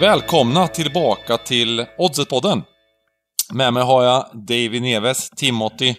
Välkomna 0.00 0.68
tillbaka 0.68 1.38
till 1.38 1.86
Oddset-podden. 1.98 2.62
Med 3.52 3.72
mig 3.72 3.82
har 3.82 4.04
jag 4.04 4.26
David 4.32 4.82
Neves, 4.82 5.30
Timothy, 5.30 5.94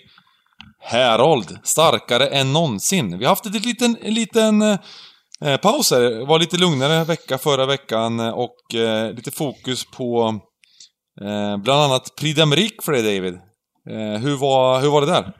Herold, 0.79 1.59
starkare 1.63 2.27
än 2.27 2.53
någonsin. 2.53 3.17
Vi 3.17 3.25
har 3.25 3.29
haft 3.29 3.45
en 3.45 3.51
liten, 3.51 3.97
en 4.01 4.13
liten 4.13 4.61
eh, 4.61 5.57
paus 5.61 5.91
här. 5.91 6.01
Det 6.01 6.25
var 6.25 6.39
lite 6.39 6.57
lugnare 6.57 7.03
vecka 7.03 7.37
förra 7.37 7.65
veckan 7.65 8.19
eh, 8.19 8.29
och 8.29 8.75
eh, 8.75 9.13
lite 9.13 9.31
fokus 9.31 9.85
på 9.85 10.39
eh, 11.21 11.57
bland 11.57 11.81
annat 11.81 12.15
Prix 12.19 12.39
d'Amérique 12.39 12.81
för 12.83 12.91
dig 12.91 13.01
David. 13.01 13.33
Eh, 13.89 14.21
hur, 14.21 14.37
var, 14.37 14.81
hur 14.81 14.89
var 14.89 15.01
det 15.01 15.07
där? 15.07 15.33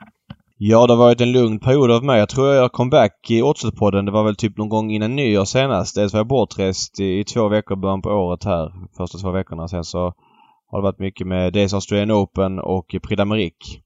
Ja, 0.62 0.86
det 0.86 0.92
har 0.92 0.98
varit 0.98 1.20
en 1.20 1.32
lugn 1.32 1.58
period 1.58 1.90
av 1.90 2.04
mig. 2.04 2.18
Jag 2.18 2.28
tror 2.28 2.54
jag 2.54 2.72
kom 2.72 2.90
back 2.90 3.30
i 3.30 3.42
Oddset-podden. 3.42 4.06
Det 4.06 4.12
var 4.12 4.24
väl 4.24 4.36
typ 4.36 4.58
någon 4.58 4.68
gång 4.68 4.90
innan 4.90 5.16
nyår 5.16 5.44
senast. 5.44 5.94
Dels 5.94 6.12
var 6.12 6.20
jag 6.20 6.26
bortrest 6.26 7.00
i, 7.00 7.18
i 7.18 7.24
två 7.24 7.48
veckor 7.48 7.76
i 7.76 7.80
början 7.80 8.02
på 8.02 8.10
året 8.10 8.44
här. 8.44 8.72
Första 8.96 9.18
två 9.18 9.30
veckorna. 9.30 9.68
Sen 9.68 9.84
så 9.84 9.98
har 10.70 10.78
det 10.78 10.82
varit 10.82 10.98
mycket 10.98 11.26
med 11.26 11.52
dels 11.52 11.74
Australian 11.74 12.10
Open 12.10 12.58
och 12.58 12.86
Prix 12.88 13.20
d'Amérique. 13.20 13.78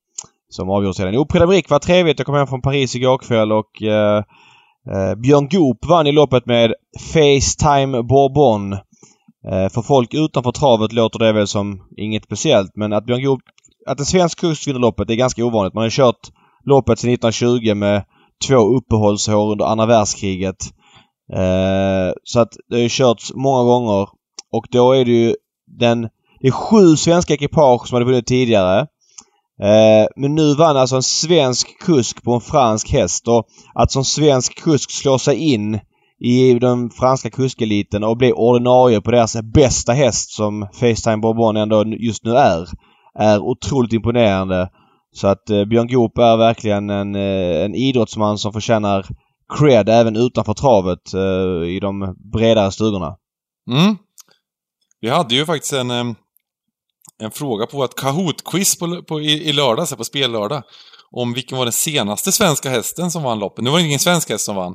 Som 0.48 0.70
avgjordes 0.70 0.96
sedan. 0.96 1.14
Jo, 1.14 1.26
Prix 1.26 1.44
d'Amérique 1.44 1.70
var 1.70 1.78
trevligt. 1.78 2.18
Jag 2.18 2.26
kom 2.26 2.34
hem 2.34 2.46
från 2.46 2.62
Paris 2.62 2.94
igår 2.94 3.18
kväll 3.18 3.52
och 3.52 3.82
eh, 3.82 4.22
eh, 4.92 5.14
Björn 5.16 5.48
Goop 5.48 5.86
vann 5.86 6.06
i 6.06 6.12
loppet 6.12 6.46
med 6.46 6.74
Facetime 7.12 8.02
Bourbon. 8.02 8.72
Eh, 8.72 9.68
för 9.74 9.82
folk 9.82 10.14
utanför 10.14 10.52
travet 10.52 10.92
låter 10.92 11.18
det 11.18 11.32
väl 11.32 11.46
som 11.46 11.82
inget 11.96 12.24
speciellt 12.24 12.76
men 12.76 12.92
att 12.92 13.06
Björn 13.06 13.22
Goop... 13.22 13.40
Att 13.86 13.98
en 13.98 14.06
svensk 14.06 14.40
kust 14.40 14.68
vinner 14.68 14.80
loppet 14.80 15.10
är 15.10 15.14
ganska 15.14 15.44
ovanligt. 15.44 15.74
Man 15.74 15.82
har 15.82 15.90
kört 15.90 16.30
loppet 16.66 16.98
sedan 16.98 17.12
1920 17.12 17.74
med 17.74 18.04
två 18.48 18.76
uppehållsår 18.76 19.52
under 19.52 19.64
andra 19.64 19.86
världskriget. 19.86 20.56
Eh, 21.32 22.12
så 22.24 22.40
att 22.40 22.56
det 22.68 22.74
har 22.76 22.82
ju 22.82 22.88
körts 22.88 23.32
många 23.34 23.64
gånger 23.64 24.08
och 24.52 24.66
då 24.70 24.92
är 24.92 25.04
det 25.04 25.10
ju 25.10 25.34
den... 25.78 26.08
Det 26.40 26.48
är 26.48 26.52
sju 26.52 26.96
svenska 26.96 27.34
ekipage 27.34 27.88
som 27.88 27.94
hade 27.94 28.06
vunnit 28.06 28.26
tidigare. 28.26 28.80
Eh, 29.62 30.06
men 30.16 30.34
nu 30.34 30.54
vann 30.54 30.76
alltså 30.76 30.96
en 30.96 31.02
svensk 31.02 31.78
kusk 31.80 32.22
på 32.22 32.32
en 32.34 32.40
fransk 32.40 32.92
häst 32.92 33.28
och 33.28 33.46
att 33.74 33.92
som 33.92 34.04
svensk 34.04 34.62
kusk 34.62 34.90
slå 34.90 35.18
sig 35.18 35.36
in 35.36 35.80
i 36.20 36.58
den 36.58 36.90
franska 36.90 37.30
kuskeliten 37.30 38.04
och 38.04 38.16
bli 38.16 38.32
ordinarie 38.32 39.00
på 39.00 39.10
deras 39.10 39.36
bästa 39.42 39.92
häst 39.92 40.30
som 40.30 40.68
Facetime 40.72 41.16
Bourbon 41.16 41.56
ändå 41.56 41.84
just 41.84 42.24
nu 42.24 42.36
är. 42.36 42.68
Är 43.18 43.38
otroligt 43.38 43.92
imponerande. 43.92 44.68
Så 45.14 45.26
att 45.26 45.50
eh, 45.50 45.64
Björn 45.64 45.88
Goop 45.88 46.18
är 46.18 46.36
verkligen 46.36 46.90
en, 46.90 47.14
eh, 47.14 47.64
en 47.64 47.74
idrottsman 47.74 48.38
som 48.38 48.52
förtjänar 48.52 49.06
cred 49.58 49.88
även 49.88 50.16
utanför 50.16 50.54
travet 50.54 51.14
eh, 51.14 51.68
i 51.68 51.78
de 51.80 52.14
bredare 52.32 52.72
stugorna. 52.72 53.16
Mm. 53.70 53.96
Vi 55.00 55.08
hade 55.08 55.34
ju 55.34 55.46
faktiskt 55.46 55.72
en, 55.72 55.90
en 55.90 57.30
fråga 57.32 57.66
på 57.66 57.76
vårt 57.76 58.00
Kahoot-quiz 58.00 58.78
på, 58.78 59.02
på, 59.02 59.20
i, 59.20 59.48
i 59.48 59.52
lördags, 59.52 59.96
på 59.96 60.04
spellördag. 60.04 60.62
Om 61.10 61.32
vilken 61.32 61.58
var 61.58 61.64
den 61.64 61.72
senaste 61.72 62.32
svenska 62.32 62.70
hästen 62.70 63.10
som 63.10 63.22
vann 63.22 63.38
loppet. 63.38 63.64
Nu 63.64 63.70
var 63.70 63.78
det 63.78 63.84
ingen 63.84 63.98
svensk 63.98 64.30
häst 64.30 64.44
som 64.44 64.56
vann. 64.56 64.74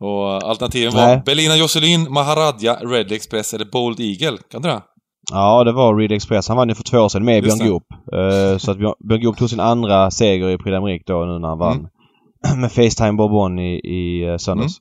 Och 0.00 0.48
alternativen 0.48 0.94
var 0.94 1.06
Nej. 1.06 1.22
Belina 1.26 1.56
Josselin, 1.56 2.12
Maharadja, 2.12 2.74
Red 2.74 3.12
Express 3.12 3.54
eller 3.54 3.64
Bold 3.64 4.00
Eagle. 4.00 4.38
Kan 4.50 4.62
du 4.62 4.68
det? 4.68 4.82
Ja, 5.32 5.64
det 5.64 5.72
var 5.72 5.96
Reed 5.96 6.12
Express. 6.12 6.48
Han 6.48 6.56
vann 6.56 6.68
ju 6.68 6.74
för 6.74 6.82
två 6.82 6.98
år 6.98 7.08
sedan 7.08 7.24
med 7.24 7.44
Just 7.44 7.58
Björn 7.58 7.70
Goop. 7.70 7.84
Eh, 8.12 8.58
så 8.58 8.70
att 8.70 8.78
Björn, 8.78 8.94
Björn 9.08 9.22
Goop 9.22 9.36
tog 9.36 9.50
sin 9.50 9.60
andra 9.60 10.10
seger 10.10 10.50
i 10.50 10.58
Prix 10.58 10.76
d'Amérique 10.76 11.02
då 11.06 11.24
nu 11.24 11.38
när 11.38 11.48
han 11.48 11.58
vann. 11.58 11.88
med 12.56 12.72
Facetime 12.72 13.12
Bourbon 13.12 13.58
i, 13.58 13.80
i 13.84 14.28
eh, 14.28 14.36
söndags. 14.36 14.74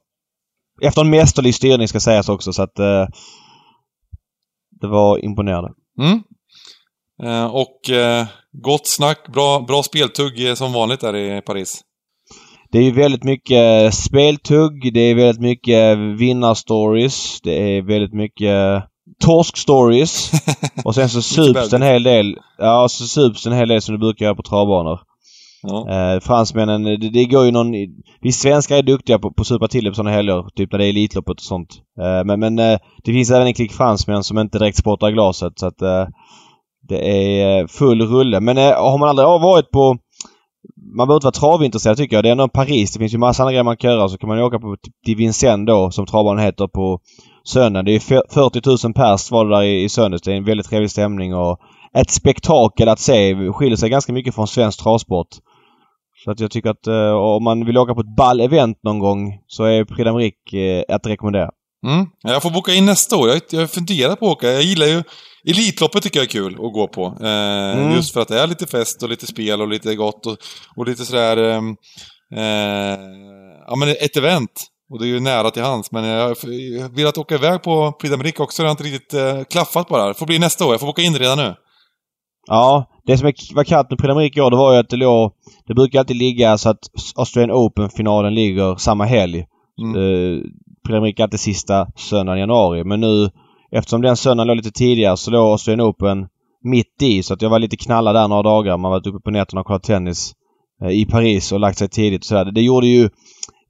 Efter 0.81 1.01
en 1.01 1.09
mästerlig 1.09 1.55
styrning 1.55 1.87
ska 1.87 1.99
sägas 1.99 2.29
också 2.29 2.53
så 2.53 2.61
att 2.61 2.79
eh, 2.79 3.07
det 4.81 4.87
var 4.87 5.25
imponerande. 5.25 5.69
Mm. 5.99 6.23
Eh, 7.23 7.55
och 7.55 7.79
gott 8.51 8.87
snack, 8.87 9.27
bra, 9.33 9.59
bra 9.67 9.83
speltugg 9.83 10.57
som 10.57 10.73
vanligt 10.73 10.99
där 10.99 11.15
i 11.15 11.41
Paris. 11.41 11.81
Det 12.71 12.77
är 12.77 12.83
ju 12.83 12.91
väldigt 12.91 13.23
mycket 13.23 13.93
speltugg. 13.93 14.93
Det 14.93 14.99
är 14.99 15.15
väldigt 15.15 15.41
mycket 15.41 15.97
vinnarstories. 15.97 17.41
Det 17.41 17.77
är 17.77 17.81
väldigt 17.81 18.13
mycket 18.13 18.83
torsk-stories. 19.25 20.31
Och 20.85 20.95
sen 20.95 21.09
så 21.09 21.21
sups 21.21 21.69
det 21.69 21.75
en 21.75 21.81
hel 21.81 22.03
del. 22.03 22.35
Ja, 22.57 22.87
så 22.89 23.07
sups 23.07 23.43
det 23.43 23.49
en 23.49 23.57
hel 23.57 23.67
del 23.67 23.81
som 23.81 23.95
du 23.95 23.99
brukar 23.99 24.25
göra 24.25 24.35
på 24.35 24.43
travbanor. 24.43 24.99
Ja. 25.63 25.89
Eh, 25.89 26.19
fransmännen, 26.19 26.83
det, 26.83 27.09
det 27.09 27.25
går 27.25 27.45
ju 27.45 27.51
någon... 27.51 27.71
Vi 28.21 28.31
svenskar 28.31 28.77
är 28.77 28.81
duktiga 28.81 29.19
på, 29.19 29.31
på 29.31 29.41
att 29.41 29.47
supa 29.47 29.67
till 29.67 29.89
på 29.89 29.95
sådana 29.95 30.15
helger. 30.15 30.49
Typ 30.55 30.71
när 30.71 30.79
det 30.79 30.85
är 30.85 30.89
Elitloppet 30.89 31.37
och 31.37 31.41
sånt. 31.41 31.69
Eh, 32.01 32.25
men 32.25 32.39
men 32.39 32.59
eh, 32.59 32.79
det 33.03 33.11
finns 33.11 33.31
även 33.31 33.47
en 33.47 33.53
klick 33.53 33.71
fransmän 33.71 34.23
som 34.23 34.39
inte 34.39 34.59
direkt 34.59 34.77
spottar 34.77 35.11
glaset. 35.11 35.59
Så 35.59 35.67
att 35.67 35.81
eh, 35.81 36.07
det 36.87 36.99
är 37.09 37.61
eh, 37.61 37.67
full 37.67 38.01
rulle. 38.01 38.39
Men 38.39 38.57
eh, 38.57 38.63
har 38.63 38.97
man 38.97 39.09
aldrig 39.09 39.27
varit 39.27 39.71
på... 39.71 39.97
Man 40.97 41.07
behöver 41.07 41.17
inte 41.17 41.25
vara 41.25 41.57
travintresserad 41.57 41.97
tycker 41.97 42.15
jag. 42.15 42.23
Det 42.23 42.29
är 42.29 42.31
ändå 42.31 42.47
Paris. 42.47 42.93
Det 42.93 42.99
finns 42.99 43.13
ju 43.13 43.17
massa 43.17 43.43
andra 43.43 43.51
grejer 43.51 43.63
man 43.63 43.77
kan 43.77 43.91
göra. 43.91 44.09
Så 44.09 44.17
kan 44.17 44.29
man 44.29 44.37
ju 44.37 44.43
åka 44.43 44.59
på 44.59 44.75
till 45.05 45.15
Vincennes 45.15 45.67
då, 45.67 45.91
som 45.91 46.05
travbanan 46.05 46.43
heter, 46.43 46.67
på 46.67 46.99
söndagen. 47.47 47.85
Det 47.85 47.91
är 47.95 47.99
fe- 47.99 48.33
40 48.33 48.87
000 48.87 48.93
pers 48.93 49.31
var 49.31 49.45
det 49.45 49.55
där 49.55 49.63
i, 49.63 49.83
i 49.83 49.89
söndags. 49.89 50.21
Det 50.23 50.31
är 50.31 50.35
en 50.35 50.45
väldigt 50.45 50.69
trevlig 50.69 50.91
stämning 50.91 51.35
och 51.35 51.59
ett 51.97 52.11
spektakel 52.11 52.89
att 52.89 52.99
se. 52.99 53.35
Skiljer 53.51 53.77
sig 53.77 53.89
ganska 53.89 54.13
mycket 54.13 54.35
från 54.35 54.47
svensk 54.47 54.83
travsport. 54.83 55.27
Så 56.23 56.31
att 56.31 56.39
jag 56.39 56.51
tycker 56.51 56.69
att 56.69 56.87
eh, 56.87 57.11
om 57.11 57.43
man 57.43 57.65
vill 57.65 57.77
åka 57.77 57.93
på 57.93 58.01
ett 58.01 58.15
ball 58.17 58.39
event 58.41 58.77
någon 58.83 58.99
gång 58.99 59.33
så 59.47 59.63
är 59.63 59.83
Prix 59.85 60.53
eh, 60.53 60.95
att 60.95 61.07
rekommendera. 61.07 61.49
Mm. 61.87 62.05
Jag 62.23 62.41
får 62.41 62.49
boka 62.51 62.73
in 62.73 62.85
nästa 62.85 63.17
år. 63.17 63.29
Jag, 63.29 63.41
jag 63.51 63.69
funderar 63.71 64.15
på 64.15 64.25
att 64.25 64.31
åka. 64.31 64.47
Jag 64.51 64.61
gillar 64.63 64.85
ju... 64.85 65.03
Elitloppet 65.49 66.03
tycker 66.03 66.19
jag 66.19 66.25
är 66.25 66.29
kul 66.29 66.53
att 66.53 66.73
gå 66.73 66.87
på. 66.87 67.05
Eh, 67.05 67.77
Mm. 67.77 67.91
Just 67.95 68.13
för 68.13 68.21
att 68.21 68.27
det 68.27 68.39
är 68.39 68.47
lite 68.47 68.67
fest 68.67 69.03
och 69.03 69.09
lite 69.09 69.27
spel 69.27 69.61
och 69.61 69.67
lite 69.67 69.95
gott 69.95 70.25
och, 70.25 70.37
och 70.75 70.85
lite 70.87 71.05
sådär... 71.05 71.37
ehm, 71.37 71.75
Eh, 72.35 72.99
ja 73.67 73.75
men 73.75 73.89
ett 73.89 74.17
event. 74.17 74.51
Och 74.89 74.99
det 74.99 75.05
är 75.05 75.07
ju 75.07 75.19
nära 75.19 75.51
till 75.51 75.63
hands. 75.63 75.91
Men 75.91 76.03
jag 76.03 76.27
har 76.27 76.95
velat 76.95 77.17
åka 77.17 77.35
iväg 77.35 77.61
på 77.61 77.91
Prix 77.91 78.15
d'Amérique 78.15 78.41
också. 78.41 78.61
Det 78.61 78.67
har 78.67 78.71
inte 78.71 78.83
riktigt 78.83 79.13
eh, 79.13 79.43
klaffat 79.43 79.87
bara. 79.87 80.07
Det 80.07 80.13
får 80.13 80.25
bli 80.25 80.39
nästa 80.39 80.65
år. 80.65 80.73
Jag 80.73 80.79
får 80.79 80.87
boka 80.87 81.01
in 81.01 81.13
det 81.13 81.19
redan 81.19 81.37
nu. 81.37 81.55
Ja, 82.47 82.85
det 83.05 83.17
som 83.17 83.31
var 83.55 83.63
kallt 83.63 83.89
med 83.89 83.99
Prix 83.99 84.13
d'Amérique 84.13 84.37
i 84.37 84.41
år 84.41 84.51
det 84.51 84.57
var 84.57 84.73
ju 84.73 84.79
att 84.79 84.89
det 84.89 84.97
låg... 84.97 85.31
Det 85.67 85.73
brukar 85.73 85.99
alltid 85.99 86.15
ligga 86.15 86.57
så 86.57 86.69
att 86.69 86.79
Australian 87.15 87.51
Open-finalen 87.51 88.35
ligger 88.35 88.75
samma 88.75 89.05
helg. 89.05 89.45
Mm. 89.81 89.95
Eh, 89.95 90.41
Prix 90.87 90.97
d'Amérique 90.97 91.23
alltid 91.23 91.39
sista 91.39 91.87
söndagen 91.95 92.37
i 92.37 92.41
januari. 92.41 92.83
Men 92.83 92.99
nu, 92.99 93.29
eftersom 93.71 94.01
den 94.01 94.17
söndagen 94.17 94.47
låg 94.47 94.57
lite 94.57 94.71
tidigare 94.71 95.17
så 95.17 95.31
låg 95.31 95.51
Australian 95.51 95.89
Open 95.89 96.27
mitt 96.63 97.01
i. 97.01 97.23
Så 97.23 97.33
att 97.33 97.41
jag 97.41 97.49
var 97.49 97.59
lite 97.59 97.77
knallad 97.77 98.15
där 98.15 98.27
några 98.27 98.43
dagar. 98.43 98.77
Man 98.77 98.91
var 98.91 99.07
uppe 99.07 99.19
på 99.19 99.31
nätterna 99.31 99.61
och 99.61 99.67
kollat 99.67 99.83
tennis 99.83 100.33
eh, 100.83 100.89
i 100.89 101.05
Paris 101.05 101.51
och 101.51 101.59
lagt 101.59 101.77
sig 101.77 101.89
tidigt 101.89 102.21
och 102.21 102.25
sådär. 102.25 102.45
Det, 102.45 102.51
det 102.51 102.61
gjorde 102.61 102.87
ju 102.87 103.09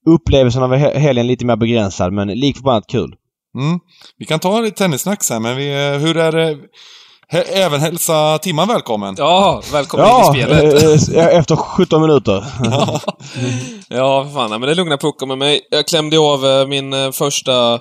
upplevelsen 0.07 0.63
av 0.63 0.73
he- 0.75 0.97
helgen 0.97 1.28
lite 1.28 1.45
mer 1.45 1.56
begränsad 1.56 2.13
men 2.13 2.28
lik 2.28 2.56
förbannat 2.57 2.88
kul. 2.88 3.16
Mm. 3.57 3.79
Vi 4.18 4.25
kan 4.25 4.40
ta 4.40 4.59
lite 4.62 4.78
tennissnack 4.78 5.23
sen, 5.23 5.41
men 5.41 5.57
vi, 5.57 5.68
eh, 5.73 6.00
hur 6.00 6.18
är 6.18 6.31
det? 6.31 6.57
He- 7.31 7.44
även 7.53 7.79
hälsa 7.79 8.38
Timman 8.38 8.68
välkommen. 8.68 9.16
Ja, 9.18 9.62
välkommen 9.72 10.06
Ja, 10.07 10.35
in 10.35 10.41
i 10.41 10.44
spelet. 10.44 11.09
eh, 11.13 11.25
eh, 11.28 11.38
efter 11.38 11.56
17 11.56 12.01
minuter. 12.01 12.45
Ja, 12.63 13.00
ja 13.90 14.23
för 14.25 14.31
fan. 14.34 14.50
Men 14.50 14.62
det 14.62 14.72
är 14.72 14.75
lugna 14.75 14.97
puckar 14.97 15.25
med 15.28 15.38
mig. 15.38 15.62
Jag 15.72 15.88
klämde 15.88 16.19
av 16.19 16.69
min 16.69 17.13
första, 17.13 17.79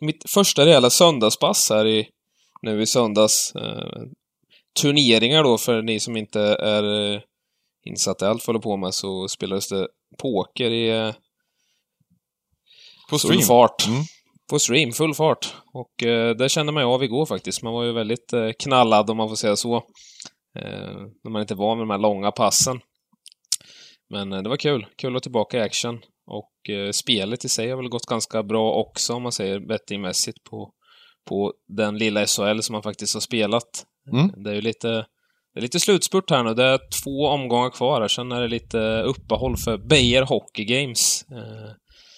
mitt 0.00 0.30
första 0.30 0.66
rejäla 0.66 0.90
söndagspass 0.90 1.70
här 1.70 1.86
i, 1.86 2.06
nu 2.62 2.82
i 2.82 2.86
söndags. 2.86 3.52
Turneringar 4.80 5.42
då, 5.44 5.58
för 5.58 5.82
ni 5.82 6.00
som 6.00 6.16
inte 6.16 6.40
är 6.60 6.84
insatta 7.86 8.26
i 8.26 8.28
allt 8.28 8.46
vad 8.46 8.62
på 8.62 8.76
med, 8.76 8.94
så 8.94 9.28
spelades 9.28 9.68
det 9.68 9.86
poker 10.22 10.70
i 10.70 11.12
På 13.10 13.18
full 13.18 13.18
stream. 13.18 13.42
fart. 13.42 13.86
Mm. 13.86 14.02
På 14.50 14.58
stream, 14.58 14.92
full 14.92 15.14
fart. 15.14 15.54
Och 15.72 16.02
eh, 16.06 16.36
det 16.36 16.48
kände 16.48 16.72
man 16.72 16.82
ju 16.82 16.88
av 16.88 17.04
igår 17.04 17.26
faktiskt. 17.26 17.62
Man 17.62 17.72
var 17.72 17.84
ju 17.84 17.92
väldigt 17.92 18.32
eh, 18.32 18.50
knallad 18.58 19.10
om 19.10 19.16
man 19.16 19.28
får 19.28 19.36
säga 19.36 19.56
så. 19.56 19.76
Eh, 20.58 20.96
när 21.24 21.30
man 21.30 21.42
inte 21.42 21.54
var 21.54 21.76
med 21.76 21.82
de 21.82 21.90
här 21.90 21.98
långa 21.98 22.30
passen. 22.30 22.80
Men 24.10 24.32
eh, 24.32 24.42
det 24.42 24.48
var 24.48 24.56
kul. 24.56 24.86
Kul 24.96 25.08
att 25.08 25.12
vara 25.12 25.20
tillbaka 25.20 25.58
i 25.58 25.60
action. 25.60 26.00
Och 26.26 26.70
eh, 26.74 26.90
spelet 26.90 27.44
i 27.44 27.48
sig 27.48 27.70
har 27.70 27.76
väl 27.76 27.88
gått 27.88 28.06
ganska 28.06 28.42
bra 28.42 28.72
också 28.72 29.14
om 29.14 29.22
man 29.22 29.32
säger 29.32 29.60
bettingmässigt 29.60 30.44
på, 30.50 30.70
på 31.28 31.52
den 31.68 31.98
lilla 31.98 32.26
SHL 32.26 32.60
som 32.60 32.72
man 32.72 32.82
faktiskt 32.82 33.14
har 33.14 33.20
spelat. 33.20 33.84
Mm. 34.12 34.44
Det 34.44 34.50
är 34.50 34.54
ju 34.54 34.60
lite, 34.60 34.88
det 35.54 35.60
är 35.60 35.62
lite 35.62 35.80
slutspurt 35.80 36.30
här 36.30 36.42
nu. 36.42 36.54
Det 36.54 36.64
är 36.64 36.80
två 37.02 37.28
omgångar 37.28 37.70
kvar 37.70 38.00
här. 38.00 38.08
Sen 38.08 38.32
är 38.32 38.40
det 38.40 38.48
lite 38.48 39.02
uppehåll 39.02 39.56
för 39.56 39.78
Beijer 39.78 40.22
Hockey 40.22 40.64
Games. 40.64 41.24
Eh, 41.30 41.70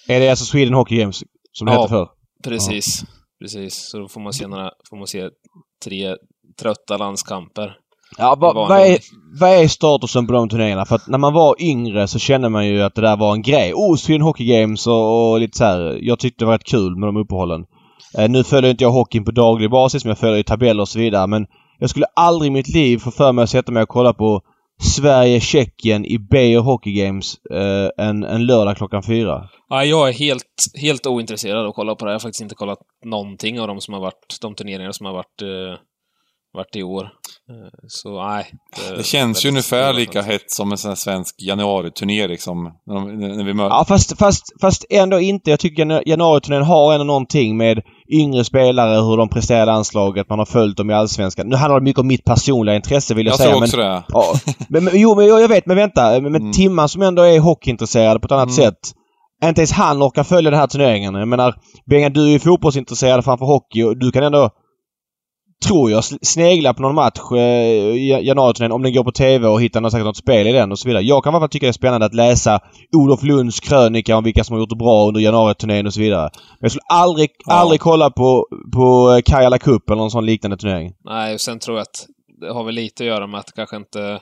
Är 0.07 0.19
det 0.19 0.29
alltså 0.29 0.45
Sweden 0.45 0.73
Hockey 0.73 0.97
Games 0.97 1.23
som 1.51 1.65
det 1.67 1.73
Ja. 1.73 1.79
hette 1.81 1.89
förr? 1.89 2.07
Precis. 2.43 3.03
Precis. 3.41 3.89
Så 3.91 3.99
då 3.99 4.07
får 4.07 4.21
man 4.21 4.33
se 4.33 4.47
några, 4.47 4.71
får 4.89 4.97
man 4.97 5.07
se 5.07 5.29
tre 5.85 6.15
trötta 6.61 6.97
landskamper. 6.97 7.75
Ja, 8.17 8.35
vad, 8.39 8.55
vad, 8.55 8.71
är, 8.79 8.97
vad 9.39 9.49
är 9.49 9.67
statusen 9.67 10.27
på 10.27 10.33
de 10.33 10.49
turneringarna? 10.49 10.85
För 10.85 10.95
att 10.95 11.07
när 11.07 11.17
man 11.17 11.33
var 11.33 11.55
yngre 11.61 12.07
så 12.07 12.19
kände 12.19 12.49
man 12.49 12.67
ju 12.67 12.81
att 12.81 12.95
det 12.95 13.01
där 13.01 13.17
var 13.17 13.33
en 13.33 13.41
grej. 13.41 13.73
Oh, 13.73 13.95
Sweden 13.95 14.21
Hockey 14.21 14.45
Games 14.45 14.87
och, 14.87 15.31
och 15.31 15.39
lite 15.39 15.57
så 15.57 15.63
här. 15.63 15.99
Jag 16.01 16.19
tyckte 16.19 16.43
det 16.43 16.47
var 16.47 16.53
rätt 16.53 16.63
kul 16.63 16.97
med 16.97 17.07
de 17.07 17.17
uppehållen. 17.17 17.65
Eh, 18.17 18.29
nu 18.29 18.43
följer 18.43 18.71
inte 18.71 18.83
jag 18.83 18.91
hockeyn 18.91 19.25
på 19.25 19.31
daglig 19.31 19.69
basis 19.69 20.05
men 20.05 20.09
jag 20.09 20.17
följer 20.17 20.43
tabeller 20.43 20.81
och 20.81 20.89
så 20.89 20.99
vidare. 20.99 21.27
Men 21.27 21.45
jag 21.79 21.89
skulle 21.89 22.05
aldrig 22.15 22.51
i 22.51 22.53
mitt 22.53 22.67
liv 22.69 22.97
få 22.97 23.11
för 23.11 23.31
mig 23.31 23.43
att 23.43 23.49
sätta 23.49 23.71
mig 23.71 23.83
och 23.83 23.89
kolla 23.89 24.13
på 24.13 24.41
Sverige-Tjeckien 24.83 26.05
i 26.05 26.17
Beijer 26.19 26.59
Hockey 26.59 26.91
Games 26.91 27.35
eh, 27.51 28.07
en, 28.07 28.23
en 28.23 28.45
lördag 28.45 28.77
klockan 28.77 29.03
fyra. 29.03 29.49
Ja, 29.69 29.83
jag 29.83 30.09
är 30.09 30.13
helt, 30.13 30.43
helt 30.81 31.07
ointresserad 31.07 31.57
av 31.57 31.67
att 31.67 31.75
kolla 31.75 31.95
på 31.95 32.05
det. 32.05 32.11
Jag 32.11 32.15
har 32.15 32.19
faktiskt 32.19 32.41
inte 32.41 32.55
kollat 32.55 32.79
någonting 33.05 33.59
av 33.59 33.67
de 33.67 33.81
som 33.81 33.93
har 33.93 34.01
varit, 34.01 34.37
de 34.41 34.55
turneringar 34.55 34.91
som 34.91 35.05
har 35.05 35.13
varit, 35.13 35.41
eh, 35.41 35.79
varit 36.57 36.75
i 36.75 36.83
år. 36.83 37.03
Eh, 37.03 37.79
så 37.87 38.23
nej. 38.27 38.45
Det 38.97 39.03
känns 39.05 39.45
ju 39.45 39.49
ungefär 39.49 39.93
lika 39.93 40.21
hett 40.21 40.51
som 40.51 40.71
en 40.71 40.77
sån 40.77 40.89
här 40.89 40.95
svensk 40.95 41.35
januariturné 41.39 42.27
liksom. 42.27 42.63
När, 42.87 42.95
de, 42.95 43.17
när 43.37 43.43
vi 43.43 43.53
möter. 43.53 43.69
Ja 43.75 43.85
fast, 43.87 44.17
fast, 44.19 44.43
fast 44.61 44.85
ändå 44.89 45.19
inte. 45.19 45.49
Jag 45.49 45.59
tycker 45.59 45.85
janu- 45.85 46.03
januariturnén 46.05 46.63
har 46.63 46.93
ändå 46.93 47.03
någonting 47.03 47.57
med 47.57 47.81
yngre 48.13 48.43
spelare, 48.43 48.95
hur 49.01 49.17
de 49.17 49.29
presterar 49.29 49.63
i 49.63 49.65
landslaget, 49.65 50.29
man 50.29 50.39
har 50.39 50.45
följt 50.45 50.77
dem 50.77 50.89
i 50.89 50.93
Allsvenskan. 50.93 51.47
Nu 51.49 51.55
handlar 51.55 51.79
det 51.79 51.83
mycket 51.83 51.99
om 51.99 52.07
mitt 52.07 52.23
personliga 52.25 52.75
intresse 52.75 53.13
vill 53.13 53.25
jag, 53.25 53.31
Jag 53.33 53.37
säga. 53.37 53.49
tror 53.49 53.59
men, 53.59 53.63
också 53.67 53.77
det. 53.77 54.03
ja, 54.09 54.33
men, 54.69 54.83
men, 54.83 54.93
jo, 54.99 55.15
men 55.15 55.25
jag 55.27 55.41
jag 55.41 55.47
vet, 55.47 55.65
men 55.65 55.75
vänta. 55.77 56.21
Men 56.21 56.35
Mm. 56.35 56.51
Timman 56.51 56.89
som 56.89 57.01
ändå 57.01 57.21
är 57.23 57.39
hockeyintresserad 57.39 58.21
på 58.21 58.25
ett 58.25 58.31
annat 58.31 58.43
Mm. 58.49 58.55
sätt. 58.55 58.79
Inte 59.45 59.61
ens 59.61 59.71
han 59.71 60.03
orkar 60.03 60.23
följa 60.23 60.51
den 60.51 60.59
här 60.59 60.67
turneringen. 60.67 61.13
Jag 61.15 61.27
menar, 61.27 61.55
Benga, 61.89 62.09
du 62.09 62.23
är 62.23 62.29
ju 62.29 62.39
fotbollsintresserad 62.39 63.23
framför 63.25 63.45
hockey 63.45 63.83
och 63.83 63.97
du 63.97 64.11
kan 64.11 64.23
ändå, 64.23 64.49
tror 65.65 65.91
jag, 65.91 66.03
snegla 66.03 66.73
på 66.73 66.81
någon 66.81 66.95
match 66.95 67.19
eh, 67.31 67.37
i 67.95 68.19
januariturnén 68.21 68.71
om 68.71 68.83
den 68.83 68.93
går 68.93 69.03
på 69.03 69.11
TV 69.11 69.47
och 69.47 69.61
hitta 69.61 69.79
något, 69.79 69.91
säkert 69.91 70.05
något 70.05 70.17
spel 70.17 70.47
i 70.47 70.51
den 70.51 70.71
och 70.71 70.79
så 70.79 70.87
vidare. 70.87 71.03
Jag 71.03 71.23
kan 71.23 71.33
i 71.33 71.35
alla 71.35 71.41
fall 71.41 71.49
tycka 71.49 71.65
det 71.65 71.69
är 71.69 71.73
spännande 71.73 72.05
att 72.05 72.13
läsa 72.13 72.59
Olof 72.95 73.23
Lunds 73.23 73.59
krönika 73.59 74.17
om 74.17 74.23
vilka 74.23 74.43
som 74.43 74.53
har 74.53 74.59
gjort 74.61 74.69
det 74.69 74.75
bra 74.75 75.07
under 75.07 75.21
januariturnén 75.21 75.87
och 75.87 75.93
så 75.93 75.99
vidare. 75.99 76.29
Men 76.33 76.59
jag 76.59 76.71
skulle 76.71 76.81
aldrig, 76.89 77.29
Ja. 77.45 77.53
aldrig 77.53 77.79
kolla 77.81 78.09
på, 78.09 78.47
på 78.73 79.19
Kajala 79.25 79.57
Cup 79.59 79.89
eller 79.89 79.97
någon 79.97 80.11
sån 80.11 80.25
liknande 80.25 80.57
turnering. 80.57 80.93
Nej, 81.05 81.33
och 81.33 81.41
sen 81.41 81.59
tror 81.59 81.77
jag 81.77 81.81
att 81.81 82.05
det 82.41 82.53
har 82.53 82.63
väl 82.63 82.75
lite 82.75 83.03
att 83.03 83.07
göra 83.07 83.27
med 83.27 83.39
att 83.39 83.53
kanske 83.55 83.75
inte... 83.75 84.19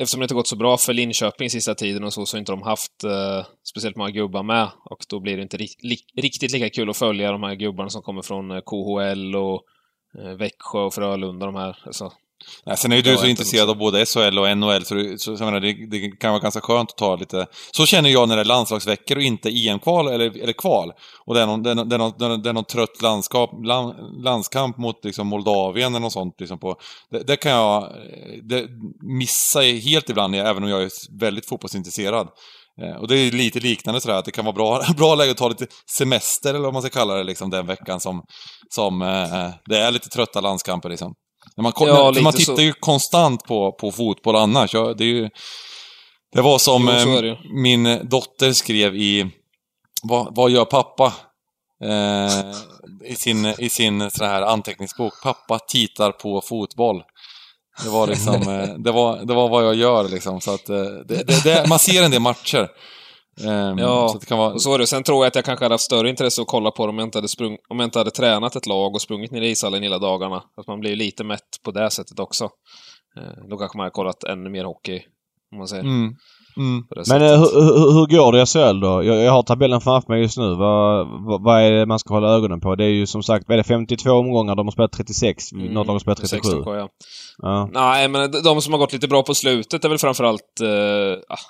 Eftersom 0.00 0.20
det 0.20 0.24
inte 0.24 0.34
gått 0.34 0.48
så 0.48 0.56
bra 0.56 0.76
för 0.76 0.92
Linköping 0.92 1.50
sista 1.50 1.74
tiden 1.74 2.04
och 2.04 2.12
så, 2.12 2.26
så 2.26 2.36
har 2.36 2.38
inte 2.38 2.52
de 2.52 2.62
haft 2.62 3.04
eh, 3.04 3.46
speciellt 3.70 3.96
många 3.96 4.10
gubbar 4.10 4.42
med. 4.42 4.68
Och 4.90 4.98
då 5.08 5.20
blir 5.20 5.36
det 5.36 5.42
inte 5.42 5.56
ri 5.56 5.66
li 5.82 5.96
riktigt 6.22 6.52
lika 6.52 6.70
kul 6.70 6.90
att 6.90 6.96
följa 6.96 7.32
de 7.32 7.42
här 7.42 7.54
gubbarna 7.54 7.90
som 7.90 8.02
kommer 8.02 8.22
från 8.22 8.50
eh, 8.50 8.60
KHL 8.60 9.36
och 9.36 9.54
eh, 9.54 9.60
Växjö 10.38 10.78
och 10.78 10.94
Frölunda, 10.94 11.46
de 11.46 11.54
här. 11.54 11.78
Alltså, 11.86 12.12
Nej, 12.66 12.76
sen 12.76 12.92
är 12.92 12.96
ju 12.96 13.02
du 13.02 13.16
så 13.16 13.26
intresserad 13.26 13.70
av 13.70 13.76
både 13.78 14.06
SHL 14.06 14.38
och 14.38 14.56
NHL, 14.56 14.84
så, 14.84 14.94
du- 14.94 15.18
så, 15.18 15.30
jag 15.30 15.40
menar, 15.40 15.60
det, 15.60 15.86
det 15.90 16.10
kan 16.10 16.30
vara 16.32 16.40
ganska 16.42 16.60
skönt 16.60 16.90
att 16.90 16.96
ta 16.96 17.16
lite... 17.16 17.46
Så 17.72 17.86
känner 17.86 18.10
jag 18.10 18.28
när 18.28 18.36
det 18.36 18.42
är 18.42 18.44
landslagsveckor 18.44 19.16
och 19.16 19.22
inte 19.22 19.48
EM-kval 19.48 20.08
eller, 20.08 20.42
eller 20.42 20.52
kval. 20.52 20.92
Och 21.24 21.34
det 21.34 21.40
är 21.40 21.46
någon, 21.46 21.62
det 21.62 21.70
är 21.70 21.74
någon, 21.74 21.88
det 21.88 21.94
är 21.94 21.98
någon, 21.98 22.42
det 22.42 22.48
är 22.48 22.52
någon, 22.52 22.64
trött 22.64 23.02
landskap, 23.02 23.50
land, 23.64 23.94
landskamp 24.24 24.78
mot 24.78 25.04
liksom 25.04 25.26
Moldavien 25.26 25.92
eller 25.92 26.00
något 26.00 26.12
sånt. 26.12 26.34
Liksom 26.40 26.58
på, 26.58 26.76
det, 27.10 27.22
det 27.26 27.36
kan 27.36 27.52
jag 27.52 27.82
eh, 28.52 28.64
missa 29.02 29.60
helt 29.60 30.10
ibland, 30.10 30.34
även 30.34 30.62
om 30.64 30.68
jag 30.70 30.82
är 30.82 30.90
väldigt 31.18 31.48
fotbollsintresserad. 31.48 32.28
Eh, 32.82 32.96
Och 33.00 33.08
det 33.08 33.16
är 33.16 33.30
lite 33.30 33.60
liknande 33.60 34.00
sådär, 34.00 34.14
att 34.14 34.24
det 34.24 34.30
kan 34.30 34.44
vara 34.44 34.52
bra, 34.54 34.82
bra 34.96 35.14
läge 35.14 35.30
att 35.30 35.36
ta 35.36 35.48
lite 35.48 35.66
semester, 35.98 36.50
eller 36.50 36.64
vad 36.64 36.72
man 36.72 36.82
ska 36.82 36.90
kalla 36.90 37.14
det, 37.14 37.24
liksom, 37.24 37.50
den 37.50 37.66
veckan 37.66 38.00
som, 38.00 38.22
som 38.74 39.02
eh, 39.02 39.50
det 39.66 39.78
är 39.78 39.90
lite 39.90 40.08
trötta 40.08 40.40
landskamper 40.40 40.88
liksom. 40.88 41.14
När 41.56 41.62
man, 41.62 41.72
Ja, 41.80 42.10
när, 42.14 42.22
man 42.22 42.32
tittar 42.32 42.56
så. 42.56 42.62
ju 42.62 42.72
konstant 42.72 43.44
på, 43.44 43.72
på 43.72 43.92
fotboll 43.92 44.36
annars. 44.36 44.74
Ja, 44.74 44.94
det, 44.98 45.04
är 45.04 45.08
ju, 45.08 45.28
det 46.34 46.42
var 46.42 46.58
som 46.58 46.82
Jo, 47.04 47.14
eh, 47.16 47.22
det 47.22 47.38
min 47.62 48.08
dotter 48.08 48.52
skrev 48.52 48.96
i 48.96 49.26
Vad, 50.02 50.36
vad 50.36 50.50
gör 50.50 50.64
pappa? 50.64 51.12
Eh, 51.84 52.50
I 53.04 53.14
sin, 53.14 53.46
i 53.58 53.68
sin 53.68 54.10
sån 54.10 54.26
här 54.26 54.42
anteckningsbok. 54.42 55.12
Pappa 55.22 55.58
tittar 55.58 56.12
på 56.12 56.40
fotboll. 56.40 57.02
Det 57.84 57.90
var 57.90 58.06
liksom, 58.06 58.34
eh, 58.34 58.68
det 58.78 58.92
var, 58.92 59.24
det 59.24 59.34
var 59.34 59.48
vad 59.48 59.64
jag 59.64 59.74
gör 59.74 60.08
liksom. 60.08 60.40
Så 60.40 60.54
att, 60.54 60.68
eh, 60.68 60.76
det, 61.08 61.44
det, 61.44 61.68
man 61.68 61.78
ser 61.78 62.02
en 62.02 62.10
del 62.10 62.20
matcher. 62.22 62.68
Eh, 63.44 63.74
Ja, 63.78 64.16
så 64.28 64.36
vara... 64.36 64.52
Och 64.52 64.62
så 64.62 64.74
är 64.74 64.78
det. 64.78 64.86
Sen 64.86 65.02
tror 65.02 65.18
jag 65.24 65.26
att 65.26 65.34
jag 65.34 65.44
kanske 65.44 65.64
hade 65.64 65.74
haft 65.74 65.84
större 65.84 66.10
intresse 66.10 66.42
att 66.42 66.48
kolla 66.48 66.70
på 66.70 66.86
det 66.86 66.90
om 66.90 66.98
jag 66.98 67.06
inte 67.06 67.18
hade, 67.18 67.28
sprung, 67.28 67.56
om 67.68 67.78
jag 67.78 67.86
inte 67.86 67.98
hade 67.98 68.10
tränat 68.10 68.56
ett 68.56 68.66
lag 68.66 68.94
och 68.94 69.02
sprungit 69.02 69.30
ner 69.30 69.42
i 69.42 69.50
ishallen 69.50 69.82
hela 69.82 69.98
dagarna. 69.98 70.42
Att 70.56 70.66
man 70.66 70.80
blir 70.80 70.96
lite 70.96 71.24
mätt 71.24 71.48
på 71.64 71.70
det 71.70 71.90
sättet 71.90 72.18
också. 72.18 72.44
Eh, 73.16 73.48
Då 73.50 73.56
kanske 73.56 73.76
man 73.78 73.84
hade 73.84 73.92
kollat 73.94 74.24
ännu 74.24 74.50
mer 74.50 74.64
hockey, 74.64 75.02
om 75.52 75.58
man 75.58 75.68
säger. 75.68 75.82
Mm, 75.82 76.14
mm. 76.58 76.84
Men 76.96 77.04
sättet. 77.04 77.22
eh, 77.22 77.38
hur, 77.38 77.60
hur, 77.62 77.92
hur 77.92 78.06
går 78.16 78.32
det 78.32 78.42
i 78.42 78.46
SHL 78.46 78.80
då? 78.80 79.04
Jag, 79.04 79.16
jag 79.24 79.32
har 79.32 79.42
tabellen 79.42 79.80
framför 79.80 80.12
mig 80.12 80.22
just 80.22 80.38
nu. 80.38 80.54
Vad, 80.54 81.06
vad, 81.26 81.42
vad 81.42 81.62
är 81.62 81.70
det 81.70 81.86
man 81.86 81.98
ska 81.98 82.14
hålla 82.14 82.28
ögonen 82.28 82.60
på? 82.60 82.74
Det 82.74 82.84
är 82.84 82.88
ju 82.88 83.06
som 83.06 83.22
sagt, 83.22 83.44
vad 83.48 83.54
är 83.54 83.58
det, 83.58 83.64
52 83.64 84.10
omgångar? 84.10 84.54
De 84.56 84.66
har 84.66 84.72
spelat 84.72 84.92
36. 84.92 85.52
Mm, 85.52 85.66
Något 85.66 85.86
lag 85.86 85.94
har 85.94 85.98
spelat 86.00 86.18
37. 86.18 86.38
16K, 86.48 86.76
ja. 86.76 86.88
Ja. 87.42 87.68
Nej, 87.72 88.08
men 88.08 88.30
de- 88.44 88.62
som 88.62 88.72
har 88.72 88.78
gått 88.80 88.92
lite 88.92 89.08
bra 89.08 89.22
på 89.22 89.34
slutet 89.34 89.84
är 89.84 89.88
väl 89.88 89.98
framförallt... 89.98 90.60
Eh, 90.62 90.68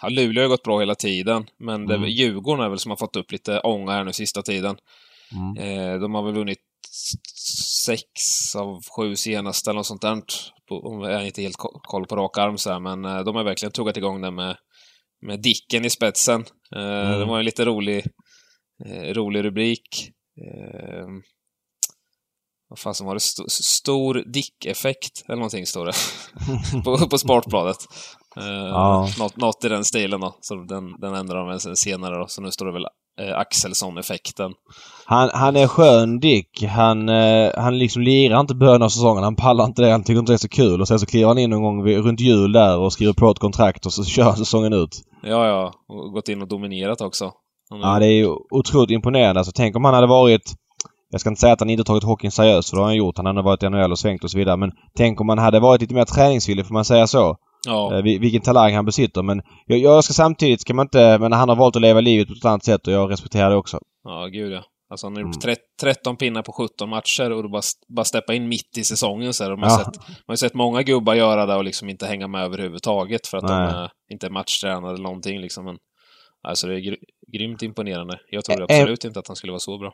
ja, 0.02 0.08
Luleå 0.08 0.44
har 0.44 0.48
gått 0.48 0.62
bra 0.62 0.78
hela 0.80 0.94
tiden, 0.94 1.46
men 1.60 1.86
det 1.86 1.94
är 1.94 1.98
Mm. 1.98 2.08
Djurgården 2.10 2.64
är 2.64 2.68
väl 2.68 2.78
som 2.78 2.90
har 2.90 2.96
fått 2.96 3.16
upp 3.16 3.32
lite 3.32 3.60
ånga 3.60 3.92
här 3.92 4.04
nu 4.04 4.12
sista 4.12 4.42
tiden. 4.42 4.76
Mm. 5.32 5.56
Eh, 5.94 6.00
de 6.00 6.14
har 6.14 6.22
väl 6.22 6.34
vunnit 6.34 6.58
sex 7.86 8.04
av 8.56 8.78
sju 8.96 9.16
senaste 9.16 9.70
eller 9.70 9.78
något 9.78 9.86
sånt 9.86 10.02
där. 10.02 10.22
Jag 11.10 11.18
har 11.18 11.24
inte 11.24 11.42
helt 11.42 11.56
ko- 11.56 11.80
koll 11.82 12.06
på 12.06 12.16
rak 12.16 12.38
arm 12.38 12.58
så 12.58 12.70
här, 12.72 12.80
men 12.80 13.04
eh, 13.04 13.20
de 13.24 13.36
har 13.36 13.44
verkligen 13.44 13.72
tuggat 13.72 13.96
igång 13.96 14.20
det 14.20 14.30
med, 14.30 14.56
med 15.26 15.40
Dicken 15.42 15.84
i 15.84 15.90
spetsen. 15.90 16.44
Eh, 16.76 16.82
Mm. 17.06 17.18
Det 17.18 17.24
var 17.24 17.38
en 17.38 17.44
lite 17.44 17.64
rolig, 17.64 18.06
eh, 18.86 19.14
rolig 19.14 19.44
rubrik. 19.44 20.10
Eh, 20.40 21.06
vad 22.68 22.78
fasen 22.78 23.06
var 23.06 23.14
det? 23.14 23.20
Sto 23.20 23.44
stor 23.48 24.14
Dick-effekt, 24.32 25.24
eller 25.26 25.36
någonting 25.36 25.66
står 25.66 25.86
det. 25.86 25.92
på, 26.84 27.08
på 27.08 27.18
Sportbladet. 27.18 27.76
Ja. 28.36 29.08
något, 29.18 29.36
något 29.36 29.64
i 29.64 29.68
den 29.68 29.84
stilen 29.84 30.20
då. 30.20 30.36
Så 30.40 30.54
den, 30.54 31.00
den 31.00 31.14
ändrar 31.14 31.50
de 31.50 31.60
sen 31.60 31.76
senare 31.76 32.18
då. 32.18 32.26
Så 32.28 32.42
nu 32.42 32.50
står 32.50 32.66
det 32.66 32.72
väl 32.72 32.86
eh, 33.20 33.38
Axelsson-effekten. 33.38 34.52
Han, 35.04 35.30
han 35.34 35.56
är 35.56 35.66
skön 35.66 36.20
Dick. 36.20 36.64
Han, 36.64 37.08
eh, 37.08 37.50
han 37.56 37.78
liksom 37.78 38.02
lirar 38.02 38.40
inte 38.40 38.54
början 38.54 38.82
av 38.82 38.88
säsongen. 38.88 39.24
Han 39.24 39.36
pallar 39.36 39.64
inte 39.64 39.82
det. 39.82 39.90
Han 39.90 40.04
tycker 40.04 40.18
inte 40.20 40.32
det 40.32 40.36
är 40.36 40.38
så 40.38 40.48
kul. 40.48 40.80
Och 40.80 40.88
sen 40.88 40.98
så 40.98 41.06
kliver 41.06 41.28
han 41.28 41.38
in 41.38 41.50
någon 41.50 41.62
gång 41.62 41.82
vid, 41.84 41.98
runt 42.04 42.20
jul 42.20 42.52
där 42.52 42.78
och 42.78 42.92
skriver 42.92 43.12
på 43.12 43.30
ett 43.30 43.38
kontrakt 43.38 43.86
och 43.86 43.92
så 43.92 44.04
kör 44.14 44.22
han 44.24 44.36
säsongen 44.36 44.72
ut. 44.72 45.00
Ja, 45.22 45.46
ja. 45.46 45.72
Och 45.88 46.12
gått 46.12 46.28
in 46.28 46.42
och 46.42 46.48
dominerat 46.48 47.00
också. 47.00 47.24
Är- 47.24 47.80
Ja, 47.82 47.98
det 47.98 48.06
är 48.06 48.12
ju 48.12 48.28
otroligt 48.50 48.90
imponerande. 48.90 49.40
Alltså, 49.40 49.52
tänk 49.54 49.76
om 49.76 49.84
han 49.84 49.94
hade 49.94 50.06
varit... 50.06 50.54
Jag 51.10 51.20
ska 51.20 51.30
inte 51.30 51.40
säga 51.40 51.52
att 51.52 51.60
han 51.60 51.70
inte 51.70 51.84
tagit 51.84 52.04
hockeyn 52.04 52.30
seriöst, 52.30 52.70
för 52.70 52.76
det 52.76 52.82
har 52.82 52.88
han 52.88 52.96
gjort. 52.96 53.16
Han 53.16 53.26
hade 53.26 53.42
varit 53.42 53.62
i 53.62 53.68
NHL 53.68 53.92
och 53.92 53.98
svängt 53.98 54.24
och 54.24 54.30
så 54.30 54.38
vidare. 54.38 54.56
Men 54.56 54.70
tänk 54.96 55.20
om 55.20 55.28
han 55.28 55.38
hade 55.38 55.60
varit 55.60 55.80
lite 55.80 55.94
mer 55.94 56.04
träningsvillig, 56.04 56.66
får 56.66 56.74
man 56.74 56.84
säga 56.84 57.06
så. 57.06 57.36
Ja. 57.66 57.94
Eh, 57.96 58.02
vil- 58.02 58.20
vilken 58.20 58.42
talang 58.42 58.74
han 58.74 58.84
besitter. 58.84 59.22
Men 59.22 59.42
jag, 59.66 59.78
jag 59.78 60.04
ska 60.04 60.12
samtidigt, 60.14 60.60
ska 60.60 60.74
man 60.74 60.86
inte... 60.86 61.18
Men 61.18 61.32
han 61.32 61.48
har 61.48 61.56
valt 61.56 61.76
att 61.76 61.82
leva 61.82 62.00
livet 62.00 62.28
på 62.28 62.34
ett 62.34 62.44
annat 62.44 62.64
sätt 62.64 62.86
och 62.86 62.92
jag 62.92 63.10
respekterar 63.10 63.50
det 63.50 63.56
också. 63.56 63.78
ja, 64.04 64.26
gud 64.26 64.52
ja. 64.52 64.62
Alltså 64.90 65.06
han 65.06 65.14
har 65.14 65.20
gjort 65.22 65.44
Mm. 65.44 65.54
tre- 65.56 65.64
13 65.94 66.16
pinnar 66.16 66.42
på 66.42 66.52
17 66.52 66.88
matcher 66.88 67.32
och 67.32 67.50
bara, 67.50 67.62
bara 67.96 68.04
steppa 68.04 68.34
in 68.34 68.48
mitt 68.48 68.78
i 68.78 68.84
säsongen 68.84 69.34
så 69.34 69.44
här. 69.44 69.50
Man, 69.50 69.60
Ja. 69.60 69.68
har 69.70 69.78
sett, 69.84 69.96
man 70.08 70.14
har 70.28 70.36
sett 70.36 70.54
många 70.54 70.82
gubbar 70.82 71.14
göra 71.14 71.46
det 71.46 71.54
och 71.56 71.64
liksom 71.64 71.88
inte 71.88 72.06
hänga 72.06 72.28
med 72.28 72.44
överhuvudtaget 72.44 73.26
för 73.26 73.38
att 73.38 73.46
de 73.48 73.56
Nej. 73.56 73.74
är, 73.74 73.90
inte 74.12 74.26
är 74.26 74.30
matchtränade 74.30 74.94
eller 74.94 75.02
någonting 75.02 75.40
liksom. 75.40 75.64
Men, 75.64 75.76
alltså 76.48 76.66
det 76.66 76.74
är 76.74 76.78
gry 76.78 76.96
grymt 77.32 77.62
imponerande. 77.62 78.20
Jag 78.30 78.44
trodde 78.44 78.60
Eh, 78.74 78.78
absolut 78.80 79.04
inte 79.04 79.18
att 79.18 79.26
han 79.28 79.36
skulle 79.36 79.52
vara 79.52 79.60
så 79.60 79.78
bra. 79.78 79.92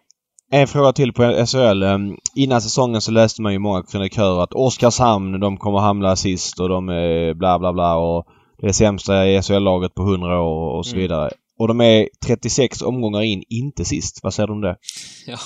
En 0.54 0.66
fråga 0.68 0.92
till 0.92 1.12
på 1.12 1.46
SHL. 1.46 1.82
Ehm, 1.82 2.16
Innan 2.36 2.62
säsongen 2.62 3.00
så 3.00 3.10
läste 3.10 3.42
man 3.42 3.52
ju 3.52 3.58
många 3.58 3.82
krönikörer 3.82 4.42
att 4.42 4.52
Oskarshamn, 4.52 5.40
de 5.40 5.56
kommer 5.56 5.78
hamna 5.78 6.16
sist 6.16 6.60
och 6.60 6.68
de 6.68 6.88
är 6.88 7.34
bla 7.34 7.58
bla 7.58 7.72
bla 7.72 7.96
och 7.96 8.26
det 8.58 8.66
är 8.66 8.72
sämsta 8.72 9.26
i 9.28 9.42
SHL-laget 9.42 9.94
på 9.94 10.02
100 10.02 10.40
år 10.40 10.78
och 10.78 10.86
så 10.86 10.92
Mm. 10.92 11.02
vidare. 11.02 11.30
Och 11.58 11.68
de 11.68 11.80
är 11.80 12.08
36 12.26 12.82
omgångar 12.82 13.22
in, 13.22 13.42
inte 13.48 13.84
sist. 13.84 14.20
Vad 14.22 14.34
säger 14.34 14.46
du 14.46 14.52
om 14.52 14.60
det? 14.60 14.76
Ja, 15.26 15.38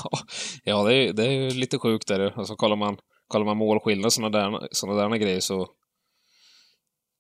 ja 0.64 0.82
det, 0.82 0.94
är, 0.94 1.12
det 1.12 1.24
är 1.26 1.50
lite 1.50 1.78
sjukt 1.78 2.10
är 2.10 2.18
det. 2.18 2.32
Alltså 2.36 2.54
kollar 2.54 2.76
man, 2.76 2.96
kollar 3.28 3.44
man 3.46 3.56
målskillnad 3.56 4.06
och 4.06 4.12
sådana 4.12 4.38
där, 4.38 4.68
såna 4.70 4.94
där 4.94 5.16
grejer 5.16 5.40
så, 5.40 5.66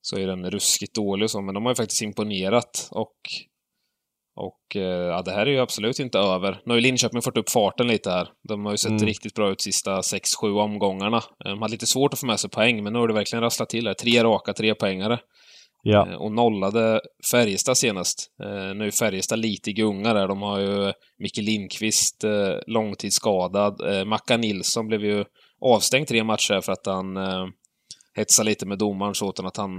så 0.02 0.18
är 0.18 0.26
den 0.26 0.50
ruskigt 0.50 0.94
dålig 0.94 1.24
och 1.24 1.30
så, 1.30 1.40
men 1.40 1.54
de 1.54 1.64
har 1.64 1.70
ju 1.72 1.76
faktiskt 1.76 2.02
imponerat 2.02 2.88
och 2.90 3.16
och 4.38 4.76
eh, 4.76 4.82
ja, 4.82 5.22
det 5.22 5.30
här 5.32 5.46
är 5.46 5.50
ju 5.50 5.58
absolut 5.58 5.98
inte 5.98 6.18
över. 6.18 6.60
Nu 6.66 6.72
har 6.72 6.76
ju 6.76 6.80
Linköping 6.82 7.22
fått 7.22 7.36
upp 7.36 7.50
farten 7.50 7.86
lite 7.86 8.10
här. 8.10 8.28
De 8.48 8.64
har 8.64 8.72
ju 8.72 8.76
sett 8.78 8.90
Mm. 8.90 9.06
riktigt 9.06 9.34
bra 9.34 9.50
ut 9.50 9.60
sista 9.60 10.00
6-7 10.00 10.58
omgångarna. 10.60 11.22
De 11.44 11.62
hade 11.62 11.72
lite 11.72 11.86
svårt 11.86 12.12
att 12.12 12.18
få 12.20 12.26
med 12.26 12.40
sig 12.40 12.50
poäng, 12.50 12.82
men 12.84 12.92
nu 12.92 12.98
har 12.98 13.08
det 13.08 13.14
verkligen 13.14 13.42
rasslat 13.42 13.68
till 13.68 13.86
här. 13.86 13.94
Tre 13.94 14.22
raka, 14.24 14.52
tre 14.52 14.74
poängare. 14.74 15.18
Ja. 15.82 16.08
Eh, 16.08 16.14
Och 16.14 16.32
nollade 16.32 17.00
Färjestad 17.30 17.76
senast. 17.78 18.26
Eh, 18.44 18.74
Nu 18.74 18.86
är 18.86 18.90
Färjestad 18.90 19.38
lite 19.38 19.70
i 19.70 19.72
gunga 19.72 20.14
där. 20.14 20.28
De 20.28 20.42
har 20.42 20.60
ju 20.60 20.92
Micke 21.18 21.36
Lindqvist 21.38 22.24
eh, 22.24 22.54
långtidsskadad. 22.66 23.80
Eh, 23.92 24.04
Macka 24.04 24.36
Nilsson 24.36 24.86
blev 24.86 25.04
ju 25.04 25.24
avstängd 25.60 26.08
tre 26.08 26.24
matcher 26.24 26.60
för 26.60 26.72
att 26.72 26.86
han 26.86 27.16
eh, 27.16 27.46
hetsade 28.16 28.48
lite 28.50 28.66
med 28.66 28.78
domaren 28.78 29.14
så 29.14 29.26
åt 29.28 29.40
att 29.40 29.56
han 29.56 29.70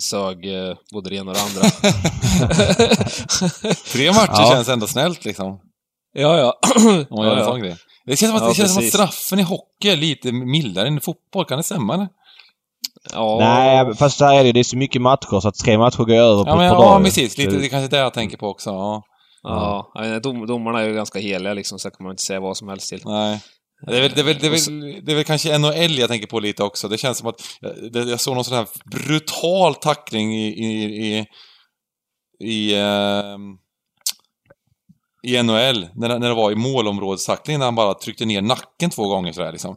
sög 0.00 0.54
eh, 0.68 0.76
både 0.92 1.10
det 1.10 1.16
ena 1.16 1.30
och 1.30 1.36
det 1.36 1.42
andra. 1.42 1.62
Tre 3.92 4.12
matcher 4.12 4.32
Ja. 4.42 4.50
känns 4.52 4.68
ändå 4.68 4.86
snällt 4.86 5.24
liksom. 5.24 5.60
ja, 6.12 6.38
ja. 6.38 6.58
Om 7.10 7.16
man 7.16 7.26
gör 7.26 7.26
ja, 7.26 7.32
en 7.32 7.38
ja. 7.38 7.44
sån 7.44 7.60
grej. 7.60 7.76
Det 8.06 8.16
känns 8.16 8.30
som 8.30 8.36
att, 8.36 8.42
Ja, 8.42 8.48
det 8.48 8.54
känns 8.54 8.74
som 8.74 8.82
att 8.82 8.88
straffen 8.88 9.38
i 9.38 9.42
hockey 9.42 9.88
är 9.88 9.96
lite 9.96 10.32
mildare 10.32 10.88
än 10.88 10.96
i 10.98 11.00
fotboll. 11.00 11.44
Kan 11.44 11.56
det 11.58 11.62
stämma 11.64 11.94
eller? 11.94 12.08
Ja, 13.12 13.36
Nej, 13.40 13.94
fast 13.94 14.18
så 14.18 14.24
här 14.24 14.40
är 14.40 14.44
det. 14.44 14.52
Det 14.52 14.60
är 14.60 14.64
så 14.64 14.76
mycket 14.76 15.02
matcher 15.02 15.40
så 15.40 15.48
att 15.48 15.54
tre 15.54 15.78
matcher 15.78 15.98
går 16.04 16.14
över 16.14 16.44
på 16.44 16.50
Ja, 16.50 16.56
men, 16.56 16.66
ett 16.66 16.72
par 16.72 16.82
ja 16.84 16.90
dagar. 16.90 17.04
precis. 17.04 17.38
Lite, 17.38 17.50
det 17.56 17.66
är 17.66 17.68
kanske 17.68 17.88
det 17.96 17.98
jag 17.98 18.14
tänker 18.14 18.36
på 18.36 18.48
också. 18.48 18.70
Ja. 18.70 19.02
Ja, 19.42 19.92
menar, 19.94 20.20
dom, 20.20 20.46
domarna 20.46 20.80
är 20.82 20.88
ju 20.88 20.94
ganska 20.94 21.18
heliga 21.18 21.54
liksom, 21.54 21.78
så 21.78 21.90
kan 21.90 22.04
man 22.04 22.12
inte 22.12 22.22
säga 22.22 22.40
vad 22.40 22.56
som 22.56 22.68
helst 22.68 22.88
till. 22.88 23.00
Nej. 23.04 23.40
Det 23.86 23.96
är, 23.96 24.00
väl, 24.00 24.12
det, 24.14 24.20
är 24.20 24.24
väl, 24.24 24.38
det, 24.38 24.46
är 24.46 24.50
väl, 24.50 25.04
det 25.04 25.12
är 25.12 25.16
väl 25.16 25.24
kanske 25.24 25.58
NHL 25.58 25.98
jag 25.98 26.08
tänker 26.08 26.26
på 26.26 26.40
lite 26.40 26.62
också. 26.62 26.88
Det 26.88 26.98
känns 26.98 27.18
som 27.18 27.28
att 27.28 27.42
jag, 27.92 28.20
såg 28.20 28.34
någon 28.34 28.44
sån 28.44 28.56
här 28.56 28.66
brutal 28.90 29.74
tackling 29.74 30.34
i, 30.36 30.48
i, 30.48 30.84
i, 31.18 31.26
i, 32.40 32.74
ehm, 32.74 33.40
i 35.26 35.42
NHL, 35.42 35.88
när, 35.94 36.18
när 36.18 36.28
det 36.28 36.34
var 36.34 36.52
i 36.52 36.54
målområdestackling, 36.54 37.58
när 37.58 37.64
han 37.66 37.74
bara 37.74 37.94
tryckte 37.94 38.24
ner 38.24 38.42
nacken 38.42 38.90
två 38.90 39.08
gånger 39.08 39.32
sådär 39.32 39.52
liksom. 39.52 39.76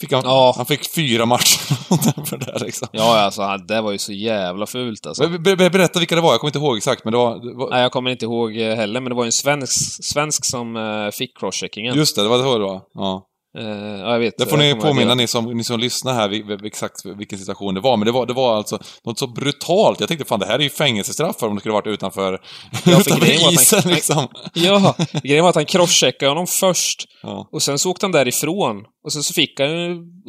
Fick 0.00 0.12
han, 0.12 0.22
Ja. 0.24 0.54
han 0.56 0.66
fick 0.66 0.94
fyra 0.94 1.26
matcher 1.26 1.74
för 2.24 2.36
det 2.38 2.58
liksom. 2.64 2.88
Ja, 2.92 3.18
alltså, 3.20 3.56
det 3.56 3.80
var 3.80 3.92
ju 3.92 3.98
så 3.98 4.12
jävla 4.12 4.66
fult 4.66 5.06
alltså. 5.06 5.22
Ber- 5.28 5.56
ber- 5.56 5.70
Berätta 5.70 5.98
vilka 5.98 6.14
det 6.14 6.20
var, 6.20 6.30
jag 6.32 6.40
kommer 6.40 6.48
inte 6.48 6.58
ihåg 6.58 6.76
exakt, 6.76 7.04
men 7.04 7.12
det 7.12 7.16
var... 7.18 7.50
Det 7.50 7.54
var 7.56 7.70
Nej, 7.70 7.82
jag 7.82 7.92
kommer 7.92 8.10
inte 8.10 8.24
ihåg 8.24 8.56
eh, 8.56 8.76
heller, 8.76 9.00
men 9.00 9.10
det 9.10 9.14
var 9.16 9.24
ju 9.24 9.28
en 9.28 9.32
svensk, 9.32 10.04
svensk 10.04 10.44
som 10.44 10.76
uh, 10.76 11.10
fick 11.10 11.38
crosscheckingen. 11.38 11.96
just 11.96 12.16
det, 12.16 12.22
det 12.22 12.28
var 12.28 12.38
det 12.38 12.44
det 12.44 12.64
var. 12.64 12.82
Ja. 12.94 13.26
Eh, 13.58 13.64
ja, 14.00 14.12
jag 14.12 14.18
vet. 14.18 14.38
Det 14.38 14.46
får 14.46 14.56
ni 14.56 14.74
påminna 14.74 15.14
ni 15.14 15.26
som, 15.26 15.44
ni 15.44 15.64
som 15.64 15.80
lyssnar 15.80 16.14
här 16.14 16.66
exakt 16.66 17.04
vilken 17.04 17.38
situation 17.38 17.74
det 17.74 17.80
var. 17.80 17.96
Men 17.96 18.06
det 18.06 18.12
var, 18.12 18.26
det 18.26 18.32
var 18.32 18.56
alltså 18.56 18.78
något 19.04 19.18
så 19.18 19.26
brutalt. 19.26 20.00
Jag 20.00 20.08
tänkte 20.08 20.26
fan 20.26 20.40
det 20.40 20.46
här 20.46 20.58
är 20.58 20.62
ju 20.62 20.70
fängelsestraff 20.70 21.42
om 21.42 21.54
det 21.54 21.60
skulle 21.60 21.72
varit 21.72 21.86
utanför, 21.86 22.38
för 22.72 22.90
utanför 23.00 23.52
isen 23.52 23.80
han- 23.84 23.92
liksom. 23.92 24.28
Ja, 24.54 24.94
grejen 25.22 25.42
var 25.42 25.48
att 25.50 25.54
han 25.54 25.64
crosscheckade 25.64 26.30
honom 26.30 26.46
först. 26.46 27.04
Ja. 27.22 27.48
Och 27.52 27.62
sen 27.62 27.78
så 27.78 27.90
åkte 27.90 28.06
han 28.06 28.12
därifrån. 28.12 28.76
Och 29.04 29.12
sen 29.12 29.22
så 29.22 29.32
fick 29.34 29.60
han 29.60 29.68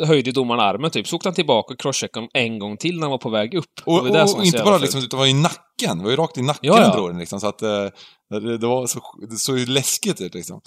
höjde 0.08 0.32
domaren 0.32 0.60
armen 0.60 0.92
typ. 0.92 1.08
Så 1.08 1.16
åkte 1.16 1.28
han 1.30 1.34
tillbaka 1.36 1.74
och 1.74 1.80
crosscheckade 1.80 2.20
honom 2.20 2.30
en 2.34 2.60
gång 2.60 2.78
till 2.78 2.96
när 2.96 3.02
han 3.02 3.12
var 3.12 3.18
på 3.18 3.30
väg 3.30 3.54
upp. 3.54 3.66
Och, 3.86 4.00
och, 4.00 4.22
och 4.22 4.30
så 4.30 4.44
inte 4.44 4.64
bara 4.64 4.78
liksom, 4.78 5.00
utan 5.00 5.10
det 5.10 5.18
var 5.18 5.26
i 5.28 5.34
nacken. 5.34 5.98
Det 5.98 6.04
var 6.04 6.12
ju 6.12 6.16
rakt 6.18 6.38
i 6.38 6.42
nacken 6.42 6.60
Ja, 6.74 6.82
ja. 6.82 6.94
bror 6.96 7.14
liksom. 7.20 7.40
Så 7.40 7.48
att 7.48 7.62
eh, 7.62 7.70
det, 8.30 8.58
det 8.58 8.68
var 8.68 8.88
så, 8.88 9.00
det 9.30 9.36
såg 9.36 9.60
ju 9.60 9.66
läskigt 9.66 10.22
ut 10.22 10.34
liksom. 10.34 10.62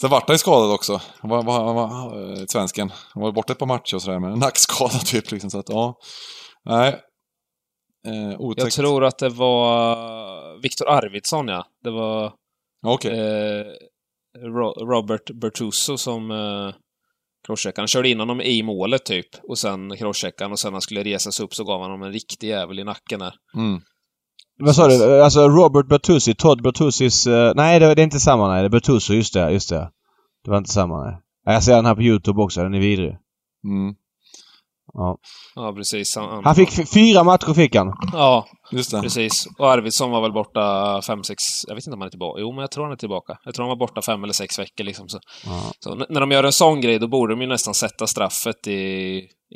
Sen 0.00 0.10
vart 0.10 0.28
han 0.28 0.34
ju 0.34 0.38
skadad 0.38 0.70
också. 0.72 1.00
Han 1.18 1.30
var, 1.30 1.42
var, 1.42 1.74
var, 1.74 2.30
eh, 2.32 2.44
svensken. 2.48 2.92
Han 3.14 3.22
var 3.22 3.32
borta 3.32 3.52
ett 3.52 3.58
par 3.58 3.66
matcher 3.66 3.94
och 3.94 4.02
sådär 4.02 4.18
med 4.18 4.32
en 4.32 4.38
nackskada 4.38 4.98
typ 5.04 5.30
liksom. 5.30 5.50
Så 5.50 5.58
att 5.58 5.68
ja. 5.68 5.98
Nej. 6.64 7.00
Eh, 8.06 8.40
otäckt. 8.40 8.64
Jag 8.64 8.72
tror 8.72 9.04
att 9.04 9.18
det 9.18 9.28
var 9.28 10.62
Viktor 10.62 10.88
Arvidsson, 10.88 11.48
ja. 11.48 11.66
Det 11.84 11.90
var 11.90 12.32
Okej. 12.86 13.10
eh, 13.18 13.64
Ro- 14.38 14.86
Robert 14.86 15.30
Bertuso 15.40 15.98
som 15.98 16.30
eh, 16.30 16.74
crosscheckade. 17.46 17.80
Han 17.82 17.88
körde 17.88 18.08
in 18.08 18.20
honom 18.20 18.40
i 18.40 18.62
målet 18.62 19.04
typ. 19.04 19.26
Och 19.48 19.58
sen 19.58 19.96
crosscheckade 19.96 20.50
och 20.52 20.58
sen 20.58 20.68
när 20.70 20.74
han 20.74 20.80
skulle 20.82 21.04
resa 21.04 21.32
sig 21.32 21.44
upp 21.44 21.54
så 21.54 21.64
gav 21.64 21.80
han 21.80 21.90
honom 21.90 22.06
en 22.06 22.12
riktig 22.12 22.48
jävel 22.48 22.78
i 22.78 22.84
nacken 22.84 23.20
där. 23.20 23.34
Mm. 23.56 23.80
Vad 24.60 24.74
sa 24.76 24.88
du? 24.88 25.22
Alltså 25.22 25.48
Robert 25.48 25.86
Bertuzzi, 25.88 26.34
Todd 26.34 26.62
Bertuzzis... 26.62 27.26
eh, 27.26 27.52
nej, 27.56 27.80
det, 27.80 27.94
det 27.94 28.02
är 28.02 28.04
inte 28.04 28.20
samma 28.20 28.48
nej. 28.48 28.62
Det 28.62 28.66
är 28.66 28.70
Bertuzzi, 28.70 29.14
just 29.14 29.34
det. 29.34 29.50
Just 29.52 29.68
det. 29.68 29.90
Det 30.44 30.50
var 30.50 30.58
inte 30.58 30.70
samma 30.70 31.04
nej. 31.04 31.18
Ja, 31.44 31.52
Jag 31.52 31.62
ser 31.62 31.76
den 31.76 31.86
här 31.86 31.94
på 31.94 32.02
YouTube 32.02 32.42
också. 32.42 32.62
Den 32.62 32.74
är 32.74 32.80
vidrig. 32.80 33.10
Mm. 33.64 33.94
Ja. 34.92 35.18
Ja, 35.54 35.72
precis. 35.76 36.16
Han, 36.16 36.44
Han 36.44 36.54
fick 36.54 36.88
fyra 36.92 37.24
matcher 37.24 37.54
fick 37.54 37.74
han. 37.76 37.92
Ja, 38.12 38.46
Just 38.72 38.90
det. 38.90 39.00
precis. 39.02 39.48
Och 39.58 39.70
Arvidsson 39.72 40.10
var 40.10 40.20
väl 40.22 40.32
borta 40.32 41.02
fem, 41.02 41.24
sex... 41.24 41.42
Jag 41.68 41.74
vet 41.74 41.86
inte 41.86 41.94
om 41.94 42.00
han 42.00 42.06
är 42.06 42.10
tillbaka. 42.10 42.40
Jo, 42.40 42.52
men 42.52 42.60
jag 42.60 42.70
tror 42.70 42.84
han 42.84 42.92
är 42.92 42.96
tillbaka. 42.96 43.38
Jag 43.44 43.54
tror 43.54 43.64
han 43.64 43.68
var 43.78 43.86
borta 43.86 44.02
fem 44.02 44.24
eller 44.24 44.32
sex 44.32 44.58
veckor 44.58 44.84
liksom. 44.84 45.08
Så, 45.08 45.18
Ja. 45.44 45.72
så 45.80 45.94
när 45.94 46.20
de 46.20 46.30
gör 46.30 46.44
en 46.44 46.52
sån 46.52 46.80
grej, 46.80 46.98
då 46.98 47.08
borde 47.08 47.32
de 47.32 47.40
ju 47.40 47.46
nästan 47.46 47.74
sätta 47.74 48.06
straffet 48.06 48.66
i, 48.66 48.72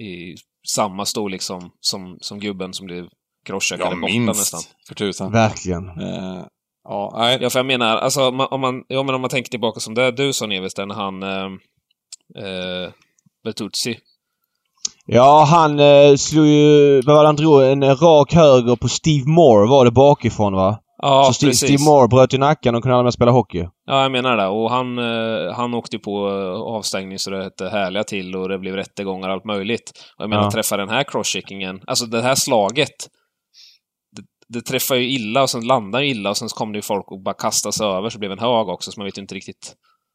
i 0.00 0.34
samma 0.74 1.04
storlek 1.04 1.42
som, 1.42 1.70
som, 1.80 2.16
som 2.20 2.38
gubben 2.40 2.72
som 2.72 2.86
blev 2.86 3.04
crosscheckad 3.44 3.86
Ja, 3.86 3.90
borta 3.90 4.12
minst. 4.12 4.40
nästan. 4.40 4.60
För 4.88 4.94
tusan. 4.94 5.32
Verkligen. 5.32 5.88
Eh, 5.88 6.44
ja, 6.88 7.14
nej. 7.16 7.38
Ja, 7.40 7.50
för 7.50 7.58
jag 7.58 7.66
menar, 7.66 7.96
alltså 7.96 8.28
om 8.28 8.36
man, 8.36 8.46
om 8.50 8.60
man, 8.60 8.82
ja, 8.88 9.02
men 9.02 9.14
om 9.14 9.20
man 9.20 9.30
tänker 9.30 9.50
tillbaka 9.50 9.80
som 9.80 9.94
det 9.94 10.10
du 10.10 10.32
sa 10.32 10.46
Neves, 10.46 10.72
han... 10.78 11.22
Eh, 11.22 11.44
eh, 12.44 12.90
Bertuzzi. 13.44 13.98
Ja, 15.06 15.44
han 15.50 15.80
eh, 15.80 16.14
slog 16.16 16.46
ju... 16.46 17.00
Vad 17.00 17.16
var 17.16 17.22
det 17.22 17.28
han 17.28 17.36
drog? 17.36 17.62
En 17.64 17.96
rak 17.96 18.32
höger 18.34 18.76
på 18.76 18.88
Steve 18.88 19.24
Moore 19.26 19.68
var 19.68 19.84
det 19.84 19.90
bakifrån 19.90 20.54
va? 20.54 20.78
Ja, 21.02 21.24
så 21.26 21.32
Steve, 21.32 21.50
precis. 21.50 21.68
Steve 21.68 21.90
Moore 21.90 22.08
bröt 22.08 22.34
i 22.34 22.38
nacken 22.38 22.74
och 22.74 22.82
kunde 22.82 22.94
aldrig 22.96 23.04
mer 23.06 23.10
spela 23.10 23.30
hockey. 23.30 23.68
Ja, 23.86 24.02
jag 24.02 24.12
menar 24.12 24.36
det. 24.36 24.46
Och 24.46 24.70
han, 24.70 24.98
eh, 24.98 25.52
han 25.54 25.74
åkte 25.74 25.96
ju 25.96 26.00
på 26.00 26.28
eh, 26.28 26.60
avstängning 26.74 27.18
så 27.18 27.30
det 27.30 27.44
hette 27.44 27.68
härliga 27.68 28.04
till 28.04 28.36
och 28.36 28.48
det 28.48 28.58
blev 28.58 28.74
rättegångar 28.74 29.28
och 29.28 29.34
allt 29.34 29.44
möjligt. 29.44 29.90
Och 30.18 30.22
jag 30.22 30.30
menar, 30.30 30.42
Ja. 30.42 30.50
träffa 30.50 30.76
den 30.76 30.88
här 30.88 31.04
crosscheckingen, 31.04 31.80
alltså 31.86 32.06
det 32.06 32.22
här 32.22 32.34
slaget, 32.34 33.08
det, 34.48 34.60
träffar 34.60 34.94
ju 34.94 35.10
illa 35.10 35.42
och 35.42 35.50
sen 35.50 35.66
landar 35.66 36.00
ju 36.00 36.08
illa 36.08 36.30
och 36.30 36.36
sen 36.36 36.48
kom 36.48 36.72
det 36.72 36.78
ju 36.78 36.82
folk 36.82 37.10
och 37.12 37.22
bara 37.22 37.34
kastade 37.34 37.72
sig 37.72 37.86
över 37.86 38.08
så 38.10 38.14
det 38.14 38.18
blev 38.18 38.32
en 38.32 38.38
hög 38.38 38.68
också 38.68 38.90
så 38.92 39.00
man 39.00 39.04
vet 39.04 39.18
ju 39.18 39.22
inte 39.22 39.34
riktigt 39.34 39.74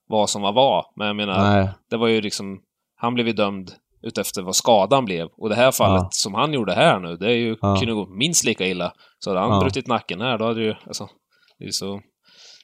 vad 0.10 0.30
som 0.30 0.42
var 0.42 0.54
vad. 0.54 0.86
Men 0.96 1.08
jag 1.08 1.16
menar, 1.16 1.56
Nej. 1.56 1.70
det 1.90 1.98
var 1.98 2.08
ju 2.08 2.22
liksom, 2.22 2.60
han 2.96 3.14
blev 3.14 3.28
ju 3.28 3.34
dömd 3.34 3.72
utefter 4.04 4.42
vad 4.42 4.56
skadan 4.56 5.06
blev. 5.06 5.28
Och 5.38 5.50
det 5.50 5.56
här 5.56 5.72
fallet 5.72 6.02
Ja. 6.02 6.08
som 6.12 6.34
han 6.34 6.54
gjorde 6.54 6.74
här 6.74 7.00
nu, 7.00 7.16
det 7.18 7.26
är 7.28 7.36
ju, 7.38 7.56
Ja. 7.62 7.76
kunde 7.80 7.94
gå 7.94 8.08
minst 8.08 8.44
lika 8.44 8.68
illa. 8.68 8.94
Så 9.20 9.30
hade 9.30 9.40
han 9.40 9.50
Ja. 9.52 9.60
brutit 9.60 9.88
nacken 9.88 10.22
här, 10.22 10.38
då 10.38 10.46
hade 10.46 10.62
ju, 10.64 10.76
alltså, 10.88 11.08
det 11.58 11.64
är 11.64 11.66
ju 11.66 11.72
så... 11.72 11.86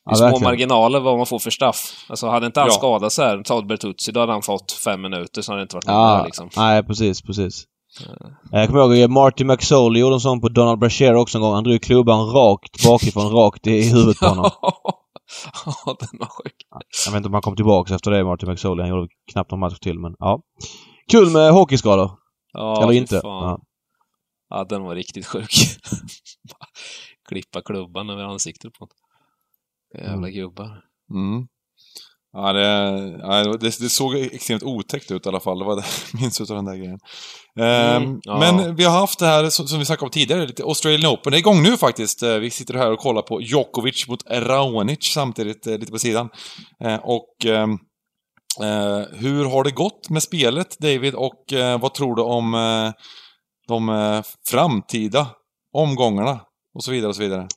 Det 0.06 0.12
är 0.12 0.12
Ja, 0.12 0.16
små 0.16 0.26
verkligen. 0.26 0.44
marginaler 0.44 1.00
vad 1.00 1.18
man 1.18 1.26
får 1.26 1.40
för 1.40 1.50
straff. 1.52 2.06
Alltså 2.10 2.28
hade 2.28 2.46
inte 2.46 2.60
han 2.60 2.70
Ja. 2.70 2.74
skadat 2.78 3.12
sig 3.14 3.26
här, 3.26 3.44
Todd 3.44 3.68
Bertuzzi, 3.68 4.12
då 4.12 4.20
hade 4.20 4.32
han 4.32 4.42
fått 4.42 4.72
fem 4.72 5.02
minuter, 5.02 5.42
så 5.42 5.52
hade 5.52 5.62
det 5.62 5.64
inte 5.64 5.76
varit 5.76 5.86
något 5.88 5.94
Ja, 5.94 6.18
där, 6.18 6.26
liksom. 6.26 6.50
nej 6.58 6.84
precis, 6.84 7.22
precis. 7.22 7.64
Jag 8.52 8.68
kommer 8.68 8.80
ihåg 8.82 9.04
att 9.04 9.12
Marty 9.12 9.44
McSorley 9.46 10.02
gjorde 10.02 10.16
en 10.16 10.20
sån 10.20 10.42
på 10.42 10.50
Donald 10.50 10.80
Brashear 10.80 11.14
också 11.14 11.38
en 11.38 11.42
gång. 11.42 11.54
Han 11.54 11.64
drog 11.64 11.82
klubban 11.82 12.28
rakt 12.30 12.84
bakifrån, 12.84 13.32
rakt 13.32 13.68
i 13.68 13.90
huvudet 13.90 14.20
på 14.20 14.26
honom. 14.26 14.52
ja, 15.66 15.98
den 16.00 16.20
var 16.20 16.28
sjuk. 16.28 16.56
Jag 17.06 17.12
vet 17.12 17.18
inte 17.18 17.28
om 17.28 17.34
han 17.34 17.42
kom 17.42 17.56
tillbaka 17.56 17.96
efter 17.96 18.12
det, 18.12 18.24
Marty 18.24 18.46
McSorley. 18.46 18.84
Han 18.84 18.90
gjorde 18.90 19.08
knappt 19.32 19.52
någon 19.52 19.60
match 19.60 19.80
till, 19.80 20.00
men 20.00 20.16
ja. 20.20 20.42
Kul 21.12 21.30
med 21.30 21.52
hockeyskador. 21.52 22.12
Ja, 22.54 22.84
Eller 22.84 22.94
inte. 22.94 23.20
Ja. 23.24 23.60
Ja, 24.50 24.64
den 24.64 24.84
var 24.84 24.96
riktigt 24.96 25.26
sjuk. 25.26 25.50
Klippa 27.30 27.62
klubban 27.62 28.10
över 28.10 28.24
ansiktet 28.24 28.74
på 28.74 28.80
honom. 28.80 30.10
Jävla 30.10 30.30
gubbar. 30.30 30.84
Mm. 31.14 31.48
Ja, 32.38 32.54
det, 32.54 33.58
det, 33.58 33.80
det 33.80 33.90
såg 33.90 34.16
extremt 34.16 34.64
otäckt 34.64 35.12
ut 35.12 35.26
i 35.26 35.30
alla 35.30 35.40
fall. 35.40 35.60
Det 35.60 35.66
var 35.66 35.76
det 35.76 35.84
jag 36.14 36.22
minns 36.22 36.42
utav 36.42 36.56
den 36.56 36.66
där 36.66 36.76
grejen. 36.76 37.00
Ehm, 37.60 38.04
Mm, 38.04 38.20
ja. 38.24 38.40
Men 38.40 38.76
vi 38.76 38.84
har 38.84 39.00
haft 39.00 39.20
det 39.20 39.26
här 39.26 39.50
som, 39.50 39.80
vi 39.80 39.86
snackade 39.86 40.06
om 40.06 40.12
tidigare, 40.12 40.48
lite 40.48 40.64
Australian 40.64 41.14
Open. 41.14 41.32
Det 41.32 41.38
är 41.38 41.40
igång 41.40 41.64
nu 41.64 41.78
faktiskt. 41.78 42.24
Eh, 42.24 42.36
Vi 42.36 42.50
sitter 42.50 42.74
här 42.74 42.92
och 42.92 43.00
kollar 43.00 43.22
på 43.22 43.42
Djokovic 43.42 44.08
mot 44.08 44.20
Raonic 44.32 45.14
samtidigt, 45.14 45.68
eh, 45.68 45.78
lite 45.78 45.92
på 45.92 46.00
sidan. 46.00 46.30
Eh, 46.84 46.96
Och 47.04 47.46
ehm, 47.46 47.72
eh, 48.62 49.02
hur 49.14 49.46
har 49.46 49.64
det 49.64 49.72
gått 49.72 50.10
med 50.10 50.24
spelet, 50.24 50.76
David? 50.80 51.16
Och 51.16 51.44
vad 51.80 51.94
tror 51.94 52.16
du 52.16 52.22
om 52.22 52.52
de 53.68 54.24
framtida 54.50 55.28
omgångarna? 55.74 56.40
Och 56.74 56.84
så 56.84 56.92
vidare 56.92 57.10
och 57.10 57.16
så 57.16 57.22
vidare. 57.22 57.48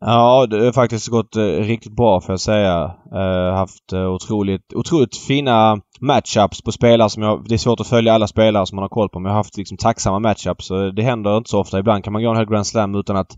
Ja, 0.00 0.46
det 0.46 0.64
har 0.64 0.72
faktiskt 0.72 1.08
gått 1.08 1.36
eh, 1.36 1.42
riktigt 1.42 1.96
bra 1.96 2.20
får 2.20 2.32
jag 2.32 2.40
säga. 2.40 2.94
Uh, 3.14 3.54
haft 3.54 3.92
eh, 3.92 4.12
otroligt, 4.12 4.72
otroligt 4.74 5.16
fina 5.16 5.80
matchups 6.00 6.62
på 6.62 6.72
spelare 6.72 7.10
som 7.10 7.22
jag... 7.22 7.44
Det 7.48 7.54
är 7.54 7.58
svårt 7.58 7.80
att 7.80 7.86
följa 7.86 8.12
alla 8.12 8.26
spelare 8.26 8.66
som 8.66 8.76
man 8.76 8.82
har 8.82 8.88
koll 8.88 9.08
på 9.08 9.18
men 9.18 9.30
jag 9.30 9.32
har 9.32 9.40
haft 9.40 9.56
liksom 9.56 9.76
tacksamma 9.76 10.18
matchups. 10.18 10.66
Så 10.66 10.90
det 10.90 11.02
händer 11.02 11.36
inte 11.36 11.50
så 11.50 11.60
ofta. 11.60 11.78
Ibland 11.78 12.04
kan 12.04 12.12
man 12.12 12.22
gå 12.22 12.30
en 12.30 12.36
hel 12.36 12.46
Grand 12.46 12.66
Slam 12.66 12.94
utan 12.94 13.16
att 13.16 13.36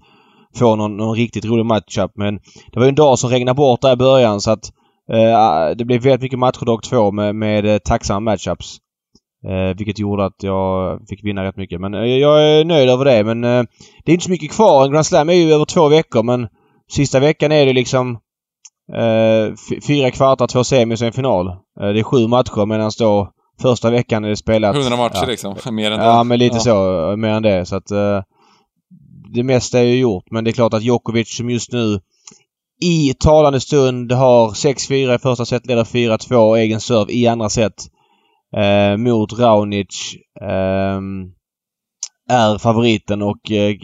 få 0.57 0.77
någon, 0.77 0.97
någon 0.97 1.17
riktigt 1.17 1.45
rolig 1.45 1.67
matchup. 1.67 2.11
Men 2.15 2.35
det 2.73 2.79
var 2.79 2.83
ju 2.83 2.89
en 2.89 2.95
dag 2.95 3.19
som 3.19 3.31
regnade 3.31 3.57
bort 3.57 3.81
där 3.81 3.93
i 3.93 3.97
början 3.97 4.41
så 4.41 4.51
att 4.51 4.73
uh, 5.13 5.77
det 5.77 5.85
blev 5.85 6.03
väldigt 6.03 6.23
mycket 6.23 6.39
matcher 6.39 6.65
dag 6.65 6.83
två 6.83 7.11
med, 7.11 7.35
med 7.35 7.85
tacksamma 7.85 8.21
matchups. 8.21 8.77
Eh, 9.49 9.77
vilket 9.77 9.99
gjorde 9.99 10.25
att 10.25 10.43
jag 10.43 11.01
fick 11.09 11.25
vinna 11.25 11.45
rätt 11.45 11.57
mycket. 11.57 11.81
Men 11.81 11.95
eh, 11.95 12.01
jag 12.01 12.45
är 12.45 12.65
nöjd 12.65 12.89
över 12.89 13.05
det. 13.05 13.25
Men 13.25 13.45
eh, 13.45 13.63
det 14.05 14.13
är 14.13 14.15
inte 14.15 14.25
så 14.25 14.31
mycket 14.31 14.53
kvar. 14.53 14.85
En 14.85 14.93
Grand 14.93 15.07
Slam 15.07 15.29
är 15.29 15.33
ju 15.33 15.53
över 15.53 15.65
två 15.65 15.89
veckor 15.89 16.23
men 16.23 16.49
sista 16.93 17.21
veckan 17.21 17.53
är 17.53 17.67
det 17.67 17.73
liksom 17.73 18.19
eh, 18.93 19.55
fyra 19.87 20.11
kvartar, 20.11 20.47
två 20.47 20.65
semis 20.65 21.01
och 21.01 21.07
en 21.07 21.13
final. 21.13 21.49
Eh, 21.49 21.89
det 21.89 21.99
är 21.99 22.03
sju 22.03 22.27
matcher 22.27 22.67
medan 22.67 22.91
då 22.99 23.33
första 23.63 23.91
veckan 23.91 24.25
är 24.25 24.29
det 24.29 24.37
spelat... 24.37 24.77
100 24.77 24.97
matcher 24.97 25.19
ja. 25.23 25.27
liksom, 25.27 25.57
mer 25.75 25.91
än 25.91 25.99
det. 25.99 26.05
Ja, 26.05 26.25
men 26.25 26.39
lite 26.39 26.57
Ja. 26.57 26.61
så. 26.61 27.17
Mer 27.17 27.29
än 27.29 27.43
det. 27.43 27.67
Så 27.67 27.77
att 27.77 27.91
eh, 27.91 28.23
det 29.35 29.43
mesta 29.43 29.79
är 29.79 29.85
ju 29.85 29.99
gjort. 29.99 30.25
Men 30.31 30.45
det 30.45 30.51
är 30.51 30.53
klart 30.53 30.75
att 30.75 30.83
Djokovic 30.83 31.37
som 31.37 31.51
just 31.51 31.73
nu 31.73 32.01
i 32.83 33.15
talande 33.15 33.61
stund 33.61 34.13
har 34.13 34.49
6-4 34.51 35.15
i 35.15 35.19
första 35.19 35.45
set, 35.45 35.67
leder 35.67 35.85
4-2 35.85 36.57
egen 36.57 36.81
serve 36.81 37.13
i 37.13 37.27
andra 37.27 37.49
set. 37.49 37.89
Eh, 38.57 38.97
mot 38.97 39.39
Raonic. 39.39 40.17
ehm, 40.41 41.33
är 42.29 42.59
favoriten 42.59 43.23
och 43.23 43.51
eh, 43.51 43.77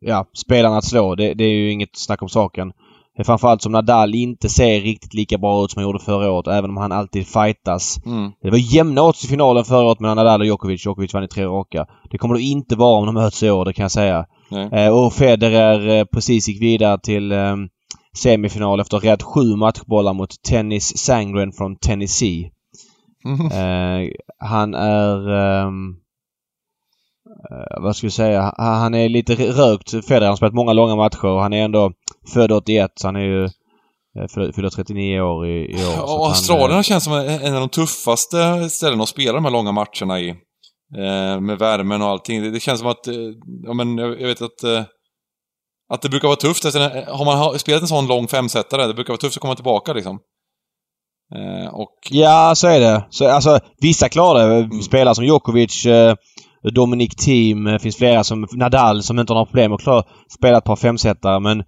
ja, 0.00 0.26
spelarna 0.32 0.76
att 0.76 0.84
slå. 0.84 1.14
Det, 1.14 1.34
det 1.34 1.44
är 1.44 1.54
ju 1.54 1.70
inget 1.70 1.96
snack 1.96 2.22
om 2.22 2.28
saken. 2.28 2.72
Det 3.16 3.22
är 3.22 3.24
framförallt 3.24 3.62
som 3.62 3.72
Nadal 3.72 4.14
inte 4.14 4.48
ser 4.48 4.80
riktigt 4.80 5.14
lika 5.14 5.38
bra 5.38 5.64
ut 5.64 5.70
som 5.70 5.80
han 5.80 5.88
gjorde 5.88 6.04
förra 6.04 6.32
året, 6.32 6.46
även 6.46 6.70
om 6.70 6.76
han 6.76 6.92
alltid 6.92 7.26
fightas. 7.26 8.00
Mm. 8.06 8.32
Det 8.42 8.50
var 8.50 8.74
jämna 8.74 9.02
odds 9.02 9.24
i 9.24 9.28
finalen 9.28 9.64
förra 9.64 9.86
året 9.86 10.00
mellan 10.00 10.16
Nadal 10.16 10.40
och 10.40 10.46
Djokovic. 10.46 10.86
Djokovic 10.86 11.14
vann 11.14 11.24
i 11.24 11.28
tre 11.28 11.44
raka. 11.44 11.86
Det 12.10 12.18
kommer 12.18 12.34
det 12.34 12.42
inte 12.42 12.76
vara 12.76 12.98
om 12.98 13.06
de 13.06 13.14
möts 13.14 13.42
i 13.42 13.50
år, 13.50 13.64
det 13.64 13.72
kan 13.72 13.82
jag 13.82 13.90
säga. 13.90 14.26
Eh, 14.72 14.88
och 14.88 15.12
Federer 15.12 15.88
eh, 15.88 16.04
precis 16.04 16.48
gick 16.48 16.62
vidare 16.62 16.98
till 16.98 17.32
eh, 17.32 17.56
semifinal 18.22 18.80
efter 18.80 18.96
att 18.96 19.02
ha 19.02 19.10
räddat 19.10 19.22
sju 19.22 19.56
matchbollar 19.56 20.12
mot 20.12 20.42
Tennis 20.42 20.98
Sangren 20.98 21.52
från 21.52 21.76
Tennessee. 21.76 22.50
Mm. 23.24 23.46
Eh, 23.46 24.10
han 24.38 24.74
är... 24.74 25.28
eh, 25.28 25.70
vad 27.80 27.96
ska 27.96 28.06
vi 28.06 28.10
säga? 28.10 28.54
Han, 28.56 28.80
han 28.80 28.94
är 28.94 29.08
lite 29.08 29.34
rökt, 29.34 29.90
Federer. 29.90 30.20
Han 30.20 30.28
har 30.28 30.36
spelat 30.36 30.54
många 30.54 30.72
långa 30.72 30.96
matcher 30.96 31.26
och 31.26 31.40
han 31.42 31.52
är 31.52 31.64
ändå 31.64 31.92
född 32.32 32.52
81 32.52 32.90
så 32.94 33.08
han 33.08 33.16
är 33.16 33.20
ju 33.20 33.44
eh, 33.44 34.26
fyller 34.34 34.52
fyller 34.52 34.70
39 34.70 35.20
år 35.20 35.46
i, 35.46 35.70
i 35.70 35.74
år. 35.74 35.92
Ja, 35.96 36.18
han, 36.20 36.28
Australien 36.28 36.78
eh, 36.78 36.82
känns 36.82 37.04
som 37.04 37.12
en 37.12 37.54
av 37.54 37.60
de 37.60 37.68
tuffaste 37.68 38.70
ställena 38.70 39.02
att 39.02 39.08
spela 39.08 39.32
de 39.32 39.44
här 39.44 39.52
långa 39.52 39.72
matcherna 39.72 40.20
i. 40.20 40.34
Eh, 40.96 41.40
med 41.40 41.58
värmen 41.58 42.02
och 42.02 42.08
allting. 42.08 42.42
Det, 42.42 42.50
det 42.50 42.60
känns 42.60 42.80
som 42.80 42.88
att, 42.88 43.06
eh, 43.06 43.14
ja 43.62 43.72
men 43.72 43.98
jag, 43.98 44.20
jag 44.20 44.28
vet 44.28 44.42
att 44.42 44.64
eh, 44.64 44.82
att 45.92 46.02
det 46.02 46.08
brukar 46.08 46.28
vara 46.28 46.36
tufft. 46.36 46.64
Alltså, 46.64 46.78
har 47.08 47.24
man 47.24 47.58
spelat 47.58 47.82
en 47.82 47.88
sån 47.88 48.06
lång 48.06 48.28
femsetare, 48.28 48.86
det 48.86 48.94
brukar 48.94 49.12
vara 49.12 49.18
tufft 49.18 49.36
att 49.36 49.40
komma 49.40 49.54
tillbaka 49.54 49.92
liksom. 49.92 50.18
Eh, 51.34 51.74
och... 51.74 51.94
Ja, 52.10 52.52
så 52.54 52.66
är 52.66 52.80
det. 52.80 53.04
Så, 53.10 53.28
alltså, 53.28 53.58
vissa 53.80 54.08
klarar 54.08 54.48
det. 54.48 54.82
Spelare 54.82 55.14
som 55.14 55.24
Djokovic, 55.24 55.86
eh, 55.86 56.14
Dominic 56.74 57.14
Thiem, 57.16 57.64
det 57.64 57.78
finns 57.78 57.96
flera 57.96 58.24
som 58.24 58.46
Nadal 58.52 59.02
som 59.02 59.18
inte 59.18 59.32
har 59.32 59.34
några 59.34 59.46
problem 59.46 59.72
att 59.72 59.80
klara, 59.80 60.02
spela 60.38 60.58
ett 60.58 60.64
par 60.64 60.76
femsetare. 60.76 61.40
Men 61.40 61.62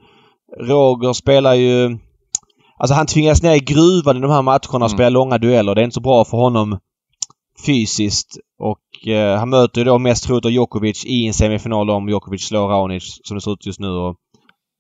Roger 0.61 1.13
spelar 1.13 1.55
ju... 1.55 1.99
Alltså 2.79 2.95
han 2.95 3.07
tvingas 3.07 3.43
ner 3.43 3.55
i 3.55 3.61
gruvan 3.61 4.17
i 4.17 4.21
de 4.21 4.31
här 4.31 4.43
matcherna 4.43 4.61
och 4.73 4.75
Mm. 4.77 4.89
spelar 4.89 5.11
långa 5.11 5.39
dueller. 5.39 5.75
Det 5.75 5.81
är 5.81 5.85
inte 5.85 5.95
så 5.95 6.01
bra 6.01 6.25
för 6.25 6.37
honom 6.37 6.79
fysiskt. 7.67 8.39
Och 8.59 9.09
eh, 9.09 9.39
han 9.39 9.51
möter 9.51 9.81
ju 9.81 9.85
då 9.85 9.99
mest 9.99 10.25
troligt 10.25 10.53
Djokovic 10.53 11.05
i 11.05 11.27
en 11.27 11.35
semifinal 11.35 11.91
om 11.91 12.09
Djokovic 12.09 12.49
slår 12.49 12.69
Raonic 12.69 13.21
som 13.25 13.35
det 13.37 13.41
ser 13.41 13.53
ut 13.53 13.67
just 13.67 13.81
nu. 13.81 13.89
Och 13.89 14.17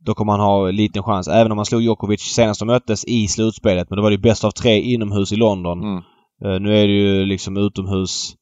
då 0.06 0.14
kommer 0.14 0.32
han 0.32 0.40
ha 0.40 0.68
en 0.68 0.76
liten 0.76 1.02
chans. 1.02 1.28
Även 1.28 1.52
om 1.52 1.58
han 1.58 1.66
slog 1.66 1.82
Djokovic 1.82 2.20
senast 2.20 2.60
de 2.60 2.66
möttes 2.66 3.04
i 3.04 3.28
slutspelet. 3.28 3.90
Men 3.90 3.96
då 3.96 4.02
var 4.02 4.10
det 4.10 4.16
ju 4.16 4.22
bäst 4.22 4.44
av 4.44 4.50
tre 4.50 4.80
inomhus 4.80 5.32
i 5.32 5.36
London. 5.36 5.82
Mm. 5.82 6.02
Eh, 6.44 6.60
nu 6.60 6.78
är 6.78 6.86
det 6.86 6.94
ju 6.94 7.24
liksom 7.24 7.56
utomhus. 7.56 8.34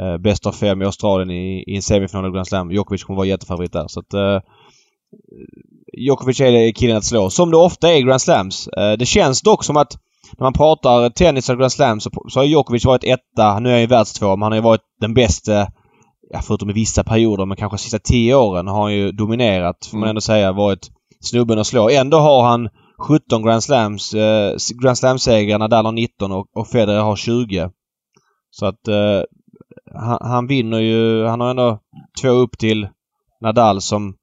Uh, 0.00 0.18
bäst 0.18 0.46
av 0.46 0.52
fem 0.52 0.82
i 0.82 0.84
Australien 0.84 1.30
i, 1.30 1.64
i 1.66 1.76
en 1.76 1.82
semifinal 1.82 2.26
i 2.26 2.30
Grand 2.30 2.46
Slam. 2.46 2.70
Djokovic 2.70 3.04
kommer 3.04 3.16
vara 3.16 3.26
jättefavorit 3.26 3.72
där. 3.72 3.88
Så 3.88 4.00
att... 4.00 4.14
Uh, 4.14 4.40
Djokovic 5.98 6.40
är 6.40 6.52
det 6.52 6.72
killen 6.72 6.96
att 6.96 7.04
slå. 7.04 7.30
Som 7.30 7.50
det 7.50 7.56
ofta 7.56 7.92
är 7.92 7.96
i 7.96 8.02
Grand 8.02 8.22
Slams. 8.22 8.68
Eh, 8.68 8.92
det 8.92 9.06
känns 9.06 9.42
dock 9.42 9.64
som 9.64 9.76
att 9.76 9.92
när 10.38 10.44
man 10.44 10.52
pratar 10.52 11.10
tennis 11.10 11.48
och 11.48 11.58
Grand 11.58 11.72
Slam 11.72 12.00
så, 12.00 12.10
så 12.28 12.40
har 12.40 12.44
Djokovic 12.44 12.84
varit 12.84 13.04
etta. 13.04 13.58
Nu 13.58 13.68
är 13.68 13.72
han 13.72 13.80
ju 13.80 13.86
världstvåa 13.86 14.36
men 14.36 14.42
han 14.42 14.52
har 14.52 14.56
ju 14.56 14.62
varit 14.62 14.84
den 15.00 15.14
bästa 15.14 15.66
Ja, 16.30 16.40
förutom 16.42 16.70
i 16.70 16.72
vissa 16.72 17.04
perioder, 17.04 17.46
men 17.46 17.56
kanske 17.56 17.76
de 17.76 17.78
sista 17.82 17.98
tio 17.98 18.34
åren 18.34 18.66
har 18.68 18.82
han 18.82 18.94
ju 18.94 19.12
dominerat, 19.12 19.86
får 19.90 19.96
man 19.96 20.02
Mm. 20.02 20.08
ändå 20.10 20.20
säga. 20.20 20.52
Varit 20.52 20.90
snubben 21.20 21.58
att 21.58 21.66
slå. 21.66 21.90
Ändå 21.90 22.18
har 22.18 22.42
han 22.42 22.68
17 23.08 23.42
Grand 23.42 23.62
Slams, 23.62 24.14
eh, 24.14 24.54
Grand 24.82 24.98
Slam-segrar. 24.98 25.58
Nadal 25.58 25.84
har 25.84 25.92
19 25.92 26.32
och, 26.32 26.46
och 26.56 26.68
Federer 26.68 27.00
har 27.00 27.16
20. 27.16 27.70
Så 28.50 28.66
att 28.66 28.88
eh, 28.88 29.22
han, 29.94 30.18
han 30.20 30.46
vinner 30.46 30.78
ju... 30.78 31.24
Han 31.26 31.40
har 31.40 31.50
ändå 31.50 31.78
två 32.22 32.28
upp 32.28 32.58
till 32.58 32.88
Nadal 33.40 33.80
som 33.80 34.14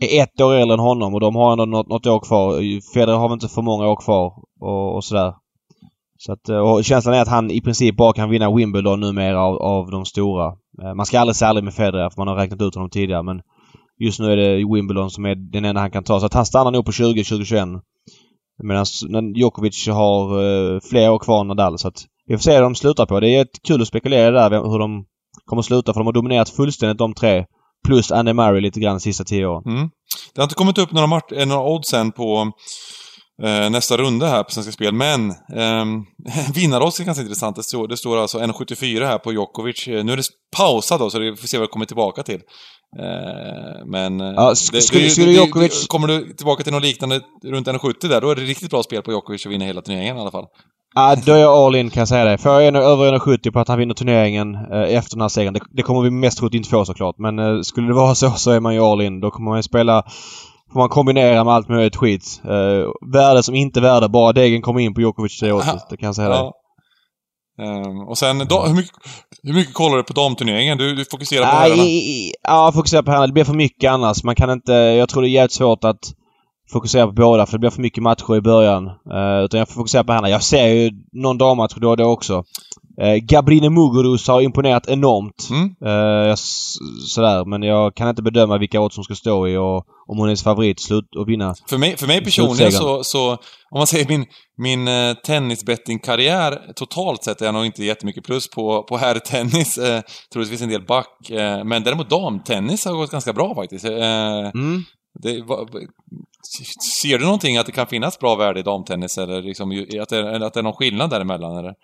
är 0.00 0.22
ett 0.22 0.40
år 0.40 0.54
äldre 0.54 0.74
än 0.74 0.80
honom 0.80 1.14
och 1.14 1.20
de 1.20 1.36
har 1.36 1.52
ändå 1.52 1.64
något, 1.64 1.88
något 1.88 2.06
år 2.06 2.20
kvar. 2.20 2.60
Federer 2.94 3.16
har 3.16 3.28
väl 3.28 3.36
inte 3.36 3.48
för 3.48 3.62
många 3.62 3.88
år 3.88 3.96
kvar 3.96 4.32
och, 4.60 4.96
och 4.96 5.04
sådär. 5.04 5.34
Så 6.18 6.32
att, 6.32 6.48
eh, 6.48 6.58
och 6.58 6.84
känslan 6.84 7.14
är 7.14 7.22
att 7.22 7.28
han 7.28 7.50
i 7.50 7.60
princip 7.60 7.96
bara 7.96 8.12
kan 8.12 8.30
vinna 8.30 8.54
Wimbledon 8.54 9.00
numera 9.00 9.40
av, 9.40 9.56
av 9.56 9.90
de 9.90 10.04
stora. 10.04 10.46
Eh, 10.82 10.94
man 10.94 11.06
ska 11.06 11.20
aldrig 11.20 11.36
säga 11.36 11.48
aldrig 11.48 11.64
med 11.64 11.74
Federer 11.74 12.10
för 12.10 12.20
man 12.20 12.28
har 12.28 12.36
räknat 12.36 12.62
ut 12.62 12.74
honom 12.74 12.90
tidigare 12.90 13.22
men 13.22 13.40
just 13.98 14.20
nu 14.20 14.32
är 14.32 14.36
det 14.36 14.74
Wimbledon 14.74 15.10
som 15.10 15.26
är 15.26 15.34
den 15.34 15.64
enda 15.64 15.80
han 15.80 15.90
kan 15.90 16.04
ta. 16.04 16.20
Så 16.20 16.26
att 16.26 16.34
han 16.34 16.46
stannar 16.46 16.70
nog 16.70 16.84
på 16.84 16.92
20-2021. 16.92 17.80
Medan 18.62 19.34
Djokovic 19.34 19.88
har 19.88 20.38
uh, 20.42 20.80
fler 20.90 21.10
år 21.10 21.18
kvar 21.18 21.40
än 21.40 21.46
Nadal 21.46 21.78
så 21.78 21.88
att 21.88 22.04
vi 22.26 22.36
får 22.36 22.42
se 22.42 22.54
hur 22.54 22.62
de 22.62 22.74
slutar 22.74 23.06
på. 23.06 23.20
Det 23.20 23.28
är 23.28 23.46
kul 23.68 23.82
att 23.82 23.88
spekulera 23.88 24.48
där 24.48 24.70
hur 24.70 24.78
de 24.78 25.04
kommer 25.44 25.60
att 25.60 25.66
sluta 25.66 25.92
för 25.92 26.00
de 26.00 26.06
har 26.06 26.12
dominerat 26.12 26.48
fullständigt 26.48 26.98
de 26.98 27.14
tre. 27.14 27.44
Plus 27.86 28.10
Andy 28.12 28.32
Murray 28.32 28.60
lite 28.60 28.80
grann 28.80 28.94
de 28.94 29.00
sista 29.00 29.24
tio 29.24 29.46
åren. 29.46 29.76
Mm. 29.76 29.88
Det 30.34 30.40
har 30.40 30.44
inte 30.44 30.54
kommit 30.54 30.78
upp 30.78 30.92
några, 30.92 31.20
eh, 31.36 31.46
några 31.48 31.62
odds 31.62 31.94
än 31.94 32.12
på 32.12 32.52
eh, 33.42 33.70
nästa 33.70 33.96
runda 33.96 34.26
här 34.26 34.42
på 34.42 34.50
Svenska 34.50 34.72
Spel, 34.72 34.94
men 34.94 35.30
eh, 35.30 35.84
vinnarodds 36.54 37.00
är 37.00 37.04
ganska 37.04 37.22
intressant. 37.22 37.56
Det 37.56 37.62
står, 37.62 37.88
det 37.88 37.96
står 37.96 38.16
alltså 38.16 38.38
1,74 38.38 39.04
här 39.06 39.18
på 39.18 39.32
Djokovic. 39.32 39.88
Eh, 39.88 40.04
Nu 40.04 40.12
är 40.12 40.16
det 40.16 40.22
pausat 40.56 40.98
då, 41.00 41.10
så 41.10 41.18
vi 41.18 41.36
får 41.36 41.46
se 41.48 41.58
vad 41.58 41.68
det 41.68 41.72
kommer 41.72 41.86
tillbaka 41.86 42.22
till. 42.22 42.40
Eh, 43.00 43.86
men... 43.86 44.20
Ja, 44.20 44.50
sk- 44.52 44.80
skulle- 44.80 45.10
skulle 45.10 45.32
Djokovic- 45.32 45.86
Kommer 45.86 46.08
du 46.08 46.34
tillbaka 46.34 46.62
till 46.64 46.72
något 46.72 46.82
liknande 46.82 47.20
runt 47.44 47.66
1,70 47.68 48.08
där, 48.08 48.20
då 48.20 48.30
är 48.30 48.34
det 48.36 48.42
riktigt 48.42 48.70
bra 48.70 48.82
spel 48.82 49.02
på 49.02 49.10
Djokovic 49.12 49.46
att 49.46 49.52
vinna 49.52 49.64
hela 49.64 49.82
turneringen 49.82 50.16
i 50.16 50.20
alla 50.20 50.30
fall. 50.30 50.44
Ja, 50.94 51.16
då 51.26 51.32
är 51.32 51.38
jag 51.38 51.54
all 51.54 51.74
in 51.74 51.90
kan 51.90 52.00
jag 52.00 52.08
säga 52.08 52.24
det. 52.24 52.38
Får 52.38 52.52
jag 52.52 52.66
en, 52.66 52.76
över 52.76 53.12
1,70 53.12 53.50
på 53.50 53.60
att 53.60 53.68
han 53.68 53.78
vinner 53.78 53.94
turneringen 53.94 54.54
eh, 54.54 54.96
efter 54.96 55.16
den 55.16 55.20
här 55.20 55.28
segern. 55.28 55.54
Det, 55.54 55.60
det 55.70 55.82
kommer 55.82 56.02
vi 56.02 56.10
mest 56.10 56.38
troligt 56.38 56.54
inte 56.54 56.68
få 56.68 56.84
såklart. 56.84 57.18
Men 57.18 57.38
eh, 57.38 57.60
skulle 57.60 57.86
det 57.86 57.94
vara 57.94 58.14
så 58.14 58.30
så 58.30 58.50
är 58.50 58.60
man 58.60 58.74
ju 58.74 58.80
all 58.80 59.00
in. 59.00 59.20
Då 59.20 59.30
kommer 59.30 59.50
man 59.50 59.58
ju 59.58 59.62
spela... 59.62 60.02
Får 60.72 60.80
man 60.80 60.88
kombinera 60.88 61.44
med 61.44 61.54
allt 61.54 61.68
möjligt 61.68 61.96
skit. 61.96 62.40
Eh, 62.44 63.12
värde 63.12 63.42
som 63.42 63.54
inte 63.54 63.80
värde. 63.80 64.08
Bara 64.08 64.32
degen 64.32 64.62
kommer 64.62 64.80
in 64.80 64.94
på 64.94 65.00
Djokovic 65.00 65.40
det 65.40 65.52
året. 65.52 65.86
Det 65.90 65.96
kan 65.96 66.06
jag 66.06 66.14
säga 66.14 66.28
det. 66.28 66.34
Ja. 66.34 66.54
Ehm, 67.62 68.08
och 68.08 68.18
sen, 68.18 68.38
då, 68.38 68.62
hur, 68.66 68.74
mycket, 68.74 68.92
hur 69.42 69.54
mycket 69.54 69.74
kollar 69.74 69.96
du 69.96 70.02
på 70.02 70.12
damturneringen? 70.12 70.78
Du, 70.78 70.94
du 70.94 71.04
fokuserar 71.04 71.42
på 71.42 71.56
herrarna? 71.56 71.82
ja, 72.42 72.72
fokusera 72.74 73.02
på 73.02 73.10
herrarna. 73.10 73.26
Det 73.26 73.32
blir 73.32 73.44
för 73.44 73.54
mycket 73.54 73.90
annars. 73.90 74.24
Man 74.24 74.34
kan 74.34 74.50
inte... 74.50 74.72
Jag 74.72 75.08
tror 75.08 75.22
det 75.22 75.28
är 75.28 75.30
jävligt 75.30 75.52
svårt 75.52 75.84
att 75.84 76.12
fokusera 76.72 77.06
på 77.06 77.12
båda 77.12 77.46
för 77.46 77.52
det 77.52 77.58
blir 77.58 77.70
för 77.70 77.82
mycket 77.82 78.02
matcher 78.02 78.36
i 78.36 78.40
början. 78.40 78.86
Uh, 78.86 79.44
utan 79.44 79.58
jag 79.58 79.68
får 79.68 79.74
fokusera 79.74 80.04
på 80.04 80.12
herrarna. 80.12 80.30
Jag 80.30 80.42
ser 80.42 80.66
ju 80.66 80.90
någon 81.12 81.38
dammatch 81.38 81.74
då 81.76 81.90
och 81.90 81.96
då 81.96 82.04
också. 82.04 82.44
Uh, 83.02 83.14
Gabrine 83.14 83.70
Muguruza 83.70 84.32
har 84.32 84.40
imponerat 84.40 84.88
enormt. 84.88 85.48
Mm. 85.50 85.64
Eh, 85.64 86.34
sådär, 87.08 87.44
men 87.44 87.62
jag 87.62 87.94
kan 87.94 88.08
inte 88.08 88.22
bedöma 88.22 88.58
vilka 88.58 88.80
odds 88.80 88.94
som 88.94 89.04
ska 89.04 89.14
stå 89.14 89.48
i 89.48 89.56
och 89.56 89.84
om 90.06 90.18
hon 90.18 90.28
är 90.28 90.36
favorit 90.36 90.80
slut 90.80 91.16
och 91.16 91.28
vinna. 91.28 91.54
För 91.68 91.78
mig, 91.78 91.96
för 91.96 92.06
mig 92.06 92.24
personligen 92.24 92.72
så, 92.72 93.04
så, 93.04 93.30
om 93.70 93.78
man 93.78 93.86
säger 93.86 94.08
min, 94.08 94.26
min 94.56 94.88
eh, 94.88 95.14
tennisbettingkarriär 95.14 96.72
totalt 96.76 97.24
sett 97.24 97.40
är 97.40 97.44
jag 97.44 97.54
nog 97.54 97.66
inte 97.66 97.84
jättemycket 97.84 98.24
plus 98.24 98.50
på, 98.50 98.82
på 98.82 98.96
herrtennis. 98.96 99.78
Eh, 99.78 100.02
troligtvis 100.32 100.62
en 100.62 100.68
del 100.68 100.86
back. 100.86 101.30
Eh, 101.30 101.64
men 101.64 101.82
däremot 101.82 102.10
damtennis 102.10 102.84
har 102.84 102.92
gått 102.92 103.10
ganska 103.10 103.32
bra 103.32 103.54
faktiskt. 103.54 103.84
Eh, 103.84 104.50
Mm. 104.54 104.82
det, 105.22 105.42
ser 107.00 107.18
du 107.18 107.24
någonting 107.24 107.56
att 107.56 107.66
det 107.66 107.72
kan 107.72 107.86
finnas 107.86 108.18
bra 108.18 108.34
värde 108.36 108.60
i 108.60 108.62
damtennis 108.62 109.18
eller 109.18 109.42
liksom, 109.42 109.70
att, 110.02 110.08
det, 110.08 110.46
att 110.46 110.54
det 110.54 110.60
är 110.60 110.62
någon 110.62 110.72
skillnad 110.72 111.10
däremellan 111.10 111.56
eller? 111.56 111.74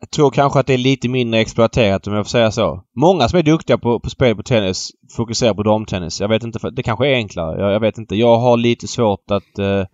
Jag 0.00 0.10
tror 0.10 0.30
kanske 0.30 0.60
att 0.60 0.66
det 0.66 0.74
är 0.74 0.78
lite 0.78 1.08
mindre 1.08 1.40
exploaterat 1.40 2.06
om 2.06 2.14
jag 2.14 2.26
får 2.26 2.30
säga 2.30 2.50
så. 2.50 2.82
Många 3.00 3.28
som 3.28 3.38
är 3.38 3.42
duktiga 3.42 3.78
på, 3.78 4.00
på 4.00 4.10
spel 4.10 4.36
på 4.36 4.42
tennis 4.42 4.90
fokuserar 5.16 5.54
på 5.54 5.62
damtennis. 5.62 6.20
Jag 6.20 6.28
vet 6.28 6.42
inte, 6.42 6.58
för, 6.58 6.70
det 6.70 6.82
kanske 6.82 7.08
är 7.08 7.14
enklare. 7.14 7.60
Jag, 7.60 7.72
jag 7.72 7.80
vet 7.80 7.98
inte. 7.98 8.16
Jag 8.16 8.38
har 8.38 8.56
lite 8.56 8.88
svårt 8.88 9.30
att, 9.30 9.58
eh, 9.58 9.84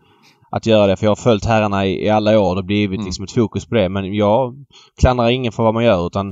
att 0.51 0.67
göra 0.67 0.87
det 0.87 0.97
för 0.97 1.07
jag 1.07 1.11
har 1.11 1.17
följt 1.17 1.45
herrarna 1.45 1.87
i, 1.87 2.05
i 2.05 2.09
alla 2.09 2.41
år. 2.41 2.55
Det 2.55 2.59
har 2.59 2.67
blivit 2.67 2.97
Mm. 2.99 3.07
liksom 3.07 3.25
ett 3.25 3.33
fokus 3.33 3.67
på 3.67 3.75
det. 3.75 3.89
Men 3.89 4.15
jag 4.15 4.55
klandrar 5.01 5.31
ingen 5.31 5.53
för 5.53 5.63
vad 5.63 5.75
man 5.75 5.85
gör 5.85 6.07
utan 6.07 6.31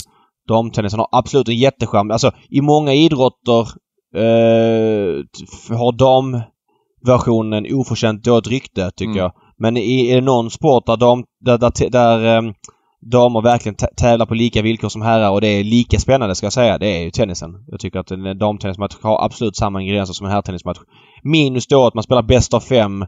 damtennisen 0.49 0.99
har 0.99 1.09
absolut 1.13 1.49
en 1.49 1.57
jättecharm. 1.57 2.11
Alltså 2.11 2.31
i 2.51 2.61
många 2.61 2.95
idrotter 2.95 3.61
eh, 4.17 5.25
har 5.79 5.99
damversionen 7.07 7.67
oförtjänt 7.75 8.25
dåligt 8.25 8.47
rykte 8.47 8.91
tycker 8.91 9.11
Mm. 9.12 9.17
jag. 9.23 9.33
Men 9.59 9.77
i, 9.77 10.11
är 10.11 10.15
det 10.15 10.21
någon 10.21 10.51
sport 10.51 10.87
där, 10.87 10.97
dam, 10.97 11.25
där, 11.45 11.59
där, 11.59 11.91
där 11.91 12.37
eh, 12.37 12.53
damer 13.12 13.43
verkligen 13.43 13.77
tä- 13.77 13.95
tävlar 13.97 14.27
på 14.27 14.35
lika 14.35 14.62
villkor 14.62 14.88
som 14.88 15.03
herrar 15.03 15.31
och 15.31 15.41
det 15.41 15.49
är 15.49 15.65
lika 15.65 15.99
spännande 15.99 16.35
ska 16.35 16.47
jag 16.47 16.53
säga. 16.53 16.79
Det 16.79 16.87
är 16.99 17.03
ju 17.03 17.11
tennisen. 17.11 17.51
Jag 17.67 17.81
tycker 17.81 17.99
att 17.99 18.11
en 18.11 18.38
damtennismatch 18.38 18.95
har 19.03 19.25
absolut 19.25 19.57
samma 19.57 19.81
ingredienser 19.83 20.15
som 20.15 20.27
en 20.27 20.33
herrtennismatch. 20.33 20.79
Minus 21.23 21.67
då 21.67 21.87
att 21.87 21.95
man 21.95 22.05
spelar 22.05 22.23
bäst 22.23 22.55
av 22.55 22.61
fem 22.61 23.05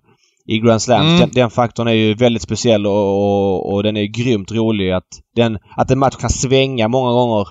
i 0.47 0.59
Grand 0.59 0.83
Slams. 0.83 1.07
Mm. 1.09 1.21
Den, 1.21 1.31
den 1.33 1.51
faktorn 1.51 1.89
är 1.89 1.93
ju 1.93 2.15
väldigt 2.15 2.43
speciell 2.43 2.87
och, 2.87 2.93
och, 2.95 3.73
och 3.75 3.83
den 3.83 3.97
är 3.97 4.05
grymt 4.05 4.53
rolig. 4.53 4.91
Att, 4.93 5.09
den, 5.37 5.59
att 5.77 5.91
en 5.91 5.99
match 5.99 6.17
kan 6.17 6.31
svänga 6.31 6.89
många 6.89 7.11
gånger 7.13 7.49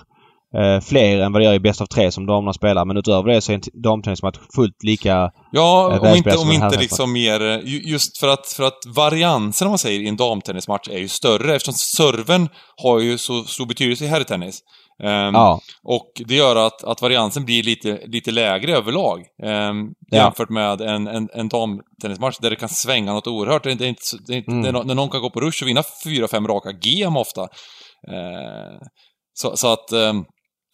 eh, 0.56 0.80
fler 0.80 1.18
än 1.20 1.32
vad 1.32 1.40
det 1.42 1.44
gör 1.46 1.54
i 1.54 1.60
bäst 1.60 1.80
av 1.80 1.86
tre 1.86 2.10
som 2.12 2.26
damerna 2.26 2.52
spelar. 2.52 2.84
Men 2.84 2.96
utöver 2.96 3.28
det 3.32 3.40
så 3.40 3.52
är 3.52 3.56
en 3.56 3.82
damtennismatch 3.82 4.38
fullt 4.56 4.82
lika... 4.84 5.30
Ja, 5.52 5.92
Eh, 5.94 6.02
om 6.10 6.16
inte, 6.16 6.36
om 6.36 6.52
inte 6.52 6.78
liksom 6.78 7.12
mer... 7.12 7.40
eh, 7.42 7.58
ju- 7.64 7.82
Just 7.84 8.18
för 8.20 8.28
att, 8.28 8.46
för 8.46 8.64
att 8.64 8.78
variansen, 8.96 9.66
om 9.66 9.70
man 9.70 9.78
säger, 9.78 10.00
i 10.00 10.08
en 10.08 10.16
damtennismatch 10.16 10.88
är 10.88 10.98
ju 10.98 11.08
större 11.08 11.54
eftersom 11.54 11.74
serven 11.74 12.48
har 12.82 13.00
ju 13.00 13.18
så 13.18 13.42
stor 13.44 13.66
betydelse 13.66 14.04
i 14.04 14.08
herrtennis. 14.08 14.60
Ehm, 15.02 15.34
Ja. 15.34 15.60
Och 15.84 16.12
det 16.26 16.34
gör 16.34 16.56
att, 16.66 16.84
att 16.84 17.02
variansen 17.02 17.44
blir 17.44 17.62
lite, 17.62 18.00
lite 18.06 18.30
lägre 18.30 18.76
överlag. 18.76 19.20
ehm, 19.44 19.76
Ja. 20.10 20.16
Jämfört 20.18 20.50
med 20.50 20.80
en, 20.80 21.06
en, 21.06 21.28
en 21.34 21.48
damtennismatch 21.48 22.38
där 22.40 22.50
det 22.50 22.56
kan 22.56 22.68
svänga 22.68 23.12
något 23.12 23.26
oerhört. 23.26 23.62
Det 23.62 23.70
är 23.70 23.72
inte, 23.72 23.84
det 24.26 24.32
är 24.32 24.36
inte, 24.36 24.50
Mm. 24.50 24.62
det 24.62 24.68
är 24.68 24.72
nå- 24.72 24.82
när 24.82 24.94
någon 24.94 25.10
kan 25.10 25.20
gå 25.20 25.30
på 25.30 25.40
rush 25.40 25.62
och 25.62 25.68
vinna 25.68 25.82
fyra, 26.04 26.28
fem 26.28 26.48
raka 26.48 26.72
GM 26.72 27.16
ofta. 27.16 27.40
Eh, 28.12 28.78
så, 29.34 29.56
så 29.56 29.72
att 29.72 29.92
ehm, 29.92 30.24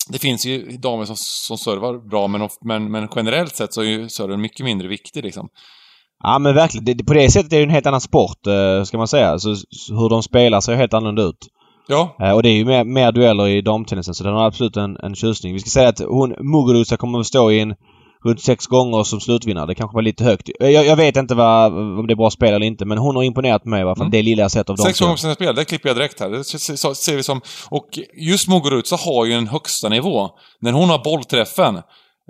det 0.08 0.18
finns 0.18 0.46
ju 0.46 0.76
damer 0.76 1.04
som, 1.04 1.16
som 1.18 1.58
servar 1.58 2.08
bra, 2.08 2.28
men, 2.28 2.48
men, 2.64 2.90
men 2.90 3.08
generellt 3.16 3.56
sett 3.56 3.74
så 3.74 3.80
är 3.80 3.84
ju 3.84 4.08
serven 4.08 4.40
mycket 4.40 4.64
mindre 4.64 4.88
viktig 4.88 5.24
liksom. 5.24 5.48
Ja 6.22 6.38
men 6.38 6.54
verkligen. 6.54 6.84
Det, 6.84 7.04
på 7.04 7.14
det 7.14 7.30
sättet 7.30 7.52
är 7.52 7.56
det 7.56 7.62
en 7.62 7.70
helt 7.70 7.86
annan 7.86 8.00
sport, 8.00 8.46
eh, 8.46 8.82
ska 8.84 8.98
man 8.98 9.08
säga. 9.08 9.38
Så, 9.38 9.56
så 9.56 9.94
hur 9.94 10.08
de 10.08 10.22
spelar 10.22 10.60
ser 10.60 10.74
helt 10.74 10.94
annorlunda 10.94 11.22
ut. 11.22 11.48
Ja, 11.88 12.16
Eh, 12.20 12.32
och 12.32 12.42
det 12.42 12.48
är 12.48 12.54
ju 12.54 12.64
mer, 12.64 12.84
mer 12.84 13.12
dueller 13.12 13.48
i 13.48 13.60
damtennisen 13.60 14.14
så 14.14 14.24
den 14.24 14.34
har 14.34 14.46
absolut 14.46 14.76
en, 14.76 14.96
en 14.96 15.14
tjusning. 15.14 15.52
Vi 15.52 15.58
ska 15.58 15.70
säga 15.70 15.88
att 15.88 16.00
hon, 16.00 16.34
Muguruza 16.38 16.96
kommer 16.96 17.20
att 17.20 17.26
stå 17.26 17.50
i 17.50 17.60
en 17.60 17.74
runt 18.24 18.40
sex 18.42 18.66
gånger 18.66 19.04
som 19.04 19.20
slutvinnare. 19.20 19.66
Det 19.66 19.74
kanske 19.74 19.94
var 19.94 20.02
lite 20.02 20.24
högt. 20.24 20.50
Jag, 20.60 20.72
jag 20.72 20.96
vet 20.96 21.16
inte 21.16 21.34
vad, 21.34 21.72
om 21.72 22.06
det 22.06 22.12
är 22.12 22.16
bra 22.16 22.30
spel 22.30 22.54
eller 22.54 22.66
inte 22.66 22.84
men 22.84 22.98
hon 22.98 23.16
har 23.16 23.22
imponerat 23.22 23.64
mig 23.64 23.80
i 23.80 23.82
alla 23.82 23.94
fall. 23.94 24.02
Mm. 24.02 24.10
Det 24.10 24.22
lilla 24.22 24.42
jag 24.42 24.50
sett 24.50 24.70
av 24.70 24.76
Sex 24.76 24.84
damsidan. 24.84 25.06
gånger 25.06 25.16
på 25.16 25.20
sina 25.20 25.34
spel, 25.34 25.54
det 25.54 25.64
klipper 25.64 25.88
jag 25.88 25.96
direkt 25.96 26.20
här. 26.20 26.30
Det 26.30 26.44
se- 26.44 26.76
se- 26.76 26.94
ser 26.94 27.16
vi 27.16 27.22
som... 27.22 27.40
Och 27.70 27.88
just 28.16 28.48
Muguruza 28.48 28.96
har 28.96 29.24
ju 29.24 29.32
en 29.32 29.46
högsta 29.48 29.88
nivå. 29.88 30.28
När 30.60 30.72
hon 30.72 30.88
har 30.90 31.04
bollträffen. 31.04 31.76
Eh, 31.76 31.82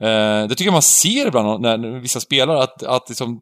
det 0.02 0.48
tycker 0.48 0.64
jag 0.64 0.72
man 0.72 0.82
ser 0.82 1.26
ibland 1.28 1.60
när, 1.62 1.78
när 1.78 2.00
vissa 2.00 2.20
spelare, 2.20 2.62
att, 2.62 2.82
att 2.82 3.08
liksom... 3.08 3.40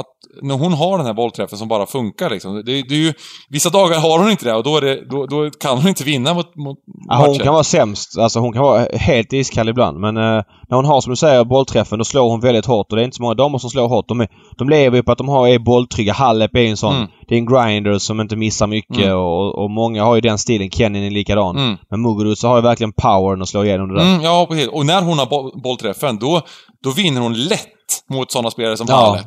Att 0.00 0.06
när 0.42 0.54
hon 0.54 0.72
har 0.72 0.98
den 0.98 1.06
här 1.06 1.14
bollträffen 1.14 1.58
som 1.58 1.68
bara 1.68 1.86
funkar 1.86 2.30
liksom. 2.30 2.54
Det, 2.54 2.62
det 2.62 2.94
är 2.94 2.98
ju, 2.98 3.12
vissa 3.48 3.70
dagar 3.70 4.00
har 4.00 4.18
hon 4.18 4.30
inte 4.30 4.44
det 4.44 4.54
och 4.54 4.62
då, 4.64 4.76
är 4.76 4.80
det, 4.80 5.08
då, 5.10 5.26
då 5.26 5.50
kan 5.50 5.78
hon 5.78 5.88
inte 5.88 6.04
vinna 6.04 6.34
mot, 6.34 6.56
mot 6.56 6.78
Ja, 7.08 7.24
hon 7.26 7.38
kan 7.38 7.52
vara 7.52 7.64
sämst. 7.64 8.18
Alltså 8.18 8.40
hon 8.40 8.52
kan 8.52 8.62
vara 8.62 8.86
helt 8.92 9.32
iskall 9.32 9.68
ibland. 9.68 10.00
Men 10.00 10.16
eh, 10.16 10.42
när 10.68 10.76
hon 10.76 10.84
har 10.84 11.00
som 11.00 11.10
du 11.10 11.16
säger 11.16 11.44
bollträffen 11.44 11.98
då 11.98 12.04
slår 12.04 12.30
hon 12.30 12.40
väldigt 12.40 12.66
hårt. 12.66 12.86
Och 12.90 12.96
det 12.96 13.02
är 13.02 13.04
inte 13.04 13.16
så 13.16 13.22
många 13.22 13.34
damer 13.34 13.58
som 13.58 13.70
slår 13.70 13.88
hårt. 13.88 14.08
De, 14.08 14.20
är, 14.20 14.28
de 14.58 14.68
lever 14.68 14.96
ju 14.96 15.02
på 15.02 15.12
att 15.12 15.18
de 15.18 15.28
har, 15.28 15.48
är 15.48 15.58
bolltrygga. 15.58 16.12
Halep 16.12 16.54
är 16.56 16.60
en 16.60 16.76
sån. 16.76 16.94
Mm. 16.96 17.08
Det 17.28 17.34
är 17.34 17.38
en 17.38 17.46
grinder 17.46 17.98
som 17.98 18.20
inte 18.20 18.36
missar 18.36 18.66
mycket 18.66 18.96
Mm. 19.06 19.16
och, 19.18 19.58
och 19.64 19.70
många 19.70 20.04
har 20.04 20.14
ju 20.14 20.20
den 20.20 20.38
stilen. 20.38 20.70
Kenin 20.70 21.04
är 21.04 21.10
likadan. 21.10 21.56
Mm. 21.56 21.76
Men 21.90 22.02
Muguruza 22.02 22.48
har 22.48 22.56
ju 22.56 22.62
verkligen 22.62 22.92
powern 22.92 23.42
att 23.42 23.48
slå 23.48 23.64
igenom 23.64 23.88
det 23.88 23.94
där. 23.94 24.10
Mm, 24.10 24.22
ja, 24.22 24.46
precis. 24.50 24.68
Och 24.68 24.86
när 24.86 25.02
hon 25.02 25.18
har 25.18 25.26
bo- 25.26 25.60
bollträffen, 25.62 26.18
då, 26.18 26.40
då 26.84 26.90
vinner 26.90 27.20
hon 27.20 27.34
lätt 27.34 27.66
mot 28.10 28.30
sådana 28.32 28.50
spelare 28.50 28.76
som 28.76 28.86
Ja. 28.90 28.96
Halep. 28.96 29.26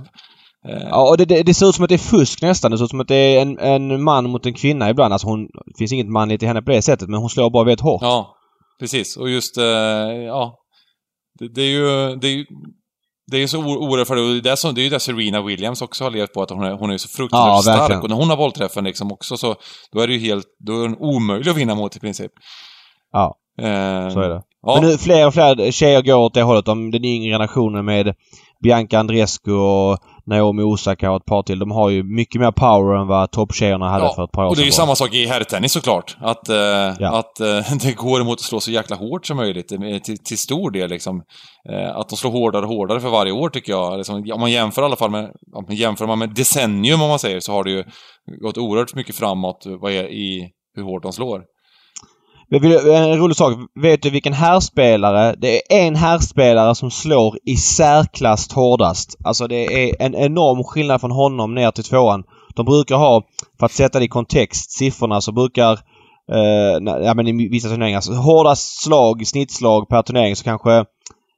Eh, 0.67 0.87
Ja, 0.89 1.09
och 1.09 1.17
det, 1.17 1.25
det, 1.25 1.43
det 1.43 1.53
ser 1.53 1.69
ut 1.69 1.75
som 1.75 1.83
att 1.83 1.89
det 1.89 1.95
är 1.95 1.97
fusk 1.97 2.41
nästan. 2.41 2.71
Det 2.71 2.77
ser 2.77 2.85
ut 2.85 2.89
som 2.89 2.99
att 2.99 3.07
det 3.07 3.15
är 3.15 3.41
en, 3.41 3.59
en 3.59 4.03
man 4.03 4.29
mot 4.29 4.45
en 4.45 4.53
kvinna 4.53 4.89
ibland. 4.89 5.13
Alltså 5.13 5.27
hon... 5.27 5.45
Det 5.45 5.77
finns 5.77 5.91
inget 5.91 6.09
manligt 6.09 6.43
i 6.43 6.45
henne 6.45 6.61
på 6.61 6.71
det 6.71 6.81
sättet 6.81 7.09
men 7.09 7.19
hon 7.19 7.29
slår 7.29 7.49
bara 7.49 7.63
väldigt 7.63 7.81
hårt. 7.81 8.01
Ja, 8.01 8.35
precis. 8.79 9.17
Och 9.17 9.29
just, 9.29 9.57
eh, 9.57 9.63
ja. 9.63 10.55
Det, 11.39 11.53
det 11.53 11.61
är 11.61 11.69
ju, 11.71 12.15
det 12.15 12.27
är 12.27 12.31
ju, 12.31 12.45
det 13.31 13.37
är 13.37 13.41
ju 13.41 13.47
så 13.47 13.59
oerhört 13.59 14.07
för 14.07 14.15
det. 14.15 14.21
Och 14.21 14.43
det 14.43 14.51
är, 14.51 14.55
så, 14.55 14.71
det 14.71 14.81
är 14.81 14.83
ju 14.83 14.89
det 14.89 14.99
Serena 14.99 15.41
Williams 15.41 15.81
också 15.81 16.03
har 16.03 16.11
levt 16.11 16.33
på, 16.33 16.41
att 16.41 16.49
hon 16.49 16.63
är, 16.63 16.71
hon 16.71 16.91
är 16.91 16.97
så 16.97 17.09
fruktansvärt 17.09 17.77
Ja, 17.77 17.85
stark. 17.85 18.03
Och 18.03 18.09
när 18.09 18.15
hon 18.15 18.29
har 18.29 18.37
bollträffen 18.37 18.83
liksom 18.83 19.11
också 19.11 19.37
så, 19.37 19.55
då 19.91 19.99
är 20.01 20.07
det 20.07 20.13
ju 20.13 20.19
helt, 20.19 20.45
då 20.65 20.79
är 20.79 20.87
den 20.87 20.97
omöjlig 20.99 21.51
att 21.51 21.57
vinna 21.57 21.75
mot 21.75 21.95
i 21.95 21.99
princip. 21.99 22.31
Ja, 23.11 23.35
Eh, 23.61 24.09
så 24.13 24.19
är 24.19 24.29
det. 24.29 24.41
Ja, 24.61 24.75
Men 24.81 24.89
nu 24.89 24.97
fler 24.97 25.27
och 25.27 25.33
fler 25.33 25.71
tjejer 25.71 26.01
går 26.01 26.15
åt 26.15 26.33
det 26.33 26.41
hållet. 26.41 26.65
De, 26.65 26.91
den 26.91 27.05
yngre 27.05 27.31
generationen 27.31 27.85
med 27.85 28.15
Bianca 28.63 28.99
Andreescu 28.99 29.51
och 29.51 29.97
Naomi 30.29 30.63
Osaka 30.63 31.11
och 31.11 31.17
ett 31.17 31.25
par 31.25 31.43
till. 31.43 31.59
De 31.59 31.71
har 31.71 31.89
ju 31.89 32.03
mycket 32.03 32.41
mer 32.41 32.51
power 32.51 33.01
än 33.01 33.07
vad 33.07 33.31
topptjejerna 33.31 33.89
hade 33.89 34.05
Ja, 34.05 34.13
för 34.15 34.23
ett 34.23 34.31
par 34.31 34.43
år 34.45 34.49
och 34.49 34.55
det 34.55 34.61
är 34.61 34.65
ju 34.65 34.71
sedan. 34.71 34.85
samma 34.85 34.95
sak 34.95 35.13
i 35.13 35.25
herrtennis 35.25 35.71
såklart. 35.73 36.17
Att, 36.21 36.49
eh, 36.49 36.55
Ja. 36.99 37.19
att 37.19 37.39
eh, 37.39 37.77
det 37.83 37.93
går 37.97 38.21
emot 38.21 38.33
att 38.33 38.41
slå 38.41 38.59
så 38.59 38.71
jäkla 38.71 38.95
hårt 38.95 39.25
som 39.25 39.37
möjligt, 39.37 39.71
eh, 39.71 39.79
till, 40.03 40.17
till 40.17 40.37
stor 40.37 40.71
del 40.71 40.89
liksom. 40.89 41.21
Eh, 41.71 41.95
att 41.95 42.09
de 42.09 42.15
slår 42.15 42.31
hårdare 42.31 42.61
och 42.65 42.69
hårdare 42.69 42.99
för 42.99 43.09
varje 43.09 43.31
år 43.31 43.49
tycker 43.49 43.71
jag. 43.71 43.97
Liksom, 43.97 44.15
om 44.33 44.39
man 44.39 44.51
jämför 44.51 44.81
i 44.81 44.85
alla 44.85 44.95
fall 44.95 45.11
med, 45.11 45.23
om 45.55 45.65
man 45.67 45.75
jämför 45.75 46.07
man 46.07 46.19
med 46.19 46.29
decennium 46.35 47.01
om 47.01 47.09
man 47.09 47.19
säger, 47.19 47.39
så 47.39 47.51
har 47.51 47.63
det 47.63 47.71
ju 47.71 47.83
gått 48.41 48.57
oerhört 48.57 48.95
mycket 48.95 49.15
framåt 49.15 49.63
vad 49.81 49.91
är, 49.91 50.03
i 50.03 50.49
hur 50.75 50.83
hårt 50.83 51.03
de 51.03 51.13
slår. 51.13 51.41
En 52.51 53.17
rolig 53.17 53.37
sak. 53.37 53.53
Vet 53.81 54.01
du 54.01 54.09
vilken 54.09 54.33
härspelare? 54.33 55.35
Det 55.37 55.73
är 55.73 55.87
en 55.87 55.95
härspelare 55.95 56.75
som 56.75 56.91
slår 56.91 57.37
i 57.45 57.55
särklass 57.55 58.53
hårdast. 58.53 59.17
Alltså 59.23 59.47
det 59.47 59.89
är 59.89 59.95
en 59.99 60.15
enorm 60.15 60.63
skillnad 60.63 61.01
från 61.01 61.11
honom 61.11 61.55
ner 61.55 61.71
till 61.71 61.83
tvåan. 61.83 62.23
De 62.55 62.65
brukar 62.65 62.95
ha, 62.95 63.23
för 63.59 63.65
att 63.65 63.71
sätta 63.71 63.99
det 63.99 64.05
i 64.05 64.07
kontext, 64.07 64.71
siffrorna 64.71 65.21
så 65.21 65.31
brukar 65.31 65.71
eh, 66.31 67.03
ja, 67.05 67.13
men 67.13 67.27
i 67.27 67.49
vissa 67.49 67.69
turneringar, 67.69 68.01
så 68.01 68.13
hårdast 68.13 68.83
slag, 68.83 69.27
snittslag 69.27 69.89
per 69.89 70.01
turnering 70.01 70.35
så 70.35 70.43
kanske 70.43 70.85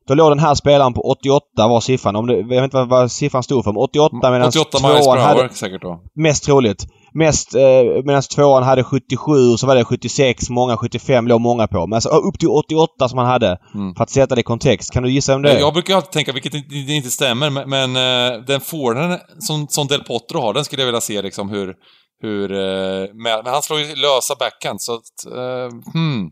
då 0.07 0.13
låg 0.13 0.31
den 0.31 0.39
här 0.39 0.55
spelaren 0.55 0.93
på 0.93 1.01
88 1.01 1.67
var 1.67 1.79
siffran. 1.79 2.15
Om 2.15 2.27
det, 2.27 2.37
jag 2.37 2.47
vet 2.47 2.63
inte 2.63 2.77
vad, 2.77 2.89
vad 2.89 3.11
siffran 3.11 3.43
stod 3.43 3.63
för. 3.63 3.71
Men 3.71 3.81
88 3.81 4.31
medan 4.31 4.47
88 4.47 4.87
miles 4.87 4.97
per 4.97 5.03
tvåan 5.03 5.19
hade... 5.19 5.41
hour 5.41 5.49
säkert 5.49 5.81
då. 5.81 6.01
Mest 6.15 6.43
troligt. 6.43 6.87
Mest, 7.13 7.55
eh, 7.55 8.03
medan 8.05 8.21
tvåan 8.21 8.63
hade 8.63 8.83
77 8.83 9.51
och 9.53 9.59
så 9.59 9.67
var 9.67 9.75
det 9.75 9.83
76, 9.85 10.49
många 10.49 10.77
75 10.77 11.27
låg 11.27 11.41
många 11.41 11.67
på. 11.67 11.87
Men 11.87 11.93
alltså 11.93 12.09
upp 12.09 12.39
till 12.39 12.47
88 12.47 13.09
som 13.09 13.17
han 13.17 13.27
hade. 13.27 13.57
Mm. 13.75 13.95
För 13.95 14.03
att 14.03 14.09
sätta 14.09 14.35
det 14.35 14.41
i 14.41 14.43
kontext. 14.43 14.91
Kan 14.93 15.03
du 15.03 15.11
gissa 15.11 15.35
om 15.35 15.41
det 15.41 15.51
är? 15.51 15.59
Jag 15.59 15.73
brukar 15.73 15.95
alltid 15.95 16.11
tänka, 16.11 16.31
vilket 16.31 16.53
inte- 16.53 17.09
stämmer, 17.09 17.49
men, 17.49 17.69
men 17.69 17.95
eh, 17.95 18.39
den 18.45 18.61
forehanden 18.61 19.19
som, 19.39 19.67
som 19.67 19.87
Del 19.87 20.03
Potro 20.03 20.39
har, 20.39 20.53
den 20.53 20.65
skulle 20.65 20.81
jag 20.81 20.87
vilja 20.87 21.01
se 21.01 21.21
liksom 21.21 21.49
hur... 21.49 21.73
hur 22.21 22.51
eh, 22.51 23.13
med, 23.13 23.41
men 23.43 23.53
han 23.53 23.61
slår 23.61 23.79
ju 23.79 23.85
lösa 23.95 24.35
backhand, 24.39 24.81
så 24.81 24.93
att... 24.93 25.33
eh, 25.35 25.91
hmm. 25.93 26.29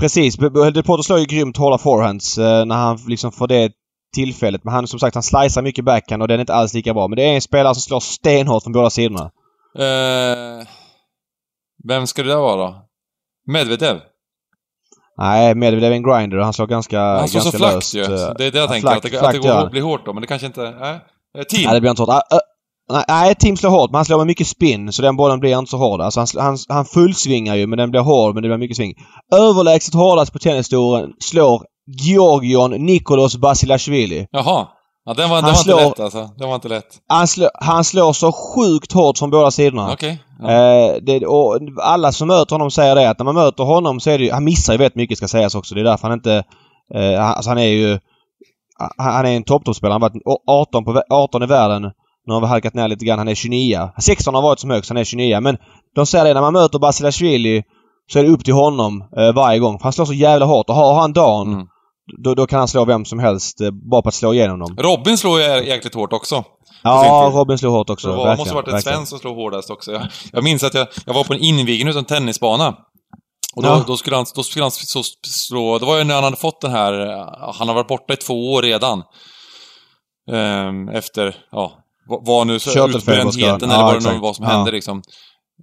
Precis. 0.00 0.36
Del 0.36 0.82
Potro 0.82 1.02
slår 1.02 1.18
ju 1.18 1.24
grymt 1.24 1.56
hårda 1.56 1.78
forehands 1.78 2.38
eh, 2.38 2.64
när 2.64 2.76
han 2.76 2.98
liksom 3.08 3.32
får 3.32 3.46
det 3.46 3.72
tillfället. 4.14 4.64
Men 4.64 4.74
han 4.74 4.86
som 4.86 4.98
sagt 4.98 5.14
han 5.14 5.22
slicear 5.22 5.62
mycket 5.62 5.84
backhand 5.84 6.22
och 6.22 6.28
den 6.28 6.38
är 6.38 6.40
inte 6.40 6.54
alls 6.54 6.74
lika 6.74 6.94
bra. 6.94 7.08
Men 7.08 7.16
det 7.16 7.22
är 7.24 7.34
en 7.34 7.40
spelare 7.40 7.74
som 7.74 7.80
slår 7.82 8.00
stenhårt 8.00 8.62
från 8.62 8.72
båda 8.72 8.90
sidorna. 8.90 9.30
Eh, 9.78 10.66
vem 11.88 12.06
ska 12.06 12.22
det 12.22 12.28
där 12.28 12.36
vara 12.36 12.56
då? 12.56 12.74
Medvedev? 13.52 14.00
Nej, 15.18 15.54
Medvedev 15.54 15.92
är 15.92 15.96
en 15.96 16.02
grinder. 16.02 16.38
Han 16.38 16.52
slår 16.52 16.66
ganska, 16.66 17.00
Han 17.00 17.28
slår 17.28 17.40
ganska 17.42 17.58
så 17.58 17.64
flackt 17.70 17.94
ju. 17.94 18.00
eh, 18.00 18.06
Så 18.06 18.32
Det 18.34 18.44
är 18.46 18.50
det 18.50 18.58
jag 18.58 18.64
ja, 18.64 18.68
tänker, 18.68 18.88
flackt- 18.88 19.04
att, 19.06 19.12
det, 19.12 19.20
att 19.26 19.32
det 19.32 19.38
går 19.38 19.46
gör 19.46 19.54
att 19.56 19.62
han. 19.62 19.70
bli 19.70 19.80
hårt 19.80 20.06
då, 20.06 20.12
men 20.12 20.20
det 20.20 20.26
kanske 20.26 20.46
inte... 20.46 20.70
Nej. 20.80 21.00
Eh, 21.38 21.44
team? 21.44 21.62
Nej, 21.64 21.74
det 21.74 21.80
blir 21.80 21.90
inte 21.90 22.02
hårt. 22.02 22.08
Ah, 22.08 22.22
ah, 22.30 22.40
nej, 22.92 23.04
Nej, 23.08 23.34
Tim 23.34 23.56
slår 23.56 23.70
hårt, 23.70 23.90
men 23.90 23.98
han 23.98 24.04
slår 24.04 24.18
med 24.18 24.26
mycket 24.26 24.46
spin 24.46 24.92
så 24.92 25.02
den 25.02 25.16
bollen 25.16 25.40
blir 25.40 25.58
inte 25.58 25.70
så 25.70 25.76
hård. 25.76 26.00
Alltså 26.00 26.20
han, 26.20 26.26
han, 26.36 26.58
han 26.68 26.84
fullsvingar 26.84 27.54
ju, 27.54 27.66
men 27.66 27.76
den 27.78 27.90
blir 27.90 28.00
hård, 28.00 28.34
men 28.34 28.42
det 28.42 28.48
blir 28.48 28.58
mycket 28.58 28.76
sving. 28.76 28.94
Överlägset 29.34 29.94
hårdast 29.94 30.32
på 30.32 30.38
tennisstolen 30.38 31.10
slår 31.18 31.62
Georgion 32.02 32.70
Nikolos 32.70 33.36
Basilashvili. 33.36 34.26
Jaha. 34.30 34.66
Ja, 35.08 35.14
den 35.14 35.30
var, 35.30 35.36
den 35.36 35.44
Han 35.44 35.52
var 35.52 35.62
slår- 35.62 35.78
inte 35.80 35.88
lätt 35.88 36.00
alltså. 36.00 36.30
Den 36.38 36.48
var 36.48 36.54
inte 36.54 36.68
lätt. 36.68 36.86
Han, 37.08 37.28
slår, 37.28 37.50
han 37.54 37.84
slår 37.84 38.12
så 38.12 38.32
sjukt 38.32 38.92
hårt 38.92 39.18
från 39.18 39.30
båda 39.30 39.50
sidorna. 39.50 39.92
Okej. 39.92 40.22
Ja. 40.42 40.50
Eh, 40.50 40.94
det, 41.02 41.26
och 41.26 41.58
alla 41.82 42.12
som 42.12 42.28
möter 42.28 42.54
honom 42.54 42.70
säger 42.70 42.94
det 42.94 43.10
att 43.10 43.18
när 43.18 43.24
man 43.24 43.34
möter 43.34 43.64
honom 43.64 44.00
så 44.00 44.10
är 44.10 44.18
det 44.18 44.24
ju, 44.24 44.32
Han 44.32 44.44
missar 44.44 44.72
ju 44.72 44.78
väldigt 44.78 44.94
mycket 44.96 45.18
ska 45.18 45.28
sägas 45.28 45.54
också. 45.54 45.74
Det 45.74 45.80
är 45.80 45.84
därför 45.84 46.08
han 46.08 46.18
inte... 46.18 46.34
Eh, 46.94 47.20
han- 47.20 47.34
alltså 47.34 47.50
han 47.50 47.58
är 47.58 47.66
ju... 47.66 47.98
Han, 48.98 49.14
han 49.14 49.26
är 49.26 49.36
en 49.36 49.44
topptoppspelare. 49.44 49.92
Han 49.94 50.02
har 50.02 50.08
varit 50.10 50.22
18, 50.46 50.84
på, 50.84 50.92
vä- 50.92 51.02
18 51.10 51.42
i 51.42 51.46
världen. 51.46 51.82
Nu 52.26 52.34
har 52.34 52.40
vi 52.40 52.46
halkat 52.46 52.74
ner 52.74 52.88
lite 52.88 53.04
grann. 53.04 53.18
Han 53.18 53.28
är 53.28 53.34
29. 53.34 53.88
16 54.00 54.34
har 54.34 54.42
varit 54.42 54.60
som 54.60 54.70
högst. 54.70 54.90
Han 54.90 54.96
är 54.96 55.04
29. 55.04 55.40
Men 55.40 55.56
de 55.94 56.06
säger 56.06 56.24
det 56.24 56.34
när 56.34 56.40
man 56.40 56.52
möter 56.52 56.78
Basilashvili 56.78 57.62
så 58.12 58.18
är 58.18 58.22
det 58.22 58.28
upp 58.30 58.44
till 58.44 58.54
honom 58.54 59.04
eh, 59.18 59.32
varje 59.34 59.58
gång. 59.58 59.78
För 59.78 59.82
han 59.84 59.92
slår 59.92 60.04
så 60.04 60.12
jävla 60.12 60.46
hårt. 60.46 60.68
Och 60.68 60.74
har 60.74 60.94
han 61.00 61.12
dagen 61.12 61.52
Mm. 61.52 61.66
Då, 62.24 62.34
då 62.34 62.46
kan 62.46 62.58
han 62.58 62.68
slå 62.68 62.84
vem 62.84 63.04
som 63.04 63.18
helst 63.18 63.60
eh, 63.60 63.70
bara 63.70 64.02
på 64.02 64.08
att 64.08 64.14
slå 64.14 64.34
igenom 64.34 64.58
dem. 64.58 64.76
Robin 64.78 65.18
slår 65.18 65.40
ju 65.40 65.46
jäkligt 65.46 65.94
hårt 65.94 66.12
också. 66.12 66.44
Ja. 66.82 67.30
Robin 67.34 67.58
slår 67.58 67.70
hårt 67.70 67.90
också. 67.90 68.06
Så 68.06 68.10
det 68.10 68.16
var, 68.16 68.36
måste 68.36 68.54
varit 68.54 68.68
en 68.68 68.82
svensk 68.82 69.10
som 69.10 69.18
slår 69.18 69.34
hårdast 69.34 69.70
också. 69.70 69.92
Jag, 69.92 70.06
jag 70.32 70.44
minns 70.44 70.64
att 70.64 70.74
jag, 70.74 70.86
jag 71.06 71.14
var 71.14 71.24
på 71.24 71.32
en 71.34 71.40
invigning 71.40 71.88
utav 71.88 71.98
en 71.98 72.04
tennisbana. 72.04 72.68
Och 73.56 73.62
då, 73.62 73.68
Ja. 73.68 73.84
då 73.86 73.96
skulle 73.96 74.16
han, 74.16 74.26
då 74.34 74.42
skulle 74.42 74.64
han 74.64 74.70
så, 74.70 75.02
slå... 75.26 75.78
Det 75.78 75.86
var 75.86 75.98
ju 75.98 76.04
när 76.04 76.14
han 76.14 76.24
hade 76.24 76.36
fått 76.36 76.60
den 76.60 76.70
här... 76.70 76.92
Han 77.54 77.68
har 77.68 77.74
varit 77.74 77.88
borta 77.88 78.12
i 78.14 78.16
två 78.16 78.52
år 78.52 78.62
redan. 78.62 79.02
Ehm, 80.32 80.88
efter, 80.88 81.36
ja, 81.50 81.72
vad- 82.26 82.46
nu 82.46 82.54
utbrändheten 82.54 83.40
Ja, 83.40 83.54
eller 83.56 83.84
vad 83.84 84.02
det 84.02 84.12
nu 84.12 84.18
var 84.18 84.32
som 84.32 84.44
Ja. 84.44 84.50
hände 84.50 84.70
liksom. 84.70 85.02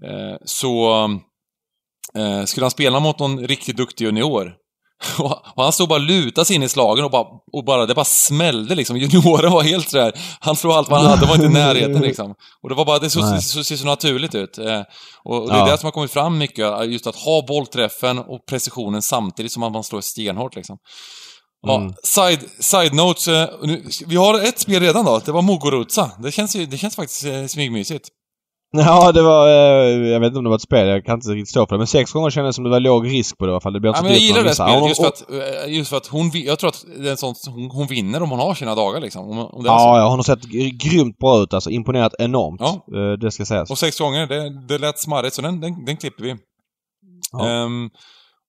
Eh, 0.05 0.36
så 0.45 1.03
eh, 2.17 2.43
skulle 2.45 2.63
han 2.63 2.71
spela 2.71 2.99
mot 2.99 3.19
någon 3.19 3.39
riktigt 3.39 3.77
duktig 3.77 4.05
junior. 4.05 4.53
Och 5.55 5.63
han 5.63 5.71
stod 5.73 5.89
bara 5.89 5.95
och 5.99 6.05
lutade 6.05 6.45
sig 6.45 6.55
in 6.55 6.63
i 6.63 6.69
slagen 6.69 7.05
och 7.05 7.12
bara, 7.12 7.25
och 7.53 7.65
bara, 7.65 7.86
det 7.86 7.93
bara 7.95 8.05
smällde 8.05 8.75
liksom. 8.75 8.97
Junioren 8.99 9.51
var 9.51 9.63
helt 9.63 9.89
sådär, 9.89 10.13
han 10.39 10.55
slog 10.55 10.73
allt 10.73 10.89
vad 10.89 11.01
han 11.01 11.10
hade, 11.10 11.25
var 11.25 11.36
inte 11.36 11.45
i 11.47 11.49
närheten 11.49 12.01
liksom. 12.01 12.31
Och 12.63 12.69
det 12.69 12.75
var 12.75 12.86
bara, 12.86 12.99
det 12.99 13.10
så, 13.10 13.38
så, 13.41 13.63
ser 13.63 13.75
så 13.75 13.86
naturligt 13.86 14.36
ut. 14.36 14.58
Eh, 14.58 14.81
och, 15.23 15.41
och 15.43 15.49
det 15.49 15.55
är 15.55 15.60
Ja. 15.60 15.71
det 15.71 15.77
som 15.77 15.88
har 15.88 15.91
kommit 15.91 16.12
fram 16.12 16.38
mycket, 16.38 16.86
just 16.86 17.08
att 17.08 17.15
ha 17.15 17.45
bollträffen 17.47 18.19
och 18.19 18.45
precisionen 18.49 19.01
samtidigt 19.01 19.51
som 19.51 19.60
man 19.62 19.84
slår 19.84 20.01
stenhårt 20.01 20.55
liksom. 20.55 20.77
Ja, 21.67 21.75
Mm. 21.75 21.93
side, 22.03 22.39
side 22.60 22.93
notes. 22.93 23.27
eh, 23.27 23.49
nu, 23.63 23.86
vi 24.08 24.15
har 24.15 24.39
ett 24.39 24.60
spel 24.60 24.81
redan 24.81 25.05
då, 25.05 25.21
det 25.25 25.31
var 25.31 25.41
Muguruza. 25.41 26.12
Det 26.19 26.31
känns 26.31 26.53
det 26.53 26.77
känns 26.77 26.95
faktiskt 26.95 27.25
eh, 27.25 27.45
smygmysigt. 27.45 28.10
Ja, 28.86 29.12
det 29.12 29.22
var... 29.22 29.48
Eh, 29.48 30.08
jag 30.08 30.20
vet 30.20 30.28
inte 30.28 30.38
om 30.38 30.44
det 30.44 30.50
var 30.50 30.56
ett 30.56 30.62
spel. 30.62 30.88
Jag 30.88 31.06
kan 31.06 31.16
inte 31.16 31.30
riktigt 31.30 31.50
stå 31.50 31.68
för 31.68 31.76
det. 31.76 31.78
Men 31.78 31.88
sex 31.88 32.12
gånger 32.12 32.30
kändes 32.30 32.50
det 32.50 32.56
som 32.56 32.64
det 32.64 32.70
var 32.70 32.80
låg 32.80 33.08
risk 33.08 33.38
på 33.38 33.46
det 33.46 33.50
i 33.50 33.54
alla 33.54 33.62
fall. 33.62 33.74
Det 33.74 33.80
blir 33.80 33.90
inte 33.90 33.98
Ja, 33.98 34.02
så 34.02 34.04
men 34.04 34.14
jag 34.14 34.22
gillar 34.22 34.44
det 34.44 34.56
spelet 34.56 34.90
just 34.90 35.00
Och- 35.00 35.06
för 35.06 35.48
att, 35.58 35.66
eh, 35.66 35.74
just 35.74 35.90
för 35.90 35.98
att 35.98 36.08
hon, 36.08 36.32
jag 36.34 36.60
tror 36.60 36.68
att 36.70 36.86
det 36.98 37.08
är 37.08 37.12
en 37.12 37.18
sån, 37.18 37.36
hon, 37.48 37.70
hon 37.72 37.88
vinner 37.88 38.24
om 38.24 38.30
hon 38.30 38.40
har 38.40 38.54
sina 38.56 38.76
dagar 38.76 39.02
liksom. 39.02 39.30
Om, 39.30 39.38
om. 39.40 39.66
Ja, 39.66 40.00
ja, 40.00 40.10
hon 40.10 40.20
har 40.20 40.24
sett 40.24 40.44
gr- 40.44 40.90
grymt 40.90 41.18
bra 41.18 41.44
ut 41.44 41.54
alltså. 41.54 41.70
Imponerat 41.70 42.14
enormt. 42.20 42.62
Ja. 42.62 42.86
Eh, 42.98 43.18
Det 43.20 43.32
ska 43.32 43.46
sägas. 43.46 43.72
Och 43.72 43.78
sex 43.78 44.00
gånger, 44.00 44.28
det, 44.28 44.68
det 44.68 44.78
lät 44.78 45.00
smarrigt 45.00 45.36
så 45.36 45.42
den, 45.42 45.62
den, 45.62 45.86
den 45.86 45.98
klipper 45.98 46.24
vi. 46.24 46.36
Ja. 47.32 47.48
Ehm, 47.48 47.90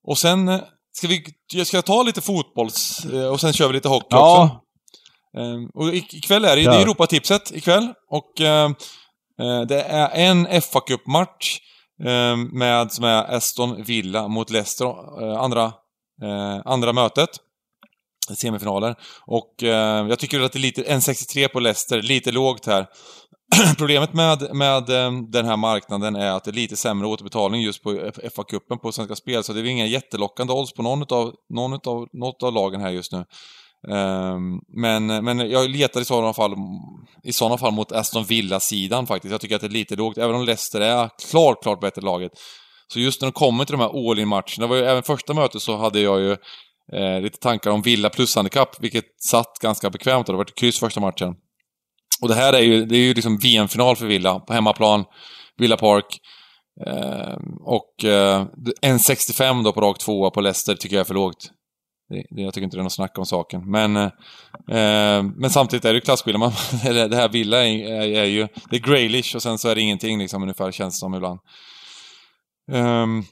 och 0.09 0.19
sen 0.19 0.61
ska 0.93 1.09
vi, 1.09 1.25
jag 1.55 1.67
ska 1.67 1.83
ta 1.83 2.03
lite 2.03 2.21
fotbolls 2.21 3.07
och 3.33 3.41
sen 3.41 3.53
kör 3.53 3.67
vi 3.69 3.73
lite 3.75 3.89
hockey 3.89 4.07
också. 4.17 4.17
Ja, 4.17 4.63
Ehm, 5.39 5.69
och 5.75 5.95
ik- 5.95 6.15
ikväll 6.15 6.45
är 6.45 6.57
det, 6.57 6.63
Ja. 6.63 6.71
det 6.71 6.77
är 6.77 6.83
Europatipset 6.83 7.53
ikväll 7.57 7.89
och 8.11 8.41
eh, 8.41 8.71
Eh, 9.41 9.61
det 9.61 9.83
är 9.83 10.11
en 10.15 10.63
fa 10.63 10.81
Cup-match 10.81 11.61
eh, 12.05 12.37
med, 12.37 12.93
som 12.93 13.05
är 13.05 13.35
Aston 13.35 13.83
Villa 13.83 14.29
mot 14.29 14.51
Leicester, 14.51 14.87
eh, 15.23 15.43
andra, 15.43 15.65
eh, 16.23 16.61
andra 16.65 16.93
mötet. 16.93 17.31
Semifinaler. 18.35 18.95
Och 19.27 19.63
eh, 19.63 20.09
jag 20.09 20.19
tycker 20.19 20.41
att 20.41 20.53
det 20.53 20.59
är 20.59 20.61
lite, 20.61 20.83
1,63 20.83 21.49
på 21.49 21.61
Leicester, 21.61 22.03
lite 22.03 22.33
lågt 22.33 22.67
här. 22.67 22.87
Problemet 23.79 24.13
med, 24.13 24.55
med 24.55 24.91
eh, 24.91 25.13
den 25.29 25.47
här 25.47 25.57
marknaden 25.57 26.17
är 26.17 26.31
att 26.31 26.45
det 26.45 26.51
är 26.51 26.53
lite 26.53 26.77
sämre 26.77 27.07
återbetalning 27.07 27.63
just 27.63 27.83
på 27.83 27.93
FA-cupen 27.93 28.77
på 28.77 28.93
Svenska 28.93 29.17
Spel, 29.17 29.45
så 29.45 29.53
det 29.53 29.61
är 29.61 29.65
inga 29.65 29.87
jättelockande 29.87 30.53
odds 30.53 30.73
på 30.73 30.83
någon 30.83 31.03
utav, 31.03 31.35
någon 31.55 31.73
utav, 31.75 32.09
något 32.13 32.43
av 32.43 32.53
lagen 32.53 32.81
här 32.81 32.91
just 32.91 33.13
nu. 33.13 33.25
Ehm, 33.91 34.61
men, 34.69 35.07
men 35.07 35.51
jag 35.51 35.71
letar 35.71 36.01
i 36.01 36.05
sådana 36.05 36.33
fall, 36.33 36.55
i 37.23 37.33
sådana 37.33 37.59
fall 37.59 37.73
mot 37.73 37.93
Aston 37.93 38.25
Villa-sidan 38.25 39.07
faktiskt. 39.07 39.33
Jag 39.33 39.41
tycker 39.41 39.55
att 39.55 39.61
det 39.61 39.67
är 39.67 39.71
lite 39.71 39.97
lågt, 39.97 40.19
även 40.19 40.37
om 40.37 40.45
Leicester 40.45 40.81
är 40.81 41.11
klart, 41.31 41.63
klart 41.63 41.81
bättre 41.81 42.03
laget. 42.03 42.33
Så 42.93 43.01
just 43.01 43.21
när 43.21 43.27
de 43.27 43.33
kommer 43.33 43.65
till 43.65 43.73
de 43.73 43.81
här 43.81 44.11
all-in-matcherna, 44.11 44.45
det 44.57 44.67
var 44.67 44.77
ju 44.77 44.85
även 44.85 45.03
första 45.03 45.35
mötet 45.35 45.63
så 45.63 45.77
hade 45.77 46.01
jag 46.01 46.21
ju 46.21 46.37
eh, 46.93 47.21
lite 47.21 47.39
tankar 47.39 47.71
om 47.71 47.83
Villa 47.83 48.11
plus-handikapp, 48.11 48.81
vilket 48.81 49.05
satt 49.31 49.59
ganska 49.63 49.91
bekvämt. 49.91 50.29
och 50.29 50.33
Det 50.33 50.37
var 50.37 50.45
ett 50.45 50.55
kryss 50.55 50.81
första 50.81 51.01
matchen. 51.01 51.35
Och 52.23 52.29
det 52.29 52.35
här 52.35 52.53
är 52.53 52.61
ju, 52.61 52.85
det 52.85 52.97
är 52.97 53.01
ju 53.01 53.15
liksom 53.15 53.39
VM-final 53.39 53.97
för 53.97 54.07
Villa, 54.07 54.41
på 54.41 54.53
hemmaplan, 54.53 55.05
Villa 55.59 55.77
Park. 55.77 56.21
Eh, 56.87 57.37
och 57.65 58.05
eh, 58.05 58.47
1,65 58.83 59.65
då 59.65 59.73
på 59.73 59.81
rakt 59.81 60.01
tvåa 60.01 60.31
på 60.31 60.41
Leicester 60.41 60.75
tycker 60.75 60.97
jag 60.97 61.01
är 61.01 61.05
för 61.05 61.15
lågt. 61.15 61.51
Det, 62.09 62.27
det, 62.31 62.43
jag 62.43 62.55
tycker 62.55 62.65
inte 62.65 62.77
det 62.77 62.81
är 62.81 62.83
något 62.85 62.93
snack 62.93 63.19
om 63.19 63.27
saken. 63.27 63.71
Men, 63.71 63.97
eh, 63.97 64.05
eh 64.71 65.23
men 65.23 65.51
samtidigt 65.51 65.85
är 65.85 65.89
det 65.89 65.95
ju 65.95 66.01
klasskillnad. 66.01 66.41
Man- 66.41 66.53
det 67.11 67.17
här 67.17 67.29
Villa 67.29 67.67
är, 67.67 67.93
är, 67.93 68.21
är 68.21 68.25
ju... 68.25 68.49
Det 68.71 68.77
är 68.77 68.81
Graylish 68.81 69.37
och 69.37 69.43
sen 69.43 69.59
så 69.59 69.69
är 69.69 69.75
det 69.75 69.81
ingenting 69.81 70.19
liksom 70.19 70.43
ungefär, 70.43 70.73
känns 70.73 70.95
det 70.95 70.99
som 70.99 71.15
ibland. 71.15 71.41
Um, 72.73 73.25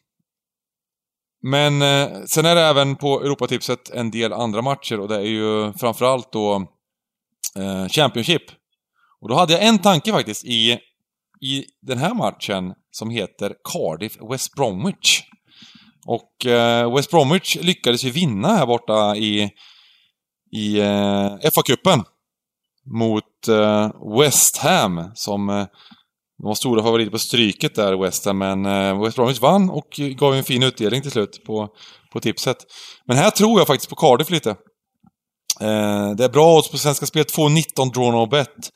men 1.43 1.83
eh, 1.83 2.23
sen 2.27 2.47
är 2.47 2.55
det 2.55 2.61
även 2.61 2.97
på 2.97 3.21
Europatipset 3.23 3.91
en 3.91 4.11
del 4.11 4.33
andra 4.33 4.63
matcher 4.63 5.01
och 5.01 5.09
det 5.09 5.17
är 5.17 5.21
ju 5.21 5.73
framförallt 5.73 6.33
då 6.33 6.55
eh, 7.59 7.89
Championship. 7.89 8.43
Och 9.21 9.29
då 9.29 9.35
hade 9.35 9.53
jag 9.53 9.65
en 9.65 9.79
tanke 9.79 10.13
faktiskt 10.13 10.45
i, 10.45 10.79
i 11.41 11.65
den 11.83 11.99
här 11.99 12.15
matchen 12.15 12.75
som 12.91 13.11
heter 13.11 13.55
Cardiff 13.73 14.19
West 14.31 14.55
Bromwich. 14.55 15.23
Och 16.07 16.47
eh, 16.47 16.95
West 16.95 17.11
Bromwich 17.11 17.57
lyckades 17.61 18.05
ju 18.05 18.11
vinna 18.11 18.49
här 18.49 18.67
borta 18.67 19.17
i, 19.17 19.51
i 20.53 20.81
eh, 20.81 21.37
FA-cupen 21.53 22.05
mot 22.87 23.49
eh, 23.49 23.90
West 24.19 24.57
Ham 24.57 25.11
som 25.14 25.49
eh, 25.49 25.67
de 26.38 26.47
var 26.47 26.55
stora 26.55 26.83
favoriter 26.83 27.11
på 27.11 27.19
stryket 27.19 27.75
där, 27.75 28.03
West 28.03 28.25
Ham, 28.25 28.38
men 28.38 28.67
eh, 28.67 29.03
West 29.03 29.17
Bromwich 29.17 29.40
vann 29.40 29.71
och 29.71 29.88
gav 29.99 30.35
en 30.35 30.45
fin 30.45 30.62
utdelning 30.62 31.03
till 31.03 31.11
slut 31.11 31.45
på, 31.47 31.69
på 32.12 32.21
tipset. 32.21 32.57
Men 33.07 33.17
här 33.17 33.31
tror 33.31 33.61
jag 33.61 33.67
faktiskt 33.67 33.90
på 33.90 33.97
Cardiff 33.97 34.31
lite. 34.31 34.51
Eh, 35.61 36.11
det 36.17 36.25
är 36.25 36.33
bra 36.33 36.57
odds 36.57 36.71
på 36.71 36.79
Svenska 36.79 37.07
Spel, 37.07 37.25
2.19 37.25 37.93
draw 37.93 38.12
no 38.12 38.27
bet. 38.27 38.71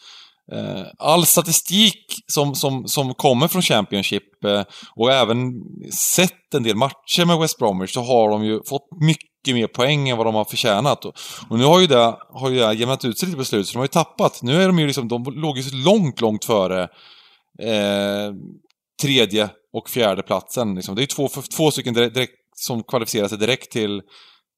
Eh, 0.53 0.87
all 0.99 1.27
statistik 1.27 2.05
som, 2.27 2.55
som, 2.55 2.89
som 2.89 3.15
kommer 3.15 3.49
från 3.49 3.63
Championship 3.63 4.45
eh, 4.45 4.63
och 4.97 5.13
även 5.13 5.53
sett 5.93 6.55
en 6.55 6.63
del 6.63 6.77
matcher 6.77 7.25
med 7.25 7.39
West 7.39 7.59
Bromwich 7.59 7.93
så 7.93 8.01
har 8.01 8.31
de 8.31 8.45
ju 8.45 8.61
fått 8.69 8.89
mycket 9.01 9.55
mer 9.55 9.67
poäng 9.67 10.09
än 10.09 10.17
vad 10.17 10.27
de 10.27 10.35
har 10.35 10.45
förtjänat. 10.45 11.05
Och, 11.05 11.15
och 11.49 11.59
nu 11.59 11.65
har 11.65 11.81
ju 11.81 11.87
det, 11.87 12.17
har 12.33 12.51
ju 12.51 12.59
det 12.59 12.73
jämnat 12.73 13.05
ut 13.05 13.19
sig 13.19 13.27
lite 13.27 13.39
på 13.39 13.45
slutet, 13.45 13.67
så 13.67 13.73
de 13.73 13.79
har 13.79 13.85
ju 13.85 13.89
tappat. 13.89 14.43
Nu 14.43 14.63
är 14.63 14.67
de 14.67 14.79
ju 14.79 14.87
liksom, 14.87 15.09
de 15.09 15.25
låg 15.25 15.57
ju 15.57 15.63
så 15.63 15.77
långt, 15.77 16.21
långt 16.21 16.45
före 16.45 16.83
eh, 17.63 18.33
tredje 19.03 19.51
och 19.73 19.91
fjärde 19.91 20.23
platsen. 20.23 20.75
Liksom. 20.75 20.95
Det 20.95 21.01
är 21.01 21.03
ju 21.03 21.07
två, 21.07 21.29
två 21.57 21.71
stycken 21.71 21.95
direkt, 21.95 22.15
direkt, 22.15 22.33
som 22.55 22.83
kvalificerar 22.83 23.29
sig 23.29 23.39
direkt 23.39 23.73
till, 23.73 24.03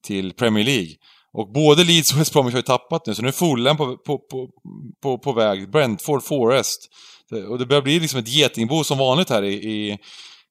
till 0.07 0.33
Premier 0.33 0.65
League. 0.65 0.95
Och 1.33 1.53
både 1.53 1.85
Leeds 1.85 2.13
och 2.13 2.21
West 2.21 2.33
Bromwich 2.33 2.53
har 2.53 2.59
ju 2.59 2.63
tappat 2.63 3.07
nu, 3.07 3.15
så 3.15 3.23
nu 3.23 3.29
är 3.29 3.33
Fulham 3.33 3.77
på, 3.77 3.97
på, 3.97 4.19
på, 4.19 4.49
på, 5.03 5.19
på 5.19 5.33
väg. 5.33 5.71
Brentford, 5.71 6.23
Forest. 6.23 6.89
Och 7.49 7.59
det 7.59 7.67
börjar 7.67 7.83
bli 7.83 8.01
liksom 8.01 8.21
ett 8.21 8.29
getingbo 8.29 8.85
som 8.85 8.99
vanligt 8.99 9.31
här 9.31 9.43
i... 9.43 9.55
i 9.55 9.99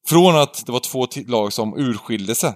från 0.08 0.36
att 0.36 0.66
det 0.66 0.72
var 0.72 0.80
två 0.80 1.08
lag 1.28 1.54
som 1.54 1.78
urskilde 1.78 2.36
sig 2.36 2.54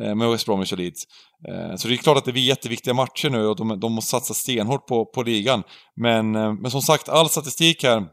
eh, 0.00 0.14
med 0.14 0.30
West 0.30 0.46
Bromwich 0.46 0.72
och 0.72 0.78
Leeds. 0.78 1.02
Eh, 1.48 1.76
så 1.76 1.88
det 1.88 1.94
är 1.94 1.96
klart 1.96 2.18
att 2.18 2.24
det 2.24 2.32
blir 2.32 2.42
jätteviktiga 2.42 2.94
matcher 2.94 3.30
nu 3.30 3.46
och 3.46 3.56
de, 3.56 3.80
de 3.80 3.92
måste 3.92 4.10
satsa 4.10 4.34
stenhårt 4.34 4.86
på, 4.86 5.06
på 5.06 5.22
ligan. 5.22 5.62
Men, 5.96 6.34
eh, 6.34 6.52
men 6.52 6.70
som 6.70 6.82
sagt, 6.82 7.08
all 7.08 7.28
statistik 7.28 7.84
här 7.84 8.06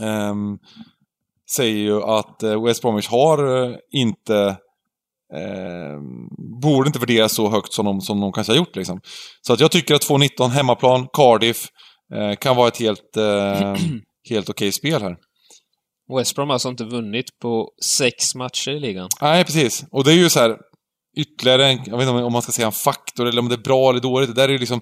um, 0.00 0.58
säger 1.50 1.76
ju 1.76 2.02
att 2.02 2.42
West 2.64 2.82
Bromwich 2.82 3.08
har 3.08 3.40
inte 3.90 4.56
eh, 5.34 6.00
borde 6.62 6.86
inte 6.86 6.98
värderas 6.98 7.32
så 7.32 7.50
högt 7.50 7.72
som 7.72 7.86
de, 7.86 8.00
som 8.00 8.20
de 8.20 8.32
kanske 8.32 8.52
har 8.52 8.56
gjort. 8.56 8.76
Liksom. 8.76 9.00
Så 9.46 9.52
att 9.52 9.60
jag 9.60 9.70
tycker 9.70 9.94
att 9.94 10.08
2-19 10.08 10.48
hemmaplan, 10.48 11.08
Cardiff, 11.12 11.68
eh, 12.14 12.36
kan 12.36 12.56
vara 12.56 12.68
ett 12.68 12.78
helt, 12.78 13.16
eh, 13.16 13.74
helt 14.30 14.50
okej 14.50 14.72
spel 14.72 15.02
här. 15.02 15.16
West 16.18 16.34
Brom 16.34 16.48
har 16.48 16.54
alltså 16.54 16.68
inte 16.68 16.84
vunnit 16.84 17.26
på 17.42 17.68
sex 17.84 18.34
matcher 18.34 18.70
i 18.70 18.80
ligan. 18.80 19.08
Nej, 19.20 19.44
precis. 19.44 19.84
Och 19.90 20.04
det 20.04 20.12
är 20.12 20.16
ju 20.16 20.28
så 20.28 20.40
här 20.40 20.56
ytterligare 21.16 21.66
en, 21.66 21.78
jag 21.86 21.98
vet 21.98 22.08
inte 22.08 22.22
om 22.22 22.32
man 22.32 22.42
ska 22.42 22.52
säga 22.52 22.66
en 22.66 22.72
faktor 22.72 23.26
eller 23.26 23.40
om 23.40 23.48
det 23.48 23.54
är 23.54 23.62
bra 23.62 23.90
eller 23.90 24.00
dåligt. 24.00 24.28
Det 24.28 24.42
där 24.42 24.48
är 24.48 24.52
ju 24.52 24.58
liksom, 24.58 24.80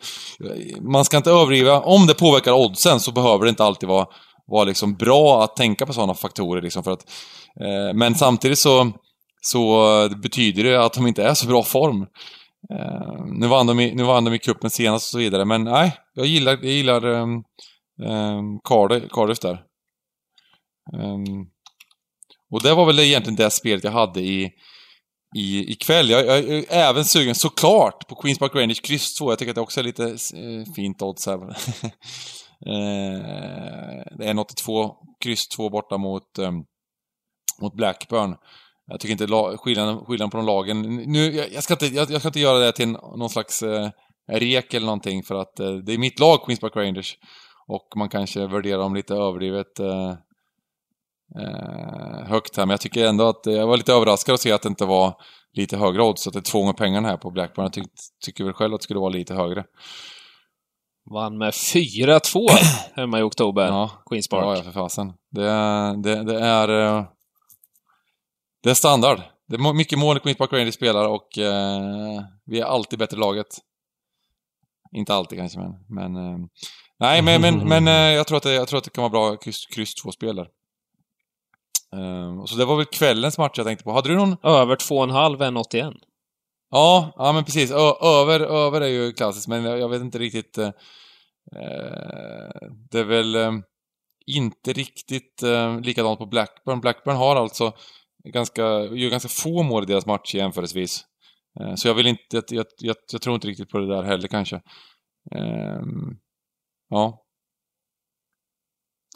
man 0.92 1.04
ska 1.04 1.16
inte 1.16 1.30
överdriva. 1.30 1.80
Om 1.80 2.06
det 2.06 2.14
påverkar 2.14 2.52
oddsen 2.52 3.00
så 3.00 3.12
behöver 3.12 3.44
det 3.44 3.50
inte 3.50 3.64
alltid 3.64 3.88
vara, 3.88 4.06
vara 4.46 4.64
liksom 4.64 4.94
bra 4.94 5.44
att 5.44 5.56
tänka 5.56 5.86
på 5.86 5.92
sådana 5.92 6.14
faktorer. 6.14 6.62
Liksom 6.62 6.84
för 6.84 6.90
att, 6.90 7.10
eh, 7.60 7.94
men 7.94 8.14
samtidigt 8.14 8.58
så, 8.58 8.92
så 9.46 9.92
eh, 10.04 10.16
betyder 10.16 10.64
det 10.64 10.84
att 10.84 10.92
de 10.92 11.06
inte 11.06 11.24
är 11.24 11.34
så 11.34 11.46
bra 11.46 11.62
form. 11.62 12.06
Eh, 12.70 13.24
nu, 13.26 13.46
vann 13.46 13.66
de 13.66 13.80
i, 13.80 13.94
nu 13.94 14.02
vann 14.02 14.24
de 14.24 14.34
i 14.34 14.38
cupen 14.38 14.70
senast 14.70 15.06
och 15.06 15.10
så 15.10 15.18
vidare, 15.18 15.44
men 15.44 15.64
nej, 15.64 15.96
jag 16.14 16.26
gillar, 16.26 16.52
jag 16.52 16.72
gillar 16.72 17.06
ehm, 17.06 17.44
ehm, 18.02 18.10
um, 18.10 18.38
um, 18.38 18.60
Cardiff, 18.64 19.10
Cardiff 19.10 19.38
där. 19.38 19.62
Um, 20.92 21.46
och 22.50 22.62
det 22.62 22.74
var 22.74 22.86
väl 22.86 22.98
egentligen 22.98 23.36
det 23.36 23.50
spelet 23.50 23.84
jag 23.84 23.90
hade 23.90 24.20
i, 24.20 24.52
i, 25.36 25.72
ikväll. 25.72 26.10
Jag, 26.10 26.26
jag, 26.26 26.48
jag 26.48 26.72
är 26.72 26.88
även 26.90 27.04
sugen 27.04 27.34
såklart 27.34 28.08
på 28.08 28.14
Queens 28.14 28.38
Park 28.38 28.54
Rangers 28.54 28.80
kryss 28.80 29.14
2. 29.14 29.30
Jag 29.30 29.38
tycker 29.38 29.50
att 29.50 29.54
det 29.54 29.60
också 29.60 29.80
är 29.80 29.84
lite 29.84 30.04
eh, 30.04 30.74
fint 30.76 31.02
odds 31.02 31.26
här. 31.26 31.36
eh, 32.66 34.04
det 34.18 34.26
är 34.26 34.38
82 34.38 34.96
kryss 35.20 35.48
2 35.48 35.70
borta 35.70 35.96
mot, 35.96 36.38
eh, 36.38 36.52
mot 37.60 37.74
Blackburn. 37.74 38.36
Jag 38.86 39.00
tycker 39.00 39.12
inte 39.12 39.56
skillnaden, 39.58 40.04
skillnaden 40.04 40.30
på 40.30 40.36
de 40.36 40.46
lagen... 40.46 40.82
Nu, 40.96 41.32
jag, 41.32 41.52
jag, 41.52 41.62
ska 41.62 41.74
inte, 41.74 41.86
jag, 41.86 42.10
jag 42.10 42.20
ska 42.20 42.28
inte 42.28 42.40
göra 42.40 42.58
det 42.58 42.72
till 42.72 42.88
någon 42.88 43.30
slags 43.30 43.62
eh, 43.62 43.90
rek 44.32 44.74
eller 44.74 44.86
någonting 44.86 45.22
för 45.22 45.34
att 45.34 45.60
eh, 45.60 45.72
det 45.72 45.92
är 45.94 45.98
mitt 45.98 46.20
lag, 46.20 46.44
Queens 46.44 46.60
Park 46.60 46.76
Rangers. 46.76 47.18
Och 47.66 47.88
man 47.96 48.08
kanske 48.08 48.46
värderar 48.46 48.78
dem 48.78 48.94
lite 48.94 49.14
överdrivet 49.14 49.80
eh, 49.80 50.10
eh, 51.40 52.26
högt 52.26 52.56
här. 52.56 52.66
Men 52.66 52.70
jag 52.70 52.80
tycker 52.80 53.06
ändå 53.06 53.28
att 53.28 53.40
jag 53.44 53.66
var 53.66 53.76
lite 53.76 53.92
överraskad 53.92 54.34
att 54.34 54.40
se 54.40 54.52
att 54.52 54.62
det 54.62 54.68
inte 54.68 54.84
var 54.84 55.14
lite 55.52 55.76
högre 55.76 56.02
odds. 56.02 56.26
Att 56.26 56.32
det 56.32 56.38
är 56.38 56.50
två 56.50 56.58
gånger 56.58 56.72
pengarna 56.72 57.08
här 57.08 57.16
på 57.16 57.30
Blackburn. 57.30 57.64
Jag 57.64 57.72
tyck, 57.72 57.86
tycker 58.24 58.44
väl 58.44 58.52
själv 58.52 58.74
att 58.74 58.80
det 58.80 58.84
skulle 58.84 59.00
vara 59.00 59.10
lite 59.10 59.34
högre. 59.34 59.64
Vann 61.10 61.38
med 61.38 61.50
4-2 61.50 62.48
hemma 62.94 63.18
i 63.18 63.22
oktober. 63.22 63.66
Ja, 63.66 63.90
Queens 64.10 64.28
Park. 64.28 64.44
ja, 64.44 64.56
ja 64.56 64.62
för 64.62 64.72
fasen. 64.72 65.12
Det, 65.30 65.50
det, 66.02 66.24
det 66.24 66.40
är... 66.40 67.13
Det 68.64 68.70
är 68.70 68.74
standard. 68.74 69.20
Det 69.48 69.56
är 69.56 69.72
mycket 69.72 69.98
mål 69.98 70.20
Park 70.20 70.52
Rangers 70.52 70.74
spelar 70.74 71.08
och 71.08 71.38
eh, 71.38 72.22
vi 72.44 72.60
är 72.60 72.64
alltid 72.64 72.98
bättre 72.98 73.16
laget. 73.16 73.46
Inte 74.92 75.14
alltid 75.14 75.38
kanske, 75.38 75.58
men... 75.58 75.74
men 75.88 76.16
eh, 76.16 76.38
nej, 76.98 77.22
men, 77.22 77.40
men, 77.40 77.68
men 77.68 77.88
eh, 77.88 78.14
jag, 78.14 78.26
tror 78.26 78.36
att 78.36 78.42
det, 78.42 78.54
jag 78.54 78.68
tror 78.68 78.78
att 78.78 78.84
det 78.84 78.90
kan 78.90 79.02
vara 79.02 79.10
bra 79.10 79.36
kryss, 79.36 79.66
kryss 79.66 79.94
två 79.94 80.12
spel 80.12 80.36
där. 80.36 80.48
Eh, 81.92 82.44
så 82.44 82.56
det 82.56 82.64
var 82.64 82.76
väl 82.76 82.84
kvällens 82.84 83.38
match 83.38 83.52
jag 83.56 83.66
tänkte 83.66 83.84
på. 83.84 83.92
Hade 83.92 84.08
du 84.08 84.16
någon... 84.16 84.36
Över 84.42 84.76
2,5 84.76 85.36
1,81. 85.38 85.94
Ja, 86.70 87.12
ja 87.16 87.32
men 87.32 87.44
precis. 87.44 87.70
Ö, 87.70 87.92
över, 88.02 88.40
över 88.40 88.80
är 88.80 88.88
ju 88.88 89.12
klassiskt, 89.12 89.48
men 89.48 89.64
jag, 89.64 89.78
jag 89.78 89.88
vet 89.88 90.00
inte 90.02 90.18
riktigt... 90.18 90.58
Eh, 90.58 90.66
eh, 91.56 92.70
det 92.90 92.98
är 92.98 93.04
väl... 93.04 93.62
Inte 94.26 94.72
riktigt 94.72 95.42
eh, 95.42 95.80
likadant 95.80 96.18
på 96.18 96.26
Blackburn. 96.26 96.80
Blackburn 96.80 97.16
har 97.16 97.36
alltså 97.36 97.72
ganska, 98.32 98.62
gör 98.82 99.10
ganska 99.10 99.28
få 99.28 99.62
mål 99.62 99.82
i 99.82 99.86
deras 99.86 100.06
match 100.06 100.34
jämförelsevis. 100.34 101.04
Eh, 101.60 101.74
så 101.74 101.88
jag 101.88 101.94
vill 101.94 102.06
inte, 102.06 102.22
jag, 102.30 102.44
jag, 102.48 102.66
jag, 102.78 102.96
jag, 103.12 103.22
tror 103.22 103.34
inte 103.34 103.48
riktigt 103.48 103.70
på 103.70 103.78
det 103.78 103.86
där 103.86 104.02
heller 104.02 104.28
kanske. 104.28 104.56
Ehm, 105.30 106.16
ja. 106.88 107.24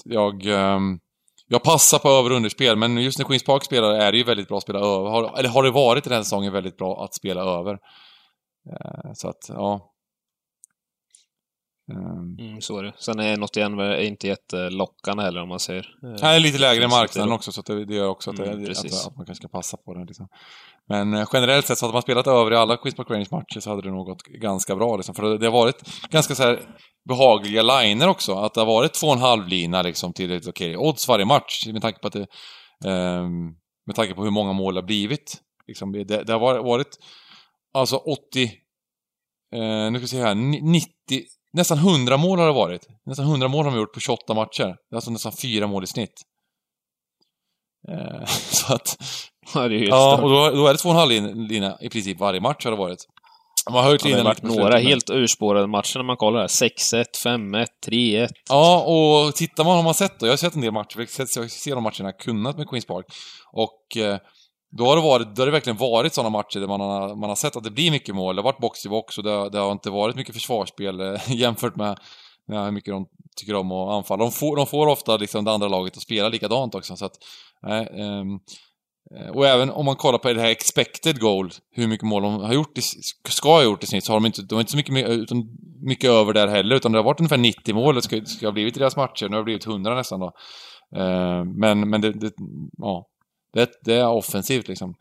Jag, 0.05 0.47
ehm, 0.47 0.99
jag 1.47 1.62
passar 1.62 1.99
på 1.99 2.09
över 2.09 2.31
och 2.31 2.37
underspel, 2.37 2.77
men 2.77 2.99
just 2.99 3.18
när 3.18 3.27
Queens 3.27 3.44
Park 3.44 3.64
spelar 3.64 3.90
är 3.94 4.12
det 4.12 4.18
ju 4.18 4.25
väldigt 4.25 4.49
bra 4.49 4.57
att 4.57 4.62
spela 4.62 4.79
över. 4.79 5.11
Har, 5.11 5.38
eller 5.38 5.49
har 5.49 5.62
det 5.62 5.71
varit 5.71 6.07
i 6.07 6.09
den 6.09 6.16
här 6.16 6.23
säsongen 6.23 6.53
väldigt 6.53 6.77
bra 6.77 7.05
att 7.05 7.14
spela 7.14 7.40
över. 7.40 7.79
Eh, 8.71 9.12
så 9.14 9.29
att, 9.29 9.49
ja. 9.49 9.94
Ehm. 11.90 12.37
Mm, 12.38 12.61
så 12.61 12.79
är 12.79 12.83
det. 12.83 12.92
Sen 12.98 13.18
är 13.18 13.37
något 13.37 13.57
igen 13.57 13.79
är 13.79 14.01
inte 14.01 14.27
jättelockande 14.27 15.22
heller 15.22 15.42
om 15.42 15.48
man 15.48 15.61
säger. 15.61 15.87
Eh, 16.03 16.16
Nej, 16.22 16.40
lite 16.40 16.59
lägre 16.59 16.85
i 16.85 16.88
marknaden 16.88 17.33
också 17.33 17.53
så 17.53 17.62
det, 17.62 17.85
det, 17.85 17.94
gör 17.94 18.09
också 18.09 18.31
att, 18.31 18.38
mm, 18.38 18.64
det, 18.64 18.70
att, 18.70 19.07
att, 19.07 19.16
man 19.16 19.27
kanske 19.27 19.35
ska 19.35 19.48
passa 19.48 19.77
på 19.77 19.94
det. 19.94 20.05
Liksom. 20.05 20.29
Men 20.88 21.14
eh, 21.14 21.29
generellt 21.33 21.66
sett 21.66 21.79
så 21.79 21.87
hade 21.87 21.92
man 21.92 22.03
spelat 22.03 22.27
över 22.27 22.53
i 22.53 22.57
alla 22.57 22.77
Quiz 22.77 22.94
Park 22.94 23.11
Range 23.11 23.27
matcher 23.31 23.61
så 23.61 23.70
hade 23.70 23.83
det 23.83 23.90
nog 23.90 24.07
gått 24.07 24.22
ganska 24.22 24.77
bra 24.77 24.96
liksom. 24.96 25.14
För 25.14 25.38
det, 25.38 25.46
har 25.46 25.53
varit 25.53 26.09
ganska 26.11 26.35
så 26.35 26.42
här 26.42 26.61
behagliga 27.09 27.62
liner 27.62 28.09
också. 28.09 28.35
Att 28.35 28.55
det 28.55 28.61
har 28.61 28.66
varit 28.66 28.92
två 28.94 29.07
och 29.07 29.12
en 29.12 29.18
halv 29.18 29.48
lina 29.48 29.83
liksom 29.83 30.12
till 30.12 30.33
ett 30.33 30.48
okej 30.48 30.77
okay, 30.77 30.88
odds 30.88 31.09
varje 31.09 31.24
match. 31.24 31.66
Med 31.66 31.83
tanke 31.83 31.98
på 31.98 32.07
att 32.07 32.12
det, 32.12 32.27
eh, 32.90 33.29
med 33.87 33.96
tanke 33.96 34.14
på 34.14 34.24
hur 34.24 34.31
många 34.31 34.53
mål 34.53 34.74
det 34.74 34.81
har 34.81 34.87
blivit. 34.87 35.40
Liksom, 35.66 35.92
det, 35.92 36.05
det 36.05 36.33
har 36.33 36.62
varit 36.62 36.98
alltså 37.74 37.96
80 37.96 38.44
eh, 39.55 39.90
nu 39.90 39.92
ska 39.92 40.01
vi 40.01 40.09
se 40.09 40.22
här, 40.22 40.35
90 40.35 40.88
Nästan 41.59 41.79
100 41.79 42.16
mål 42.16 42.38
har 42.38 42.47
det 42.47 42.53
varit. 42.53 42.87
Nästan 43.07 43.27
100 43.27 43.49
mål 43.49 43.64
har 43.64 43.73
de 43.73 43.79
gjort 43.79 43.92
på 43.92 44.01
28 44.01 44.35
matcher. 44.35 44.64
Det 44.64 44.94
är 44.94 44.94
alltså 44.94 45.11
nästan 45.11 45.33
4 45.33 45.66
mål 45.66 45.85
i 45.85 45.87
snitt. 45.87 46.23
Eh, 47.88 48.27
så 48.51 48.75
att... 48.75 48.97
Ja, 49.55 49.68
det 49.68 49.75
är 49.75 49.88
ja 49.88 50.23
och 50.23 50.31
då, 50.31 50.51
då 50.51 50.66
är 50.66 50.73
det 50.73 50.79
2,5 50.79 51.49
lina 51.49 51.79
i 51.81 51.88
princip 51.88 52.21
varje 52.21 52.40
match 52.40 52.64
har 52.64 52.71
det 52.71 52.77
varit. 52.77 53.07
Man 53.71 53.83
har 53.83 53.90
höjt 53.90 54.05
linan 54.05 54.27
lite 54.27 54.47
några 54.47 54.73
slutet, 54.73 54.88
helt 54.88 55.11
urspårade 55.11 55.66
matcher 55.66 55.99
när 55.99 56.05
man 56.05 56.16
kollar 56.16 56.40
här. 56.40 56.47
6-1, 56.47 57.05
5-1, 57.25 57.66
3-1. 57.87 58.29
Ja, 58.49 58.83
och 58.83 59.35
tittar 59.35 59.64
man 59.64 59.77
har 59.77 59.83
man 59.83 59.94
sett 59.94 60.21
då. 60.21 60.27
Jag 60.27 60.33
har 60.33 60.37
sett 60.37 60.55
en 60.55 60.61
del 60.61 60.73
matcher. 60.73 61.07
Jag 61.18 61.51
ser 61.51 61.75
de 61.75 61.83
matcherna 61.83 61.94
jag 61.99 62.05
har 62.05 62.18
kunnat 62.18 62.57
med 62.57 62.68
Queens 62.68 62.87
Park. 62.87 63.07
Och 63.53 63.97
eh, 63.97 64.18
då 64.70 64.87
har 64.87 64.96
det, 64.96 65.02
varit, 65.02 65.37
då 65.37 65.42
har 65.42 65.46
det 65.46 65.52
verkligen 65.52 65.76
varit 65.76 66.14
sådana 66.14 66.31
matcher 66.31 66.61
där 66.61 66.66
man 66.66 66.81
har, 66.81 67.14
man 67.14 67.28
har 67.28 67.37
sett 67.37 67.57
att 67.57 67.64
det 67.64 67.70
blir 67.70 67.90
mycket 67.90 68.14
mål. 68.14 68.37
Det 68.37 68.42
har 68.42 68.44
varit 68.44 68.61
box 68.61 68.87
i 68.87 68.88
box 68.88 69.18
och 69.18 69.24
det, 69.24 69.31
har, 69.31 69.50
det 69.50 69.59
har 69.59 69.72
inte 69.72 69.90
varit 69.90 70.16
mycket 70.16 70.35
försvarsspel 70.35 71.00
eh, 71.00 71.20
jämfört 71.28 71.76
med, 71.76 71.98
med 72.48 72.64
hur 72.64 72.70
mycket 72.72 72.94
de 72.94 73.07
tycker 73.37 73.54
om 73.54 73.72
att 73.72 73.96
anfalla. 73.96 74.24
De 74.24 74.33
får, 74.33 74.57
de 74.57 74.66
får 74.66 74.87
ofta 74.87 75.16
liksom 75.16 75.44
det 75.44 75.52
andra 75.52 75.68
laget 75.68 75.96
att 75.96 76.02
spela 76.02 76.28
likadant 76.28 76.74
också. 76.74 76.96
Så 76.96 77.04
att, 77.04 77.14
nej, 77.62 77.88
um, 78.20 78.40
och 79.35 79.46
även 79.46 79.70
om 79.70 79.85
man 79.85 79.96
kollar 79.96 80.18
på 80.18 80.33
det 80.33 80.40
här 80.40 80.50
expected 80.50 81.20
goal, 81.20 81.50
hur 81.70 81.87
mycket 81.87 82.07
mål 82.07 82.22
de 82.22 82.40
har 82.40 82.54
gjort 82.54 82.78
i, 82.78 82.83
ska 83.28 83.48
ha 83.48 83.62
gjort 83.62 83.85
i 83.85 83.87
snitt, 83.87 84.04
så 84.04 84.12
har 84.12 84.20
de 84.20 84.26
inte, 84.26 84.42
de 84.42 84.54
har 84.54 84.61
inte 84.61 84.70
så 84.70 84.76
mycket, 84.76 85.09
utan 85.09 85.48
mycket 85.83 86.11
över 86.11 86.33
där 86.33 86.48
heller, 86.48 86.76
utan 86.76 86.92
det 86.92 86.98
har 86.98 87.04
varit 87.04 87.20
ungefär 87.20 87.38
90 87.38 87.74
mål 87.74 87.94
det 87.94 88.02
ska, 88.02 88.24
ska 88.24 88.46
ha 88.46 88.52
blivit 88.52 88.76
i 88.76 88.81
deras 88.81 88.96
matcher. 88.96 89.28
Nu 89.28 89.37
har 89.37 89.40
det 89.40 89.44
blivit 89.44 89.66
100 89.66 89.94
nästan 89.94 90.20
då. 90.20 90.33
Uh, 90.96 91.44
men, 91.44 91.90
men 91.90 92.00
det, 92.00 92.12
det, 92.12 92.33
ja, 92.78 93.07
det, 93.59 93.71
det 93.85 93.94
är 93.94 94.09
offensivt 94.09 94.68
liksom. 94.68 94.94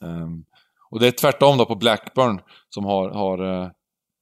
Um, 0.00 0.44
och 0.90 1.00
det 1.00 1.06
är 1.06 1.10
tvärtom 1.10 1.58
då 1.58 1.66
på 1.66 1.74
Blackburn 1.74 2.40
som 2.68 2.84
har, 2.84 3.10
har 3.10 3.42
uh, 3.42 3.70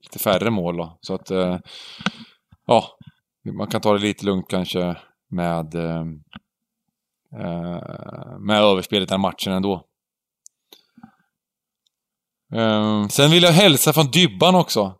lite 0.02 0.18
färre 0.18 0.50
mål 0.50 0.76
då. 0.76 0.98
Så 1.00 1.14
att, 1.14 1.30
uh, 1.30 1.58
ja, 2.66 2.84
man 3.58 3.66
kan 3.66 3.80
ta 3.80 3.92
det 3.92 3.98
lite 3.98 4.26
lugnt 4.26 4.48
kanske 4.48 4.96
med, 5.30 5.74
uh, 5.74 6.04
med 8.40 8.60
överspelet 8.62 9.08
den 9.08 9.20
matchen 9.20 9.52
ändå. 9.52 9.84
Um, 12.54 13.08
sen 13.08 13.30
vill 13.30 13.42
jag 13.42 13.52
hälsa 13.52 13.92
från 13.92 14.06
Dybban 14.06 14.54
också. 14.54 14.94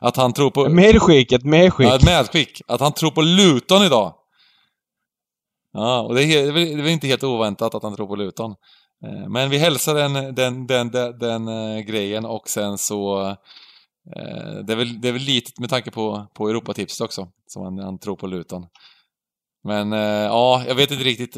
att 0.00 0.16
han 0.16 0.32
tror 0.32 0.50
på... 0.50 0.68
Medskick, 0.68 1.32
ett 1.32 1.44
medskick. 1.44 1.86
Ja, 1.86 1.96
ett 1.96 2.04
medskick. 2.04 2.62
Att 2.68 2.80
han 2.80 2.92
tror 2.92 3.10
på 3.10 3.22
Luton 3.22 3.82
idag. 3.82 4.14
Ja, 5.72 6.00
och 6.00 6.14
det 6.14 6.22
är, 6.22 6.52
det 6.52 6.60
är 6.60 6.88
inte 6.88 7.06
helt 7.06 7.24
oväntat 7.24 7.74
att 7.74 7.82
han 7.82 7.96
tror 7.96 8.06
på 8.06 8.16
Luton. 8.16 8.54
Eh, 9.06 9.28
men 9.28 9.50
vi 9.50 9.58
hälsar 9.58 9.94
den, 9.94 10.34
den, 10.34 10.66
den, 10.66 10.90
den, 10.90 11.18
den 11.18 11.48
uh, 11.48 11.80
grejen 11.80 12.24
och 12.24 12.48
sen 12.48 12.78
så 12.78 13.22
uh, 13.22 13.34
det, 14.64 14.72
är 14.72 14.76
väl, 14.76 15.00
det 15.00 15.08
är 15.08 15.12
väl 15.12 15.22
lite 15.22 15.60
med 15.60 15.70
tanke 15.70 15.90
på, 15.90 16.26
på 16.34 16.48
Europatipset 16.48 17.00
också, 17.00 17.28
som 17.46 17.62
han, 17.62 17.78
han 17.78 17.98
tror 17.98 18.16
på 18.16 18.26
Luton. 18.26 18.66
Men 19.64 19.92
ja, 19.92 20.64
jag 20.68 20.74
vet 20.74 20.90
inte 20.90 21.04
riktigt. 21.04 21.34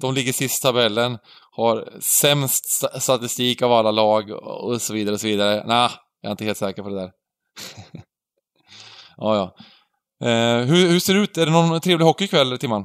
De 0.00 0.14
ligger 0.14 0.32
sist 0.32 0.58
i 0.58 0.62
tabellen, 0.62 1.18
har 1.50 1.88
sämst 2.00 2.64
statistik 3.00 3.62
av 3.62 3.72
alla 3.72 3.90
lag 3.90 4.30
och 4.30 4.82
så 4.82 4.94
vidare 4.94 5.14
och 5.14 5.20
så 5.20 5.26
vidare. 5.26 5.64
Nej, 5.66 5.90
jag 6.20 6.28
är 6.28 6.30
inte 6.30 6.44
helt 6.44 6.58
säker 6.58 6.82
på 6.82 6.88
det 6.88 7.00
där. 7.00 7.10
ja, 9.16 9.36
ja. 9.36 9.56
Hur, 10.64 10.88
hur 10.88 10.98
ser 10.98 11.14
det 11.14 11.20
ut? 11.20 11.38
Är 11.38 11.46
det 11.46 11.52
någon 11.52 11.80
trevlig 11.80 12.06
hockey 12.06 12.24
ikväll, 12.24 12.58
Timman? 12.58 12.84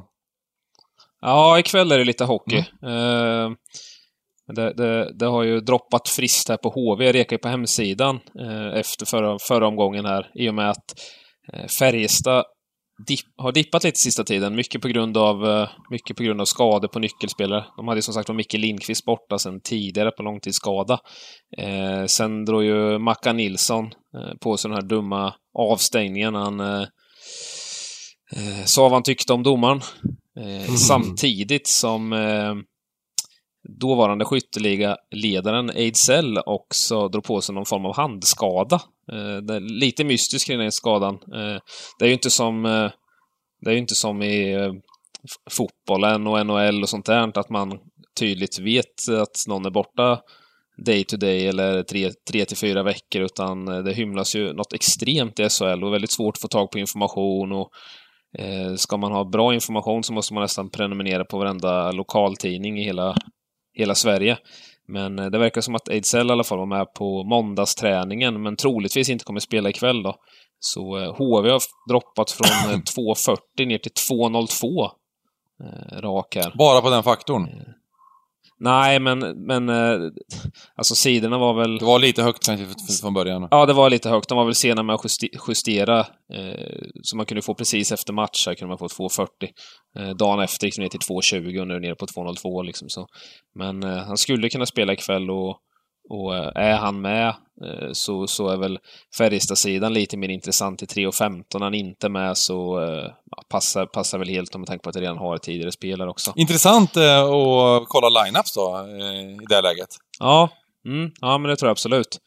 Ja, 1.20 1.58
ikväll 1.58 1.92
är 1.92 1.98
det 1.98 2.04
lite 2.04 2.24
hockey. 2.24 2.64
Mm. 2.82 3.56
Det, 4.54 4.72
det, 4.72 5.12
det, 5.18 5.26
har 5.26 5.42
ju 5.42 5.60
droppat 5.60 6.08
friskt 6.08 6.48
här 6.48 6.56
på 6.56 6.68
HV. 6.68 7.04
Jag 7.04 7.14
rekar 7.14 7.34
ju 7.34 7.38
på 7.38 7.48
hemsidan 7.48 8.20
eh, 8.40 8.78
efter 8.80 9.06
förra, 9.06 9.38
förra 9.38 9.66
omgången 9.66 10.04
här 10.04 10.30
i 10.34 10.48
och 10.48 10.54
med 10.54 10.70
att 10.70 11.00
eh, 11.52 11.66
Färjestad 11.66 12.44
dip, 13.06 13.20
har 13.36 13.52
dippat 13.52 13.84
lite 13.84 13.98
sista 13.98 14.24
tiden. 14.24 14.54
Mycket 14.54 14.82
på 14.82 14.88
grund 14.88 15.16
av, 15.16 15.66
mycket 15.90 16.16
på 16.16 16.22
grund 16.22 16.40
av 16.40 16.44
skador 16.44 16.88
på 16.88 16.98
nyckelspelare. 16.98 17.64
De 17.76 17.88
hade 17.88 18.02
som 18.02 18.14
sagt 18.14 18.28
var 18.28 18.36
Micke 18.36 18.54
Lindqvist 18.54 19.04
borta 19.04 19.38
sedan 19.38 19.60
tidigare 19.60 20.10
på 20.10 20.22
långtidsskada. 20.22 20.98
Sen 22.06 22.44
drog 22.44 22.64
ju 22.64 22.98
Macka 22.98 23.32
Nilsson 23.32 23.90
på 24.40 24.56
sig 24.56 24.68
den 24.68 24.76
här 24.82 24.88
dumma 24.88 25.34
avstängningen. 25.58 26.34
Han 26.34 26.86
sa 28.64 28.82
vad 28.82 28.92
han 28.92 29.02
tyckte 29.02 29.32
om 29.32 29.42
domaren. 29.42 29.80
Eh, 30.40 30.64
mm. 30.64 30.76
Samtidigt 30.76 31.66
som 31.66 32.12
eh, 32.12 32.54
dåvarande 33.80 34.24
skytteliga-ledaren 34.24 35.70
Ejdsell 35.70 36.38
också 36.38 37.08
drog 37.08 37.24
på 37.24 37.40
sig 37.40 37.54
någon 37.54 37.66
form 37.66 37.86
av 37.86 37.96
handskada. 37.96 38.82
Eh, 39.12 39.60
lite 39.60 40.04
mystiskt 40.04 40.46
kring 40.46 40.58
den 40.58 40.72
skadan. 40.72 41.18
Det 41.98 42.04
är 42.04 42.06
ju 42.06 42.12
inte 42.12 42.30
som, 42.30 42.62
det 43.60 43.70
är 43.70 43.76
inte 43.76 43.94
som 43.94 44.22
i 44.22 44.56
fotbollen 45.50 46.26
och 46.26 46.46
NHL 46.46 46.82
och 46.82 46.88
sånt 46.88 47.06
där, 47.06 47.38
att 47.38 47.50
man 47.50 47.78
tydligt 48.18 48.58
vet 48.58 49.08
att 49.22 49.48
någon 49.48 49.66
är 49.66 49.70
borta 49.70 50.20
day 50.84 51.04
to 51.04 51.16
day 51.16 51.46
eller 51.46 51.82
tre, 51.82 52.10
tre 52.30 52.44
till 52.44 52.56
fyra 52.56 52.82
veckor, 52.82 53.22
utan 53.22 53.64
det 53.64 53.92
hymlas 53.92 54.36
ju 54.36 54.52
något 54.52 54.72
extremt 54.72 55.40
i 55.40 55.48
SHL 55.48 55.84
och 55.84 55.92
väldigt 55.92 56.10
svårt 56.10 56.36
att 56.36 56.40
få 56.40 56.48
tag 56.48 56.70
på 56.70 56.78
information 56.78 57.52
och 57.52 57.70
Eh, 58.38 58.74
ska 58.74 58.96
man 58.96 59.12
ha 59.12 59.24
bra 59.24 59.54
information 59.54 60.02
så 60.04 60.12
måste 60.12 60.34
man 60.34 60.42
nästan 60.42 60.70
prenumerera 60.70 61.24
på 61.24 61.38
varenda 61.38 61.92
lokaltidning 61.92 62.78
i 62.78 62.84
hela, 62.84 63.16
hela 63.74 63.94
Sverige. 63.94 64.38
Men 64.88 65.18
eh, 65.18 65.26
det 65.26 65.38
verkar 65.38 65.60
som 65.60 65.74
att 65.74 65.88
Ejdsell 65.88 66.28
i 66.28 66.32
alla 66.32 66.44
fall 66.44 66.58
var 66.58 66.66
med 66.66 66.94
på 66.94 67.24
måndagsträningen, 67.24 68.42
men 68.42 68.56
troligtvis 68.56 69.08
inte 69.08 69.24
kommer 69.24 69.40
spela 69.40 69.70
ikväll 69.70 70.02
då. 70.02 70.14
Så 70.58 71.12
HV 71.12 71.48
eh, 71.48 71.52
har 71.52 71.62
droppat 71.88 72.30
från 72.30 72.80
2.40 72.96 73.66
ner 73.66 73.78
till 73.78 73.92
2.02 73.92 74.90
rak 76.00 76.36
här. 76.36 76.54
Bara 76.58 76.80
på 76.80 76.90
den 76.90 77.02
faktorn? 77.02 77.48
Nej, 78.62 79.00
men, 79.00 79.18
men 79.46 79.68
eh, 79.68 80.10
alltså 80.76 80.94
sidorna 80.94 81.38
var 81.38 81.54
väl... 81.54 81.78
Det 81.78 81.84
var 81.84 81.98
lite 81.98 82.22
högt 82.22 82.46
kanske 82.46 82.66
från 83.00 83.14
början? 83.14 83.48
Ja, 83.50 83.66
det 83.66 83.72
var 83.72 83.90
lite 83.90 84.08
högt. 84.08 84.28
De 84.28 84.38
var 84.38 84.44
väl 84.44 84.54
sena 84.54 84.82
med 84.82 84.94
att 84.94 85.04
justera, 85.48 85.98
eh, 86.34 86.82
så 87.02 87.16
man 87.16 87.26
kunde 87.26 87.42
få 87.42 87.54
precis 87.54 87.92
efter 87.92 88.12
match 88.12 88.46
här 88.46 88.54
kunde 88.54 88.68
man 88.68 88.78
få 88.78 89.08
2.40. 89.08 89.26
Eh, 89.98 90.16
dagen 90.16 90.40
efter 90.40 90.66
gick 90.66 90.76
det 90.76 90.82
ner 90.82 90.88
till 90.88 91.00
2.20 91.00 91.60
och 91.60 91.68
nu 91.68 91.74
är 91.74 91.80
det 91.80 91.86
nere 91.86 91.94
på 91.94 92.06
2.02 92.06 92.64
liksom 92.64 92.88
så. 92.88 93.06
Men 93.58 93.82
eh, 93.82 93.96
han 93.96 94.16
skulle 94.16 94.48
kunna 94.48 94.66
spela 94.66 94.92
ikväll 94.92 95.30
och 95.30 95.58
och 96.10 96.36
eh, 96.36 96.50
är 96.54 96.76
han 96.76 97.00
med 97.00 97.28
eh, 97.64 97.88
så, 97.92 98.26
så 98.26 98.48
är 98.48 98.56
väl 98.56 98.78
Färjestad-sidan 99.18 99.92
lite 99.92 100.16
mer 100.16 100.28
intressant 100.28 100.82
i 100.82 100.86
3.15. 100.86 101.56
Är 101.56 101.60
han 101.60 101.74
inte 101.74 102.08
med 102.08 102.36
så 102.36 102.80
eh, 102.80 103.10
ja, 103.30 103.42
passar, 103.48 103.86
passar 103.86 104.18
väl 104.18 104.28
helt 104.28 104.54
om 104.54 104.60
man 104.60 104.66
tänker 104.66 104.82
på 104.82 104.88
att 104.88 104.94
det 104.94 105.00
redan 105.00 105.18
har 105.18 105.38
tidigare 105.38 105.72
spelare 105.72 106.10
också. 106.10 106.32
Intressant 106.36 106.96
att 106.96 107.88
kolla 107.88 108.24
lineups 108.24 108.54
då, 108.54 108.86
i 108.88 109.46
det 109.48 109.62
läget. 109.62 109.88
Ja, 110.18 110.48
mm, 110.86 111.10
ja 111.20 111.38
men 111.38 111.48
det 111.48 111.56
tror 111.56 111.68
jag 111.68 111.74
absolut. 111.74 112.18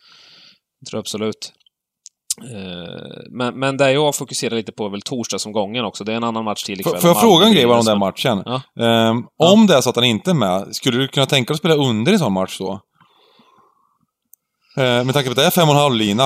Det 0.79 0.89
tror 0.89 0.97
jag 0.97 1.01
absolut. 1.01 1.53
Men, 3.29 3.59
men 3.59 3.77
det 3.77 3.91
jag 3.91 4.15
fokuserar 4.15 4.55
lite 4.55 4.71
på 4.71 4.85
är 4.85 4.89
väl 4.89 5.01
torsdagsomgången 5.01 5.85
också. 5.85 6.03
Det 6.03 6.11
är 6.11 6.17
en 6.17 6.23
annan 6.23 6.45
match 6.45 6.63
till 6.63 6.79
ikväll. 6.79 7.01
Får 7.01 7.09
jag 7.09 7.21
fråga 7.21 7.45
en 7.45 7.53
grej 7.53 7.65
om 7.65 7.85
den 7.85 7.99
matchen? 7.99 8.43
Ja. 8.45 8.61
Um, 9.09 9.17
om 9.17 9.25
ja. 9.37 9.65
det 9.67 9.75
är 9.75 9.81
så 9.81 9.89
att 9.89 9.95
han 9.95 10.05
inte 10.05 10.31
är 10.31 10.35
med, 10.35 10.75
skulle 10.75 10.97
du 10.97 11.07
kunna 11.07 11.25
tänka 11.25 11.47
dig 11.47 11.55
att 11.55 11.59
spela 11.59 11.75
under 11.75 12.13
i 12.13 12.17
sån 12.17 12.33
match 12.33 12.57
då? 12.59 12.81
Eh, 14.77 15.03
med 15.05 15.13
tanke 15.13 15.25
på 15.25 15.31
att 15.31 15.35
det 15.37 15.45
är 15.45 15.51
fem 15.51 15.69
och 15.69 15.75
en 15.75 15.81
halv 15.81 15.95
lina. 15.95 16.25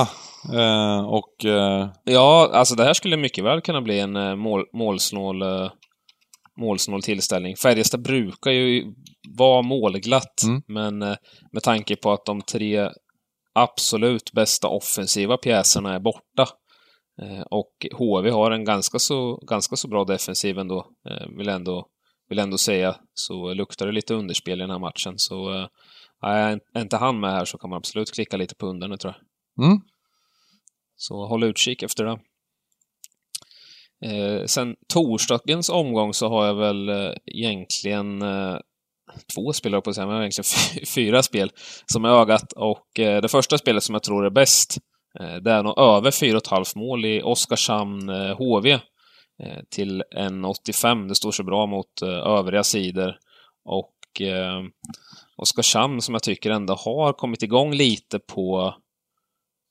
Eh, 0.54 1.04
och... 1.06 1.44
Eh, 1.44 1.88
Ja, 2.04 2.50
alltså 2.52 2.74
det 2.74 2.84
här 2.84 2.94
skulle 2.94 3.16
mycket 3.16 3.44
väl 3.44 3.60
kunna 3.60 3.82
bli 3.82 4.00
en 4.00 4.16
eh, 4.16 4.36
mål, 4.36 4.64
målsnål, 4.72 5.42
eh, 5.42 5.70
målsnål 6.60 7.02
tillställning. 7.02 7.56
Färjestad 7.56 8.02
brukar 8.02 8.50
ju 8.50 8.84
vara 9.38 9.62
målglatt, 9.62 10.42
Mm. 10.46 10.62
men 10.68 11.02
eh, 11.10 11.16
med 11.52 11.62
tanke 11.62 11.96
på 11.96 12.12
att 12.12 12.26
de 12.26 12.42
tre 12.42 12.90
absolut 13.54 14.32
bästa 14.32 14.68
offensiva 14.68 15.36
pjäserna 15.36 15.94
är 15.94 16.00
borta 16.00 16.46
och 17.50 17.86
HV 17.98 18.30
har 18.30 18.50
en 18.50 18.64
ganska 18.64 18.98
så, 18.98 19.36
ganska 19.36 19.76
så 19.76 19.88
bra 19.88 20.04
defensiv 20.04 20.58
ändå, 20.58 20.86
vill 21.38 21.48
ändå, 21.48 21.86
vill 22.28 22.38
ändå 22.38 22.58
säga, 22.58 22.96
så 23.14 23.54
luktar 23.54 23.86
det 23.86 23.92
lite 23.92 24.14
underspel 24.14 24.58
i 24.58 24.62
den 24.62 24.70
här 24.70 24.78
matchen. 24.78 25.12
Så 25.16 25.68
eh, 26.24 26.30
är 26.74 26.80
inte 26.80 26.96
han 26.96 27.20
med 27.20 27.30
här 27.32 27.44
så 27.44 27.58
kan 27.58 27.70
man 27.70 27.76
absolut 27.76 28.12
klicka 28.14 28.36
lite 28.36 28.54
på 28.54 28.66
underne 28.66 28.96
tror 28.96 29.14
jag. 29.56 29.66
mm, 29.66 29.80
Så 30.96 31.26
håll 31.26 31.44
utkik 31.44 31.82
efter 31.82 32.04
det. 32.04 32.18
Eh, 34.04 34.44
sen 34.46 34.76
torsdagens 34.88 35.68
omgång 35.68 36.14
så 36.14 36.28
har 36.28 36.46
jag 36.46 36.54
väl 36.54 36.88
eh, 36.88 37.12
egentligen 37.26 38.22
eh, 38.22 38.56
två 39.34 39.52
spelare 39.52 39.80
på 39.80 39.94
säga, 39.94 40.06
men 40.06 40.16
egentligen 40.20 40.44
fy- 40.44 40.86
fyra 40.94 41.22
spel 41.22 41.50
som 41.86 42.04
är 42.04 42.08
ögat. 42.08 42.52
Och 42.52 42.98
eh, 43.00 43.20
det 43.22 43.28
första 43.28 43.58
spelet 43.58 43.82
som 43.82 43.94
jag 43.94 44.02
tror 44.02 44.26
är 44.26 44.30
bäst, 44.30 44.76
eh, 45.20 45.34
det 45.36 45.50
är 45.52 45.62
nog 45.62 45.78
över 45.78 46.10
4,5 46.10 46.78
mål 46.78 47.04
i 47.04 47.22
Oskarshamn 47.22 48.08
eh, 48.08 48.36
HV 48.36 48.70
eh, 49.42 49.58
till 49.70 50.02
1,85. 50.16 51.08
Det 51.08 51.14
står 51.14 51.30
så 51.32 51.42
bra 51.44 51.66
mot 51.66 52.02
eh, 52.02 52.08
övriga 52.08 52.62
sidor. 52.64 53.16
Och 53.64 54.20
Oskarshamn 55.42 56.02
som 56.02 56.14
jag 56.14 56.22
tycker 56.22 56.50
ändå 56.50 56.74
har 56.74 57.12
kommit 57.12 57.42
igång 57.42 57.72
lite 57.74 58.18
på 58.18 58.74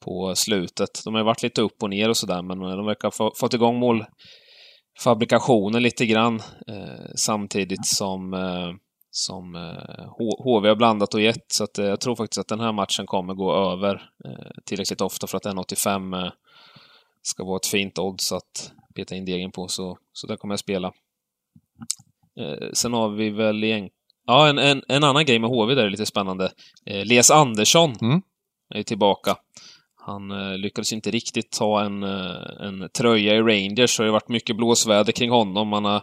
på 0.06 0.36
slutet. 0.36 0.90
De 1.06 1.16
har 1.16 1.24
varit 1.24 1.44
lite 1.44 1.62
upp 1.62 1.84
och 1.84 1.90
ner 1.90 2.10
och 2.10 2.18
sådär, 2.18 2.42
men 2.42 2.62
eh, 2.62 2.76
de 2.76 2.86
verkar 2.86 3.08
ha 3.08 3.12
få- 3.12 3.34
fått 3.36 3.54
igång 3.54 3.80
målfabrikationen 3.80 5.84
lite 5.84 6.06
grann 6.06 6.36
eh, 6.68 7.06
samtidigt 7.16 7.86
som, 7.88 8.34
eh, 8.34 8.72
som 9.12 9.56
eh, 9.56 10.08
HV 10.44 10.68
har 10.70 10.76
blandat 10.76 11.14
och 11.14 11.22
gett. 11.22 11.52
Så 11.52 11.64
att, 11.64 11.78
eh, 11.80 11.86
jag 11.86 12.02
tror 12.02 12.16
faktiskt 12.16 12.40
att 12.40 12.48
den 12.48 12.60
här 12.60 12.72
matchen 12.72 13.06
kommer 13.06 13.34
gå 13.34 13.54
över 13.72 13.96
eh, 14.26 14.52
tillräckligt 14.66 15.02
ofta 15.02 15.28
för 15.28 15.38
att 15.38 15.46
1,85 15.46 16.26
eh, 16.26 16.32
ska 17.22 17.44
vara 17.44 17.58
ett 17.58 17.68
fint 17.68 18.00
odds 18.00 18.32
att 18.32 18.72
peta 18.96 19.16
in 19.16 19.26
degen 19.26 19.52
på, 19.52 19.68
så, 19.68 19.98
så 20.14 20.28
där 20.28 20.36
kommer 20.36 20.54
jag 20.54 20.60
spela. 20.60 20.88
Eh, 22.40 22.68
sen 22.74 22.94
har 22.94 23.10
vi 23.10 23.30
väl 23.30 23.64
egentligen 23.64 23.97
Ja, 24.28 24.48
en, 24.50 24.58
en, 24.58 24.82
en 24.88 25.04
annan 25.04 25.26
grej 25.26 25.40
med 25.40 25.50
HV 25.50 25.76
där 25.76 25.86
är 25.86 25.90
lite 25.90 26.06
spännande. 26.06 26.52
Eh, 26.86 27.06
Les 27.06 27.32
Andersson 27.32 27.94
Mm. 28.02 28.22
är 28.76 28.84
tillbaka. 28.84 29.36
Han 30.06 30.32
eh, 30.32 30.58
lyckades 30.58 30.94
inte 30.94 31.12
riktigt 31.12 31.52
ta 31.52 31.82
en, 31.86 32.04
eh, 32.04 32.66
en 32.68 32.90
tröja 32.98 33.36
i 33.36 33.40
Rangers, 33.42 33.90
så 33.96 34.04
det 34.04 34.10
har 34.10 34.14
varit 34.14 34.30
mycket 34.30 34.56
blåsväder 34.58 35.12
kring 35.12 35.30
honom. 35.32 35.74
Han 35.74 35.86
har 35.86 36.02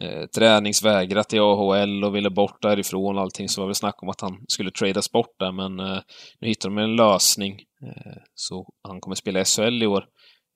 eh, 0.00 0.26
träningsvägrat 0.34 1.32
i 1.32 1.38
AHL 1.38 2.04
och 2.04 2.16
ville 2.16 2.30
bort 2.30 2.62
därifrån 2.62 3.16
och 3.16 3.22
allting, 3.22 3.48
så 3.48 3.60
var 3.60 3.66
det 3.66 3.68
väl 3.68 3.74
snack 3.74 4.02
om 4.02 4.08
att 4.08 4.20
han 4.20 4.36
skulle 4.48 4.70
tradas 4.70 5.12
bort 5.12 5.34
där, 5.38 5.52
men 5.52 5.80
eh, 5.80 5.98
nu 6.40 6.48
hittar 6.48 6.68
de 6.68 6.78
en 6.78 6.96
lösning. 6.96 7.52
Eh, 7.82 8.12
så 8.34 8.66
han 8.88 9.00
kommer 9.00 9.14
spela 9.14 9.44
SHL 9.44 9.82
i 9.82 9.86
år. 9.86 10.04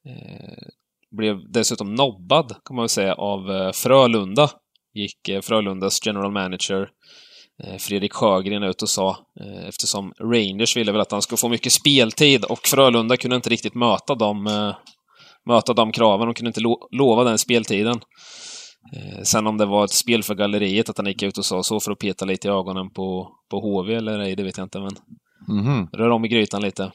Eh, 0.08 0.68
blev 1.16 1.50
dessutom 1.52 1.94
nobbad, 1.94 2.48
kan 2.64 2.76
man 2.76 2.82
väl 2.82 2.88
säga, 2.88 3.14
av 3.14 3.72
Frölunda. 3.72 4.50
Gick 4.94 5.28
eh, 5.28 5.40
Frölundas 5.40 6.06
general 6.06 6.32
manager 6.32 6.88
eh, 7.64 7.76
Fredrik 7.76 8.12
Sjögren 8.12 8.62
ut 8.62 8.82
och 8.82 8.88
sa, 8.88 9.10
eh, 9.40 9.68
eftersom 9.68 10.12
Rangers 10.20 10.76
ville 10.76 10.92
väl 10.92 11.00
att 11.00 11.12
han 11.12 11.22
skulle 11.22 11.38
få 11.38 11.48
mycket 11.48 11.72
speltid 11.72 12.44
och 12.44 12.66
Frölunda 12.66 13.16
kunde 13.16 13.36
inte 13.36 13.50
riktigt 13.50 13.74
möta 13.74 14.14
dem, 14.14 14.46
eh, 14.46 14.74
möta 15.46 15.72
de 15.72 15.92
kraven. 15.92 16.26
De 16.26 16.34
kunde 16.34 16.48
inte 16.48 16.60
lo 16.60 16.88
lova 16.90 17.24
den 17.24 17.38
speltiden. 17.38 18.00
Sen 19.22 19.46
om 19.46 19.58
det 19.58 19.66
var 19.66 19.84
ett 19.84 19.90
spel 19.90 20.22
för 20.22 20.34
galleriet 20.34 20.88
att 20.88 20.96
han 20.96 21.06
gick 21.06 21.22
ut 21.22 21.38
och 21.38 21.44
sa 21.44 21.62
så 21.62 21.80
för 21.80 21.92
att 21.92 21.98
peta 21.98 22.24
lite 22.24 22.48
i 22.48 22.50
ögonen 22.50 22.90
på, 22.90 23.32
på 23.50 23.60
HV 23.60 23.94
eller 23.94 24.18
ej, 24.18 24.36
det 24.36 24.42
vet 24.42 24.56
jag 24.56 24.64
inte, 24.64 24.78
men 24.80 24.96
mhm. 25.48 25.88
rör 25.92 26.10
om 26.10 26.24
i 26.24 26.28
grytan 26.28 26.62
lite. 26.62 26.92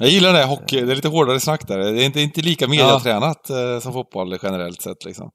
Jag 0.00 0.10
gillar 0.10 0.32
det, 0.32 0.44
hockey. 0.44 0.80
Det 0.80 0.92
är 0.92 0.96
lite 0.96 1.08
hårdare 1.08 1.40
snack 1.40 1.68
där. 1.68 1.78
Det 1.78 2.02
är 2.02 2.06
inte, 2.06 2.20
inte 2.20 2.40
lika 2.40 2.68
mediatränat 2.68 3.50
eh, 3.50 3.78
som 3.80 3.92
fotboll 3.92 4.38
generellt 4.42 4.82
sett 4.82 5.04
liksom. 5.04 5.30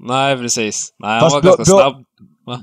Nej, 0.00 0.36
precis. 0.36 0.88
Nej, 0.98 1.10
han 1.10 1.20
Fast 1.20 1.34
var 1.34 1.40
blå- 1.42 1.56
ganska 1.56 1.64
snabb. 1.64 1.94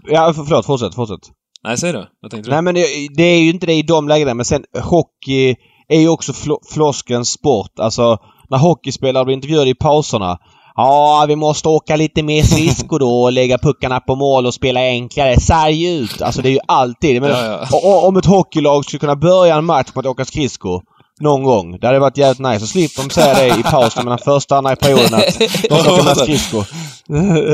Ja, 0.07 0.33
för, 0.33 0.43
förlåt. 0.43 0.65
Fortsätt, 0.65 0.95
fortsätt. 0.95 1.19
Nej, 1.63 1.77
säger 1.77 1.93
du? 1.93 2.05
Vad 2.21 2.31
tänkte 2.31 2.49
du? 2.49 2.53
Nej 2.53 2.61
men 2.61 2.75
det, 2.75 2.85
det 3.17 3.23
är 3.23 3.39
ju 3.41 3.49
inte 3.49 3.65
det 3.65 3.73
i 3.73 3.81
de 3.81 4.07
lägena 4.07 4.33
men 4.33 4.45
sen 4.45 4.63
hockey 4.83 5.55
är 5.87 5.99
ju 5.99 6.09
också 6.09 6.33
flo, 6.33 6.59
floskelns 6.73 7.29
sport. 7.29 7.79
Alltså 7.79 8.17
när 8.49 8.57
hockeyspelare 8.57 9.25
blir 9.25 9.35
intervjuade 9.35 9.69
i 9.69 9.75
pauserna. 9.75 10.37
Ja, 10.75 11.25
vi 11.27 11.35
måste 11.35 11.69
åka 11.69 11.95
lite 11.95 12.23
mer 12.23 12.43
skridskor 12.43 12.99
då 12.99 13.21
och 13.21 13.31
lägga 13.31 13.57
puckarna 13.57 13.99
på 13.99 14.15
mål 14.15 14.45
och 14.45 14.53
spela 14.53 14.79
enklare. 14.79 15.39
Sarg 15.39 15.85
ut! 15.97 16.21
Alltså 16.21 16.41
det 16.41 16.49
är 16.49 16.53
ju 16.53 16.59
alltid. 16.67 17.21
Men, 17.21 17.29
Ja, 17.29 17.45
ja. 17.45 17.67
och- 17.77 17.85
och, 17.97 18.07
om 18.07 18.17
ett 18.17 18.25
hockeylag 18.25 18.85
skulle 18.85 18.99
kunna 18.99 19.15
börja 19.15 19.55
en 19.55 19.65
match 19.65 19.87
med 19.95 20.05
att 20.05 20.11
åka 20.11 20.25
skridskor 20.25 20.81
någon 21.19 21.43
gång. 21.43 21.79
Det 21.79 21.87
hade 21.87 21.99
varit 21.99 22.17
jävligt 22.17 22.47
nice. 22.47 22.59
Så 22.59 22.67
slipper 22.67 23.03
de 23.03 23.09
säga 23.09 23.33
det 23.33 23.59
i 23.59 23.63
pausen 23.63 24.03
mellan 24.03 24.19
första 24.19 24.55
och 24.55 24.57
andra 24.57 24.75
perioden 24.75 25.13
att 25.13 25.39
de 25.69 25.79
ska 25.79 25.93
åka 25.93 26.03
med 26.03 26.17
skridskor. 26.17 26.65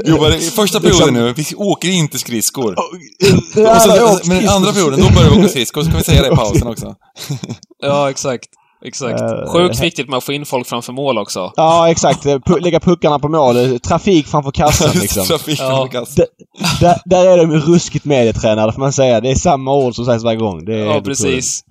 Jo, 0.05 0.27
i 0.27 0.39
första 0.39 0.79
perioden 0.79 1.13
nu, 1.13 1.33
vi 1.33 1.45
åker 1.55 1.89
inte 1.89 2.19
skridskor. 2.19 2.75
Och 2.79 3.81
så, 3.81 4.19
men 4.29 4.49
andra 4.49 4.71
perioden, 4.71 4.99
då 4.99 5.09
börjar 5.09 5.29
vi 5.29 5.39
åka 5.39 5.49
skridskor. 5.49 5.81
Så 5.81 5.89
kan 5.89 5.97
vi 5.97 6.03
säga 6.03 6.21
det 6.21 6.27
i 6.27 6.35
pausen 6.35 6.67
också. 6.67 6.95
Ja, 7.81 8.09
exakt. 8.09 8.49
Exakt. 8.87 9.21
Eh, 9.21 9.51
Sjukt 9.53 9.79
viktigt 9.81 10.09
med 10.09 10.17
att 10.17 10.23
få 10.23 10.33
in 10.33 10.45
folk 10.45 10.67
framför 10.67 10.93
mål 10.93 11.17
också. 11.17 11.51
Ja, 11.55 11.89
exakt. 11.89 12.25
Pu- 12.25 12.59
lägga 12.61 12.79
puckarna 12.79 13.19
på 13.19 13.27
mål. 13.29 13.79
Trafik 13.79 14.27
framför 14.27 14.51
kassan 14.51 14.89
liksom. 15.01 15.25
Trafiken 15.25 15.65
Ja. 15.65 15.77
på 15.85 15.87
kass. 15.91 16.15
D- 16.15 16.25
där, 16.79 16.99
där 17.05 17.25
är 17.27 17.37
de 17.37 17.51
ruskigt 17.51 18.05
medietränade 18.05 18.73
får 18.73 18.79
man 18.79 18.93
säga. 18.93 19.21
Det 19.21 19.31
är 19.31 19.35
samma 19.35 19.73
ord 19.75 19.95
som 19.95 20.05
sägs 20.05 20.23
varje 20.23 20.37
gång. 20.37 20.65
Det 20.65 20.73
är 20.75 20.85
Ja, 20.85 21.01
precis. 21.01 21.63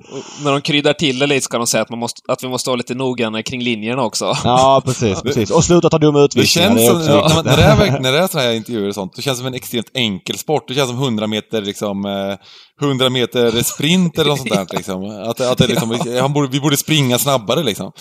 När 0.45 0.53
de 0.53 0.61
kryddar 0.61 0.93
till 0.93 1.19
det 1.19 1.27
lite 1.27 1.45
så 1.45 1.51
kan 1.51 1.61
de 1.61 1.67
säga 1.67 1.83
att, 1.83 1.91
man 1.91 1.99
måste, 1.99 2.21
att 2.29 2.45
vi 2.45 2.49
måste 2.49 2.71
vara 2.71 2.77
lite 2.77 2.95
noggrannare 2.95 3.43
kring 3.43 3.63
linjerna 3.63 4.03
också. 4.03 4.37
Ja, 4.45 4.83
precis, 4.85 5.23
precis. 5.23 5.51
Och 5.51 5.65
sluta 5.65 5.91
ta 5.91 5.99
dumma 5.99 6.19
Det 6.19 6.25
utvisningar. 6.25 6.69
känns 6.69 6.81
är 6.81 6.87
som, 6.87 6.97
också 6.97 7.11
ja, 7.11 7.43
när, 7.45 7.57
det 7.57 7.63
är, 7.63 8.01
när 8.01 8.13
det 8.13 8.19
är 8.19 8.27
sådana 8.29 8.49
här 8.49 8.55
intervjuer 8.55 8.89
och 8.89 8.95
sånt, 8.95 9.13
det 9.17 9.23
känns 9.23 9.39
som 9.39 9.47
en 9.47 9.55
extremt 9.55 9.91
enkel 9.95 10.39
sport. 10.39 10.65
Det 10.69 10.75
känns 10.75 10.89
som 10.91 10.99
100 10.99 11.27
meter, 11.27 11.63
liksom, 11.63 12.05
eh, 12.05 12.37
100 12.83 13.11
meter 13.11 13.63
sprint 13.63 14.19
eller 14.19 14.31
något 14.31 14.39
sånt 14.39 14.51
där 14.51 14.67
liksom. 14.77 15.05
Att, 15.05 15.41
att 15.41 15.59
det 15.59 15.67
liksom, 15.67 15.99
han 16.21 16.33
borde, 16.33 16.49
vi 16.49 16.61
borde 16.61 16.77
springa 16.77 17.19
snabbare 17.19 17.63
liksom. 17.63 17.93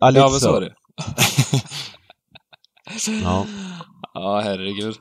Ja, 0.00 0.10
lite 0.10 0.20
Ja, 0.20 0.30
men 0.30 0.40
så 0.40 0.56
är 0.56 0.60
det. 0.60 0.74
Ja. 3.22 3.46
Ja, 4.14 4.40
herregud. 4.44 4.96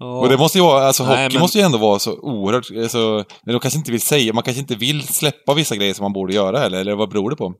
Och 0.00 0.28
det 0.28 0.36
måste 0.38 0.58
ju 0.58 0.64
vara, 0.64 0.86
alltså 0.86 1.04
Nej, 1.06 1.24
hockey 1.24 1.34
men- 1.34 1.40
måste 1.42 1.58
ju 1.58 1.64
ändå 1.64 1.78
vara 1.78 1.98
så 1.98 2.18
oerhört, 2.20 2.66
alltså, 2.82 3.24
men 3.44 3.52
de 3.54 3.60
kanske 3.60 3.78
inte 3.78 3.90
vill 3.92 4.00
säga, 4.00 4.32
man 4.32 4.42
kanske 4.42 4.60
inte 4.60 4.74
vill 4.74 5.06
släppa 5.06 5.54
vissa 5.54 5.76
grejer 5.76 5.94
som 5.94 6.04
man 6.04 6.12
borde 6.12 6.34
göra 6.34 6.64
eller, 6.64 6.78
eller 6.80 6.94
vad 6.94 7.10
beror 7.10 7.30
det 7.30 7.36
på? 7.36 7.54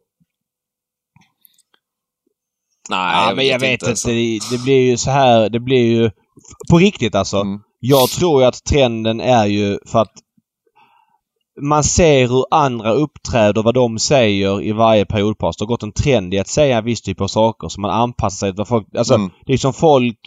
Nej, 2.90 3.26
ja, 3.28 3.32
men 3.36 3.46
jag 3.46 3.58
vet 3.58 3.72
inte. 3.72 3.86
alltså. 3.88 4.08
Det, 4.08 4.38
det 4.50 4.58
blir 4.62 4.90
ju 4.90 4.96
så 4.96 5.10
här. 5.10 5.48
Det 5.48 5.60
blir 5.60 5.84
ju... 5.86 6.10
På 6.70 6.78
riktigt 6.78 7.14
alltså. 7.14 7.36
Mm. 7.36 7.60
Jag 7.86 8.08
tror 8.08 8.42
ju 8.42 8.48
att 8.48 8.64
trenden 8.64 9.20
är 9.20 9.46
ju 9.46 9.78
för 9.86 9.98
att 9.98 10.12
man 11.62 11.84
ser 11.84 12.28
hur 12.28 12.44
andra 12.50 12.92
uppträder, 12.92 13.62
vad 13.62 13.74
de 13.74 13.98
säger 13.98 14.62
i 14.62 14.72
varje 14.72 15.04
periodpaus. 15.06 15.56
Det 15.56 15.62
har 15.64 15.66
gått 15.68 15.82
en 15.82 15.92
trend 15.92 16.34
i 16.34 16.38
att 16.38 16.48
säga 16.48 16.78
en 16.78 16.84
viss 16.84 17.02
typ 17.02 17.20
av 17.20 17.26
saker 17.26 17.68
så 17.68 17.80
man 17.80 17.90
anpassar 17.90 18.36
sig 18.46 18.50
till 18.52 18.58
vad 18.58 18.68
folk... 18.68 18.86
Alltså, 18.98 19.14
Mm. 19.14 19.30
det 19.46 19.52
är 19.52 19.56
som 19.56 19.72
folk 19.72 20.18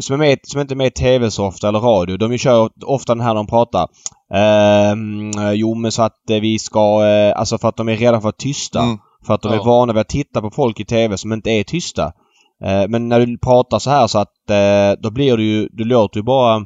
som, 0.00 0.14
är 0.14 0.18
med, 0.18 0.38
som 0.42 0.60
inte 0.60 0.74
är 0.74 0.76
med 0.76 0.86
i 0.86 0.90
TV 0.90 1.30
så 1.30 1.46
ofta 1.46 1.68
eller 1.68 1.80
radio. 1.80 2.16
De 2.16 2.38
kör 2.38 2.70
ofta 2.86 3.14
den 3.14 3.20
här 3.24 3.28
när 3.28 3.34
de 3.34 3.46
pratar. 3.46 3.88
Ehm, 4.34 5.30
jo 5.54 5.74
men 5.74 5.92
så 5.92 6.02
att 6.02 6.30
eh, 6.30 6.40
vi 6.40 6.58
ska... 6.58 7.06
Eh, 7.06 7.38
alltså 7.38 7.58
för 7.58 7.68
att 7.68 7.76
de 7.76 7.88
är 7.88 7.96
rädda 7.96 8.20
för 8.20 8.28
att 8.28 8.38
tysta. 8.38 8.80
Mm. 8.82 8.98
För 9.26 9.34
att 9.34 9.42
de 9.42 9.52
Ja. 9.52 9.60
är 9.60 9.64
vana 9.64 9.92
vid 9.92 10.00
att 10.00 10.08
titta 10.08 10.40
på 10.40 10.50
folk 10.50 10.80
i 10.80 10.84
TV 10.84 11.16
som 11.16 11.32
inte 11.32 11.50
är 11.50 11.64
tysta. 11.64 12.04
Eh, 12.64 12.88
men 12.88 13.08
när 13.08 13.26
du 13.26 13.38
pratar 13.38 13.78
så 13.78 13.90
här 13.90 14.06
så 14.06 14.18
att 14.18 14.50
eh, 14.50 15.02
då 15.02 15.10
blir 15.10 15.36
du 15.36 15.44
ju... 15.44 15.68
Du 15.72 15.84
låter 15.84 16.16
ju 16.18 16.22
bara 16.24 16.64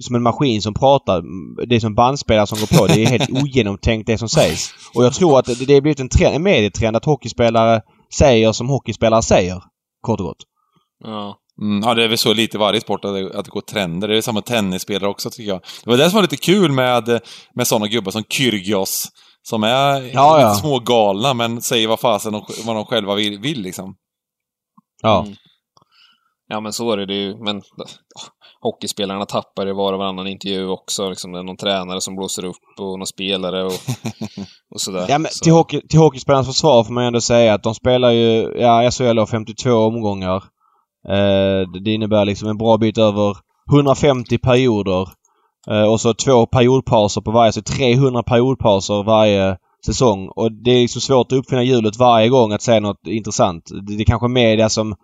som 0.00 0.16
en 0.16 0.22
maskin 0.22 0.62
som 0.62 0.74
pratar. 0.74 1.22
Det 1.66 1.76
är 1.76 1.80
som 1.80 1.94
bandspelare 1.94 2.46
som 2.46 2.58
går 2.58 2.78
på. 2.78 2.86
Det 2.86 3.02
är 3.02 3.06
helt 3.06 3.30
ogenomtänkt 3.42 4.06
det 4.06 4.18
som 4.18 4.28
sägs. 4.28 4.74
Och 4.94 5.04
jag 5.04 5.14
tror 5.14 5.38
att 5.38 5.44
det, 5.44 5.66
det 5.66 5.74
har 5.74 5.80
blivit 5.80 6.00
en, 6.00 6.08
trend, 6.08 6.34
en 6.34 6.42
medietrend 6.42 6.96
att 6.96 7.04
hockeyspelare 7.04 7.80
säger 8.18 8.52
som 8.52 8.68
hockeyspelare 8.68 9.22
säger. 9.22 9.62
Kort 10.00 10.20
och 10.20 10.26
gott. 10.26 10.42
Ja. 11.04 11.36
Mm, 11.60 11.82
ja, 11.88 11.94
det 11.94 12.04
är 12.04 12.08
väl 12.08 12.18
så 12.18 12.32
lite 12.34 12.56
i 12.56 12.60
varje 12.60 12.80
sport 12.80 13.04
att 13.04 13.14
det, 13.14 13.38
att 13.38 13.44
det 13.44 13.50
går 13.50 13.60
trender. 13.60 14.08
Det 14.08 14.16
är 14.16 14.20
samma 14.22 14.42
tennisspelare 14.42 15.10
också, 15.10 15.30
tycker 15.30 15.50
jag. 15.50 15.60
Det 15.84 15.90
var 15.90 15.96
det 15.96 16.10
som 16.10 16.16
var 16.16 16.22
lite 16.22 16.36
kul 16.36 16.72
med, 16.72 17.20
med 17.54 17.66
sådana 17.66 17.88
gubbar 17.88 18.12
som 18.12 18.24
Kyrgios. 18.28 19.08
Som 19.42 19.62
är 19.64 20.14
Ja, 20.14 20.40
ja. 20.40 20.54
små 20.54 20.78
galna 20.78 21.34
men 21.34 21.62
säger 21.62 21.88
vad 21.88 22.00
fasen 22.00 22.32
de, 22.32 22.44
vad 22.64 22.76
de 22.76 22.84
själva 22.84 23.14
vill, 23.14 23.38
vill 23.38 23.62
liksom. 23.62 23.94
Ja. 25.02 25.22
Mm. 25.22 25.36
Ja, 26.52 26.60
men 26.60 26.72
så 26.72 26.92
är 26.92 27.06
det 27.06 27.14
ju. 27.14 27.36
Men 27.36 27.56
oh, 27.56 27.62
hockeyspelarna 28.60 29.26
tappar 29.26 29.68
i 29.68 29.72
var 29.72 29.92
och 29.92 29.98
varannan 29.98 30.26
intervju 30.26 30.68
också. 30.68 31.08
Liksom, 31.08 31.32
det 31.32 31.38
är 31.38 31.42
någon 31.42 31.56
tränare 31.56 32.00
som 32.00 32.16
blåser 32.16 32.44
upp 32.44 32.80
och 32.80 32.98
någon 32.98 33.06
spelare 33.06 33.64
och, 33.64 33.72
och 34.74 34.80
sådär. 34.80 35.06
Ja, 35.08 35.18
men 35.18 35.30
så. 35.30 35.44
till, 35.44 35.52
hockey, 35.52 35.80
till 35.88 35.98
hockeyspelarnas 35.98 36.46
försvar 36.46 36.84
får 36.84 36.92
man 36.92 37.04
ändå 37.04 37.20
säga 37.20 37.54
att 37.54 37.62
de 37.62 37.74
spelar 37.74 38.10
ju, 38.10 38.54
ja, 38.58 38.90
SHL 38.90 39.18
har 39.18 39.26
52 39.26 39.70
omgångar. 39.70 40.36
Eh, 41.08 41.68
det 41.84 41.90
innebär 41.90 42.24
liksom 42.24 42.48
en 42.48 42.58
bra 42.58 42.76
bit 42.78 42.98
över 42.98 43.36
150 43.72 44.38
perioder. 44.38 45.08
Eh, 45.70 45.92
och 45.92 46.00
så 46.00 46.14
två 46.14 46.46
periodpauser 46.46 47.20
på 47.20 47.30
varje, 47.30 47.52
så 47.52 47.62
300 47.62 48.22
periodpauser 48.22 49.02
varje 49.02 49.56
säsong. 49.86 50.28
Och 50.28 50.52
det 50.52 50.70
är 50.70 50.80
liksom 50.80 51.00
svårt 51.00 51.32
att 51.32 51.38
uppfinna 51.38 51.62
hjulet 51.62 51.96
varje 51.96 52.28
gång 52.28 52.52
att 52.52 52.62
säga 52.62 52.80
något 52.80 53.06
intressant. 53.06 53.64
Det, 53.86 53.96
det 53.96 54.02
är 54.02 54.04
kanske 54.04 54.28
media 54.28 54.68
som 54.68 54.94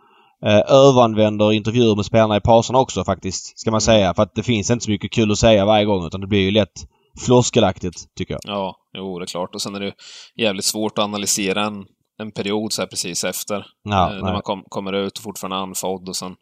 eh, 0.46 0.72
överanvänder 0.72 1.52
intervjuer 1.52 1.96
med 1.96 2.04
spelarna 2.04 2.36
i 2.36 2.40
pauserna 2.40 2.78
också 2.78 3.04
faktiskt, 3.04 3.58
ska 3.58 3.70
man 3.70 3.80
säga. 3.80 4.14
För 4.14 4.22
att 4.22 4.34
det 4.34 4.42
finns 4.42 4.70
inte 4.70 4.84
så 4.84 4.90
mycket 4.90 5.12
kul 5.12 5.32
att 5.32 5.38
säga 5.38 5.64
varje 5.64 5.84
gång 5.84 6.06
utan 6.06 6.20
det 6.20 6.26
blir 6.26 6.40
ju 6.40 6.50
lätt 6.50 6.86
floskelaktigt, 7.26 8.14
tycker 8.16 8.34
jag. 8.34 8.40
Ja, 8.44 8.76
jo, 8.96 9.18
det 9.18 9.24
är 9.24 9.26
klart. 9.26 9.54
Och 9.54 9.62
sen 9.62 9.74
är 9.74 9.80
det 9.80 9.92
jävligt 10.36 10.64
svårt 10.64 10.98
att 10.98 11.04
analysera 11.04 11.64
en, 11.64 11.84
en 12.18 12.32
period 12.32 12.72
så 12.72 12.82
här 12.82 12.86
precis 12.86 13.24
efter. 13.24 13.66
Ja, 13.82 14.14
eh, 14.14 14.24
när 14.24 14.32
man 14.32 14.42
kom, 14.42 14.64
kommer 14.68 14.92
ut 14.92 15.18
och 15.18 15.22
fortfarande 15.22 15.56
är 15.56 15.60
andfådd 15.60 16.08
och 16.08 16.16
sen 16.16 16.34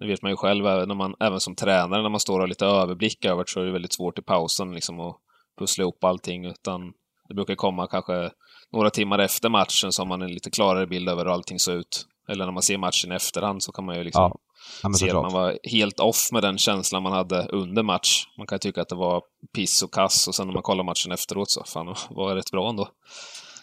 det 0.00 0.06
vet 0.06 0.22
man 0.22 0.32
ju 0.32 0.36
själv, 0.36 0.66
även, 0.66 0.88
när 0.88 0.94
man, 0.94 1.14
även 1.20 1.40
som 1.40 1.54
tränare, 1.54 2.02
när 2.02 2.08
man 2.08 2.20
står 2.20 2.34
och 2.34 2.40
har 2.40 2.48
lite 2.48 2.66
överblick 2.66 3.24
över 3.24 3.44
det, 3.44 3.50
så 3.50 3.60
är 3.60 3.64
det 3.64 3.72
väldigt 3.72 3.92
svårt 3.92 4.18
i 4.18 4.22
pausen 4.22 4.72
liksom 4.74 5.00
att 5.00 5.16
pussla 5.58 5.82
ihop 5.82 6.04
allting, 6.04 6.44
utan 6.44 6.80
det 7.28 7.34
brukar 7.34 7.54
komma 7.54 7.86
kanske 7.86 8.30
några 8.72 8.90
timmar 8.90 9.18
efter 9.18 9.48
matchen 9.48 9.92
så 9.92 10.02
har 10.02 10.06
man 10.06 10.22
en 10.22 10.32
lite 10.32 10.50
klarare 10.50 10.86
bild 10.86 11.08
över 11.08 11.24
hur 11.24 11.32
allting 11.32 11.58
ser 11.58 11.72
ut. 11.72 12.06
Eller 12.30 12.44
när 12.44 12.52
man 12.52 12.62
ser 12.62 12.78
matchen 12.78 13.12
i 13.12 13.14
efterhand 13.14 13.62
så 13.62 13.72
kan 13.72 13.84
man 13.84 13.96
ju 13.96 14.04
liksom 14.04 14.22
Ja, 14.22 14.40
Ja, 14.82 14.92
se 14.92 15.10
att 15.10 15.14
man 15.14 15.32
var 15.32 15.58
helt 15.70 16.00
off 16.00 16.32
med 16.32 16.42
den 16.42 16.58
känslan 16.58 17.02
man 17.02 17.12
hade 17.12 17.46
under 17.46 17.82
match. 17.82 18.24
Man 18.38 18.46
kan 18.46 18.58
tycka 18.58 18.82
att 18.82 18.88
det 18.88 18.96
var 18.96 19.22
piss 19.54 19.82
och 19.82 19.94
kass 19.94 20.28
och 20.28 20.34
sen 20.34 20.46
när 20.46 20.54
man 20.54 20.62
kollar 20.62 20.84
matchen 20.84 21.12
efteråt 21.12 21.50
så 21.50 21.64
fan, 21.64 21.86
var 22.10 22.30
det 22.30 22.36
rätt 22.36 22.50
bra 22.50 22.68
ändå. 22.70 22.88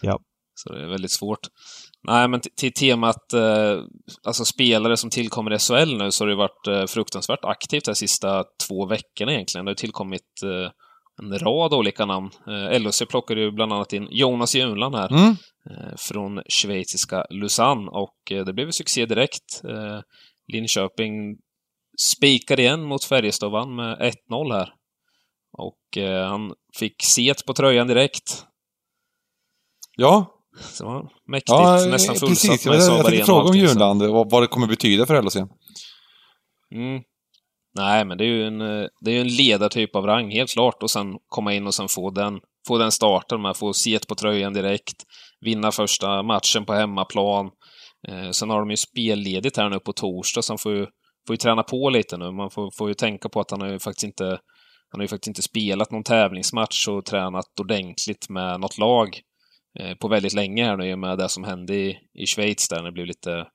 Ja. 0.00 0.18
Så 0.54 0.72
det 0.72 0.82
är 0.82 0.86
väldigt 0.86 1.12
svårt. 1.12 1.40
Nej, 2.02 2.28
men 2.28 2.40
till 2.56 2.72
temat 2.72 3.32
eh, 3.32 3.82
alltså 4.24 4.44
spelare 4.44 4.96
som 4.96 5.10
tillkommer 5.10 5.52
i 5.54 5.58
SHL 5.58 5.96
nu 5.98 6.10
så 6.10 6.24
har 6.24 6.28
det 6.28 6.36
varit 6.36 6.66
eh, 6.66 6.86
fruktansvärt 6.86 7.44
aktivt 7.44 7.84
de 7.84 7.94
sista 7.94 8.44
två 8.68 8.86
veckorna 8.86 9.32
egentligen. 9.32 9.64
Det 9.64 9.70
har 9.70 9.74
tillkommit 9.74 10.42
eh, 10.42 10.70
en 11.18 11.38
rad 11.38 11.74
olika 11.74 12.04
namn. 12.06 12.30
Eh, 12.46 12.80
LHC 12.80 13.02
plockade 13.08 13.40
ju 13.40 13.50
bland 13.50 13.72
annat 13.72 13.92
in 13.92 14.08
Jonas 14.10 14.54
Junland 14.54 14.94
här 14.94 15.12
Mm. 15.12 15.36
eh, 15.70 15.94
från 15.96 16.42
schweiziska 16.48 17.26
Lausanne 17.30 17.88
och 17.90 18.32
eh, 18.32 18.44
det 18.44 18.52
blev 18.52 18.70
succé 18.70 19.06
direkt. 19.06 19.64
Eh, 19.64 20.00
Linköping 20.52 21.36
spikade 22.16 22.62
igen 22.62 22.82
mot 22.82 23.04
Färjestad 23.04 23.50
vann 23.52 23.76
med 23.76 23.98
1-0 24.30 24.52
här. 24.52 24.72
Och 25.58 25.98
eh, 26.02 26.28
han 26.28 26.52
fick 26.78 27.02
set 27.04 27.44
på 27.46 27.52
tröjan 27.54 27.86
direkt. 27.88 28.44
Ja, 29.96 30.34
Så 30.60 30.84
var 30.86 31.10
mäktigt. 31.26 31.48
ja 31.50 31.86
nästan 31.90 32.16
fullsatt 32.16 32.50
precis. 32.50 32.66
Med 32.66 32.82
Saab 32.82 32.98
jag 32.98 33.06
tänkte 33.06 33.24
fråga 33.26 33.48
om 33.48 33.56
Junland, 33.56 34.02
vad, 34.02 34.30
vad 34.30 34.42
det 34.42 34.46
kommer 34.46 34.66
betyda 34.66 35.06
för 35.06 35.22
LHC. 35.22 35.36
Mm. 36.74 37.02
Nej, 37.78 38.04
men 38.04 38.18
det 38.18 38.24
är 38.24 38.28
ju 38.28 38.46
en, 38.46 38.60
eh, 38.60 38.86
det 39.00 39.10
är 39.16 39.20
en 39.20 39.28
ledartyp 39.28 39.96
av 39.96 40.06
rang, 40.06 40.30
helt 40.30 40.52
klart. 40.52 40.82
Och 40.82 40.90
sen 40.90 41.16
komma 41.28 41.54
in 41.54 41.66
och 41.66 41.74
sen 41.74 41.88
få 41.88 42.10
den, 42.10 42.40
få 42.68 42.78
den 42.78 42.92
starten 42.92 43.42
med 43.42 43.56
får 43.56 43.68
få 43.68 43.72
set 43.72 44.06
på 44.06 44.14
tröjan 44.14 44.52
direkt, 44.52 44.96
vinna 45.40 45.72
första 45.72 46.22
matchen 46.22 46.64
på 46.64 46.72
hemmaplan. 46.72 47.50
Eh, 48.08 48.30
sen 48.30 48.50
har 48.50 48.58
de 48.58 48.70
ju 48.70 48.76
spelledigt 48.76 49.56
här 49.56 49.68
nu 49.70 49.78
på 49.78 49.92
torsdag, 49.92 50.42
så 50.42 50.52
han 50.52 50.58
får 50.58 50.72
ju, 50.72 50.86
får 51.26 51.34
ju 51.34 51.36
träna 51.36 51.62
på 51.62 51.90
lite 51.90 52.16
nu. 52.16 52.30
Man 52.30 52.50
får, 52.50 52.70
får 52.78 52.88
ju 52.88 52.94
tänka 52.94 53.28
på 53.28 53.40
att 53.40 53.50
han 53.50 53.60
har 53.60 53.68
ju 53.68 53.78
faktiskt 53.78 54.04
inte 54.04 54.38
han 54.90 55.00
har 55.00 55.04
ju 55.04 55.08
faktiskt 55.08 55.28
inte 55.28 55.42
spelat 55.42 55.90
någon 55.90 56.04
tävlingsmatch 56.04 56.88
och 56.88 57.04
tränat 57.04 57.60
ordentligt 57.60 58.28
med 58.28 58.60
något 58.60 58.78
lag 58.78 59.20
eh, 59.78 59.94
på 59.94 60.08
väldigt 60.08 60.32
länge 60.32 60.64
här 60.64 60.76
nu 60.76 60.90
i 60.90 60.94
och 60.94 60.98
med 60.98 61.18
det 61.18 61.28
som 61.28 61.44
hände 61.44 61.74
i, 61.74 61.98
i 62.14 62.26
Schweiz 62.26 62.68
där 62.68 62.76
när 62.76 62.84
det 62.84 62.92
blev 62.92 63.06
lite 63.06 63.46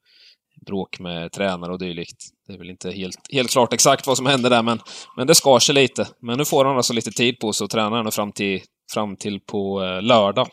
bråk 0.66 1.00
med 1.00 1.32
tränare 1.32 1.72
och 1.72 1.80
dylikt. 1.80 2.18
Det 2.48 2.54
är 2.54 2.58
väl 2.58 2.70
inte 2.70 2.92
helt, 2.92 3.18
helt 3.32 3.52
klart 3.52 3.74
exakt 3.74 4.08
vad 4.08 4.18
som 4.18 4.26
hände 4.26 4.50
där, 4.50 4.64
men, 4.64 4.80
men 5.18 5.28
det 5.28 5.36
skar 5.36 5.60
sig 5.60 5.76
lite. 5.76 6.08
Men 6.22 6.38
nu 6.38 6.46
får 6.46 6.66
han 6.66 6.78
alltså 6.78 6.94
lite 6.94 7.12
tid 7.12 7.40
på 7.40 7.54
sig 7.54 7.66
att 7.66 7.72
träna 7.72 8.04
nu 8.04 8.12
fram 8.12 8.32
till, 8.32 8.62
fram 8.94 9.16
till 9.16 9.40
på 9.40 9.84
eh, 9.84 10.02
lördag. 10.02 10.48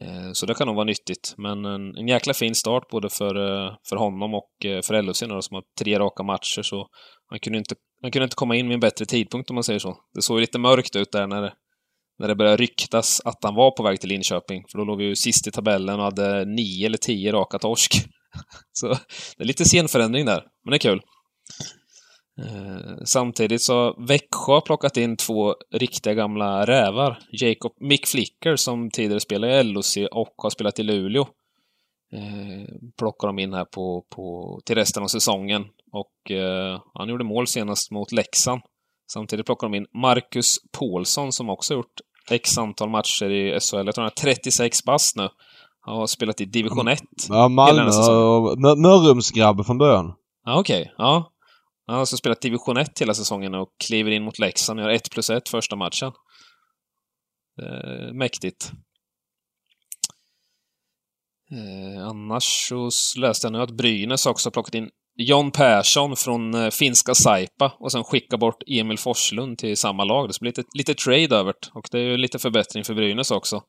Eh, 0.00 0.32
så 0.32 0.46
det 0.46 0.54
kan 0.54 0.66
nog 0.66 0.76
vara 0.76 0.84
nyttigt. 0.84 1.34
Men 1.36 1.64
en, 1.64 1.96
en 1.96 2.08
jäkla 2.08 2.34
fin 2.34 2.54
start 2.54 2.88
både 2.90 3.08
för, 3.08 3.36
eh, 3.36 3.72
för 3.88 3.96
honom 3.96 4.34
och 4.34 4.64
eh, 4.64 4.82
för 4.82 5.02
LHC 5.02 5.22
nu 5.22 5.34
då, 5.34 5.42
som 5.42 5.54
har 5.54 5.62
tre 5.78 5.98
raka 5.98 6.22
matcher, 6.22 6.62
så 6.62 6.86
han 7.26 7.38
kunde 7.38 7.58
inte, 7.58 7.74
han 8.02 8.10
kunde 8.10 8.24
inte 8.24 8.36
komma 8.36 8.56
in 8.56 8.66
med 8.66 8.74
en 8.74 8.80
bättre 8.80 9.06
tidpunkt 9.06 9.50
om 9.50 9.54
man 9.54 9.64
säger 9.64 9.78
så. 9.78 9.96
Det 10.14 10.22
såg 10.22 10.40
lite 10.40 10.58
mörkt 10.58 10.96
ut 10.96 11.12
där 11.12 11.26
när 11.26 11.42
det, 11.42 11.52
när 12.18 12.28
det 12.28 12.34
började 12.34 12.56
ryktas 12.56 13.20
att 13.24 13.44
han 13.44 13.54
var 13.54 13.70
på 13.70 13.82
väg 13.82 14.00
till 14.00 14.08
Linköping, 14.08 14.64
för 14.70 14.78
då 14.78 14.84
låg 14.84 14.98
vi 14.98 15.04
ju 15.04 15.16
sist 15.16 15.46
i 15.46 15.50
tabellen 15.50 15.98
och 15.98 16.04
hade 16.04 16.44
nio 16.44 16.86
eller 16.86 16.98
tio 16.98 17.32
raka 17.32 17.58
torsk. 17.58 17.92
Så 18.72 18.88
det 19.36 19.42
är 19.42 19.44
lite 19.44 19.64
scenförändring 19.64 20.26
där, 20.26 20.44
men 20.64 20.70
det 20.70 20.76
är 20.76 20.78
kul. 20.78 21.00
Eh, 22.42 23.04
samtidigt 23.04 23.62
så 23.62 23.74
har 23.74 24.06
Växjö 24.06 24.52
har 24.52 24.60
plockat 24.60 24.96
in 24.96 25.16
två 25.16 25.54
riktiga 25.72 26.14
gamla 26.14 26.66
rävar. 26.66 27.18
Jacob 27.32 27.72
Mick 27.80 28.06
Flicker 28.06 28.56
som 28.56 28.90
tidigare 28.90 29.20
spelade 29.20 29.60
i 29.60 29.64
LOC 29.64 29.96
och 30.12 30.34
har 30.36 30.50
spelat 30.50 30.78
i 30.78 30.82
Luleå. 30.82 31.28
Eh, 32.12 32.74
plockar 32.98 33.28
de 33.28 33.38
in 33.38 33.54
här 33.54 33.64
på, 33.64 34.04
på, 34.10 34.60
till 34.64 34.74
resten 34.74 35.02
av 35.02 35.06
säsongen. 35.06 35.64
Och 35.92 36.30
eh, 36.30 36.82
han 36.94 37.08
gjorde 37.08 37.24
mål 37.24 37.46
senast 37.46 37.90
mot 37.90 38.12
Leksand. 38.12 38.62
Samtidigt 39.12 39.46
plockar 39.46 39.66
de 39.66 39.74
in 39.74 39.86
Marcus 39.94 40.56
Paulsson 40.78 41.32
som 41.32 41.50
också 41.50 41.74
gjort 41.74 42.00
x 42.30 42.58
antal 42.58 42.90
matcher 42.90 43.30
i 43.30 43.60
SHL. 43.60 43.86
Jag 43.86 43.94
tror 43.94 44.02
han 44.02 44.10
är 44.10 44.34
36 44.34 44.84
bast 44.84 45.16
nu. 45.16 45.28
Han 45.80 45.96
har 45.96 46.06
spelat 46.06 46.40
i 46.40 46.44
division 46.44 46.88
1. 46.88 47.02
Ja, 47.28 47.48
Malmö 47.48 47.82
och 47.82 48.58
Mörrumsgrabb 48.78 49.66
från 49.66 49.78
början. 49.78 50.14
Ja, 50.44 50.60
okej. 50.60 50.94
Ja. 50.98 51.32
Han 51.86 51.94
har 51.94 52.00
alltså 52.00 52.16
spelat 52.16 52.40
division 52.40 52.76
1 52.76 53.00
hela 53.00 53.14
säsongen 53.14 53.54
och 53.54 53.68
kliver 53.84 54.10
in 54.10 54.22
mot 54.22 54.38
Leksand 54.38 54.80
och 54.80 54.86
gör 54.86 54.92
1 54.92 55.10
plus 55.10 55.30
1 55.30 55.48
första 55.48 55.76
matchen. 55.76 56.12
Eh, 57.62 58.12
mäktigt. 58.12 58.72
Eh, 61.52 62.06
annars 62.06 62.68
så 62.68 62.90
läste 63.20 63.46
jag 63.46 63.52
nu 63.52 63.62
att 63.62 63.70
Brynäs 63.70 64.26
också 64.26 64.46
har 64.46 64.52
plockat 64.52 64.74
in 64.74 64.90
John 65.16 65.50
Persson 65.50 66.16
från 66.16 66.54
eh, 66.54 66.70
finska 66.70 67.14
Saipa 67.14 67.72
och 67.78 67.92
sen 67.92 68.04
skicka 68.04 68.36
bort 68.36 68.62
Emil 68.66 68.98
Forslund 68.98 69.58
till 69.58 69.76
samma 69.76 70.04
lag. 70.04 70.28
Det 70.28 70.32
ska 70.32 70.42
bli 70.42 70.48
lite, 70.48 70.64
lite 70.74 70.94
trade 70.94 71.36
över. 71.36 71.54
Och 71.74 71.88
det 71.90 71.98
är 71.98 72.02
ju 72.02 72.16
lite 72.16 72.38
förbättring 72.38 72.84
för 72.84 72.94
Brynäs 72.94 73.30
också. 73.30 73.62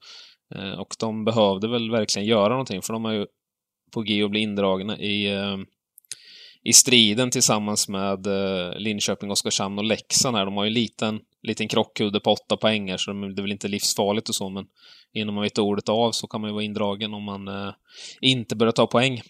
Eh, 0.56 0.80
och 0.80 0.96
de 1.00 1.26
behövde 1.26 1.68
väl 1.68 1.92
verkligen 1.92 2.28
göra 2.28 2.50
någonting, 2.50 2.82
för 2.82 2.94
de 2.94 3.06
är 3.06 3.14
ju 3.14 3.26
på 3.92 4.02
G 4.02 4.24
att 4.24 4.32
bli 4.32 4.40
indragna 4.40 5.00
i 5.00 5.34
eh, 5.34 5.58
i 6.64 6.74
striden 6.74 7.32
tillsammans 7.32 7.88
med 7.88 8.28
eh, 8.28 8.76
Linköping, 8.76 9.32
Oskarshamn 9.32 9.80
och 9.80 9.86
Leksand 9.86 10.38
här. 10.38 10.46
De 10.46 10.58
har 10.58 10.64
ju 10.64 10.68
en 10.68 10.74
liten, 10.74 11.20
liten 11.44 11.68
krockkudde 11.68 12.20
på 12.20 12.32
åtta 12.32 12.58
poänger, 12.58 12.98
så 12.98 13.14
det 13.14 13.40
är 13.40 13.42
väl 13.42 13.52
inte 13.52 13.68
livsfarligt 13.68 14.30
och 14.30 14.36
så, 14.36 14.50
men 14.50 14.66
innan 15.14 15.36
man 15.36 15.44
vet 15.44 15.58
ordet 15.58 15.90
av 15.90 16.12
så 16.12 16.28
kan 16.28 16.42
man 16.42 16.50
ju 16.50 16.54
vara 16.54 16.64
indragen 16.64 17.14
om 17.14 17.24
man 17.24 17.74
inte 18.22 18.56
börjar 18.56 18.72
ta 18.72 18.88
poäng. 18.88 19.22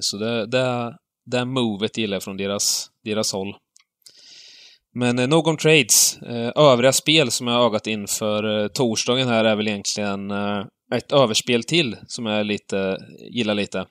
Så 0.00 0.16
det, 0.16 0.46
det, 0.46 0.98
det 1.24 1.44
movet 1.44 1.98
gillar 1.98 2.16
jag 2.16 2.22
från 2.22 2.36
deras, 2.36 2.90
deras 3.04 3.32
håll. 3.32 3.56
Men 4.94 5.18
eh, 5.18 5.28
nog 5.28 5.46
om 5.46 5.56
trades. 5.56 6.16
Eh, 6.16 6.52
övriga 6.56 6.92
spel 6.92 7.30
som 7.30 7.46
jag 7.46 7.54
har 7.54 7.66
ögat 7.66 7.86
inför 7.86 8.62
eh, 8.62 8.68
torsdagen 8.68 9.28
här 9.28 9.44
är 9.44 9.56
väl 9.56 9.68
egentligen 9.68 10.30
eh, 10.30 10.64
ett 10.94 11.12
överspel 11.12 11.64
till 11.64 11.96
som 12.06 12.26
jag 12.26 12.46
lite, 12.46 12.98
gillar 13.30 13.54
lite. 13.54 13.86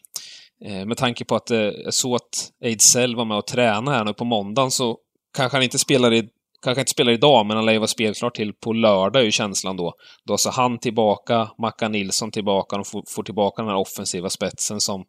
Eh, 0.65 0.85
med 0.85 0.97
tanke 0.97 1.25
på 1.25 1.35
att 1.35 1.51
eh, 1.51 1.59
jag 1.59 1.93
såg 1.93 2.15
att 2.15 2.51
Ejdsell 2.63 3.15
var 3.15 3.25
med 3.25 3.37
och 3.37 3.47
tränade 3.47 3.97
här 3.97 4.05
nu 4.05 4.13
på 4.13 4.25
måndagen 4.25 4.71
så 4.71 4.97
kanske 5.37 5.57
han 5.57 5.63
inte 5.63 5.79
spelar 5.79 6.13
i 6.13 6.29
Kanske 6.63 6.81
inte 6.81 6.91
spelar 6.91 7.11
idag, 7.11 7.45
men 7.45 7.57
han 7.57 7.65
lär 7.65 7.73
ju 7.73 7.79
vara 7.79 7.87
spelklar 7.87 8.29
till 8.29 8.53
på 8.53 8.73
lördag, 8.73 9.21
är 9.21 9.25
ju 9.25 9.31
känslan 9.31 9.77
då. 9.77 9.93
Då 10.27 10.37
så 10.37 10.49
han 10.49 10.79
tillbaka, 10.79 11.49
Mackan 11.57 11.91
Nilsson 11.91 12.31
tillbaka, 12.31 12.75
de 12.75 12.85
får, 12.85 13.03
får 13.07 13.23
tillbaka 13.23 13.61
den 13.61 13.69
här 13.69 13.77
offensiva 13.77 14.29
spetsen 14.29 14.81
som, 14.81 15.03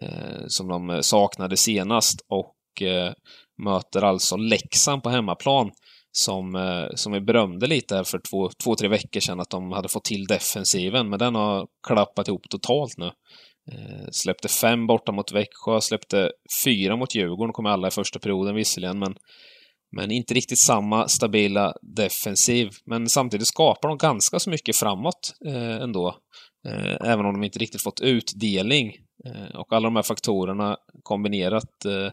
eh, 0.00 0.42
som 0.46 0.68
de 0.68 0.90
eh, 0.90 1.00
saknade 1.00 1.56
senast 1.56 2.20
och 2.28 2.82
eh, 2.82 3.12
möter 3.64 4.02
alltså 4.02 4.36
Leksand 4.36 5.02
på 5.02 5.10
hemmaplan 5.10 5.70
som, 6.12 6.54
eh, 6.54 6.94
som 6.94 7.12
vi 7.12 7.20
berömde 7.20 7.66
lite 7.66 7.96
här 7.96 8.04
för 8.04 8.20
två, 8.30 8.50
två, 8.64 8.74
tre 8.74 8.88
veckor 8.88 9.20
sedan 9.20 9.40
att 9.40 9.50
de 9.50 9.72
hade 9.72 9.88
fått 9.88 10.04
till 10.04 10.26
defensiven, 10.26 11.08
men 11.08 11.18
den 11.18 11.34
har 11.34 11.66
klappat 11.86 12.28
ihop 12.28 12.48
totalt 12.48 12.98
nu. 12.98 13.06
Eh, 13.72 14.08
släppte 14.12 14.48
fem 14.48 14.86
borta 14.86 15.12
mot 15.12 15.32
Växjö, 15.32 15.80
släppte 15.80 16.30
fyra 16.64 16.96
mot 16.96 17.14
Djurgården, 17.14 17.52
kom 17.52 17.66
alla 17.66 17.88
i 17.88 17.90
första 17.90 18.18
perioden 18.18 18.54
visserligen, 18.54 18.98
men, 18.98 19.14
men 19.96 20.10
inte 20.10 20.34
riktigt 20.34 20.58
samma 20.60 21.08
stabila 21.08 21.74
defensiv. 21.82 22.70
Men 22.86 23.08
samtidigt 23.08 23.48
skapar 23.48 23.88
de 23.88 23.98
ganska 23.98 24.38
så 24.38 24.50
mycket 24.50 24.76
framåt 24.76 25.34
eh, 25.46 25.82
ändå. 25.82 26.16
Eh, 26.68 27.08
även 27.10 27.26
om 27.26 27.32
de 27.32 27.44
inte 27.44 27.58
riktigt 27.58 27.82
fått 27.82 28.00
utdelning 28.00 28.92
Eh, 29.24 29.60
och 29.60 29.72
alla 29.72 29.86
de 29.86 29.96
här 29.96 30.02
faktorerna 30.02 30.76
kombinerat 31.02 31.84
eh, 31.84 32.12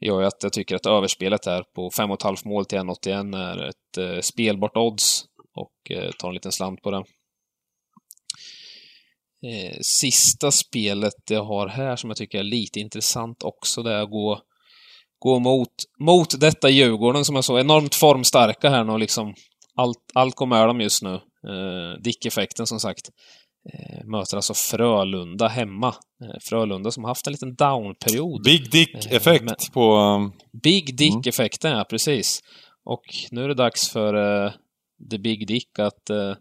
gör 0.00 0.20
ju 0.20 0.26
att 0.26 0.42
jag 0.42 0.52
tycker 0.52 0.76
att 0.76 0.86
överspelet 0.86 1.46
här 1.46 1.62
på 1.74 1.90
5,5 1.90 2.48
mål 2.48 2.64
till 2.64 2.78
1,81 2.78 3.36
är 3.36 3.68
ett 3.68 3.98
eh, 3.98 4.20
spelbart 4.20 4.76
odds 4.76 5.24
och 5.54 5.96
eh, 5.96 6.10
tar 6.10 6.28
en 6.28 6.34
liten 6.34 6.52
slant 6.52 6.82
på 6.82 6.90
det. 6.90 7.04
Eh, 9.46 9.78
sista 9.82 10.50
spelet 10.50 11.30
jag 11.30 11.44
har 11.44 11.68
här 11.68 11.96
som 11.96 12.10
jag 12.10 12.16
tycker 12.16 12.38
är 12.38 12.42
lite 12.42 12.80
intressant 12.80 13.42
också, 13.42 13.82
det 13.82 13.92
är 13.92 14.02
att 14.02 14.10
gå, 14.10 14.40
gå 15.18 15.38
mot, 15.38 15.74
mot 16.00 16.40
detta 16.40 16.68
Djurgården 16.68 17.24
som 17.24 17.36
är 17.36 17.42
så 17.42 17.58
enormt 17.58 17.94
formstarka 17.94 18.70
här 18.70 18.84
nu 18.84 18.98
liksom. 18.98 19.34
Allt, 19.74 20.12
allt 20.14 20.34
går 20.34 20.46
med 20.46 20.68
dem 20.68 20.80
just 20.80 21.02
nu. 21.02 21.14
Eh, 21.48 22.00
Dick-effekten 22.02 22.66
som 22.66 22.80
sagt. 22.80 23.10
Eh, 23.72 24.04
möter 24.04 24.36
alltså 24.36 24.54
Frölunda 24.54 25.48
hemma. 25.48 25.88
Eh, 26.24 26.38
Frölunda 26.42 26.90
som 26.90 27.04
haft 27.04 27.26
en 27.26 27.32
liten 27.32 27.54
down-period. 27.54 28.44
Big 28.44 28.70
Dick-effekt 28.70 29.44
men- 29.44 29.54
på... 29.72 29.96
um, 29.96 30.32
Big 30.62 30.96
Dick-effekten, 30.96 31.72
ja 31.72 31.84
precis. 31.90 32.40
Och 32.84 33.02
nu 33.30 33.44
är 33.44 33.48
det 33.48 33.54
dags 33.54 33.88
för 33.90 34.14
uh, 34.14 34.52
The 35.10 35.18
Big 35.18 35.46
Dick 35.46 35.78
att 35.78 36.10
eh, 36.10 36.34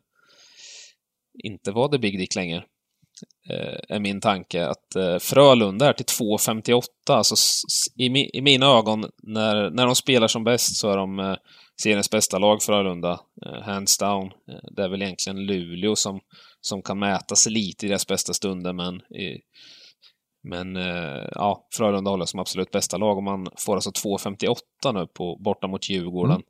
inte 1.44 1.72
vara 1.72 1.88
The 1.90 1.98
Big 1.98 2.18
Dick 2.20 2.36
längre. 2.36 2.64
eh, 3.50 3.80
är 3.96 4.00
min 4.00 4.22
tanke. 4.22 4.68
Att 4.68 4.96
eh, 4.96 5.18
Frölunda 5.20 5.90
är 5.90 5.94
till 5.94 6.06
2,58. 6.06 6.82
Alltså 7.10 7.36
i, 7.96 8.10
mi, 8.10 8.30
i 8.34 8.42
mina 8.42 8.66
ögon, 8.66 9.06
när, 9.24 9.70
när 9.70 9.86
de 9.86 9.96
spelar 9.96 10.28
som 10.28 10.44
bäst 10.44 10.76
så 10.76 10.90
är 10.92 10.98
de 10.98 11.20
eh, 11.20 11.36
seriens 11.82 12.10
bästa 12.10 12.38
lag, 12.38 12.62
Frölunda. 12.62 13.20
Eh, 13.46 13.62
hands 13.62 13.98
down. 13.98 14.26
Eh, 14.26 14.70
det 14.72 14.84
är 14.84 14.90
väl 14.90 15.02
egentligen 15.02 15.46
Luleå 15.46 15.96
som, 15.96 16.20
som 16.62 16.82
kan 16.82 17.00
mäta 17.00 17.36
sig 17.36 17.52
lite 17.52 17.86
i 17.86 17.90
deras 17.90 18.08
bästa 18.08 18.34
stunder, 18.34 18.74
men 18.74 19.02
men 20.44 20.76
eh, 20.76 21.30
ja, 21.32 21.68
Frölunda 21.74 22.12
håller 22.12 22.26
som 22.26 22.40
absolut 22.40 22.72
bästa 22.72 22.98
lag 22.98 23.18
och 23.18 23.24
man 23.24 23.48
får 23.58 23.76
alltså 23.76 23.90
2,58 23.90 24.94
nu 24.94 25.08
på, 25.08 25.38
borta 25.38 25.68
mot 25.68 25.90
Djurgården. 25.90 26.36
Mm. 26.36 26.46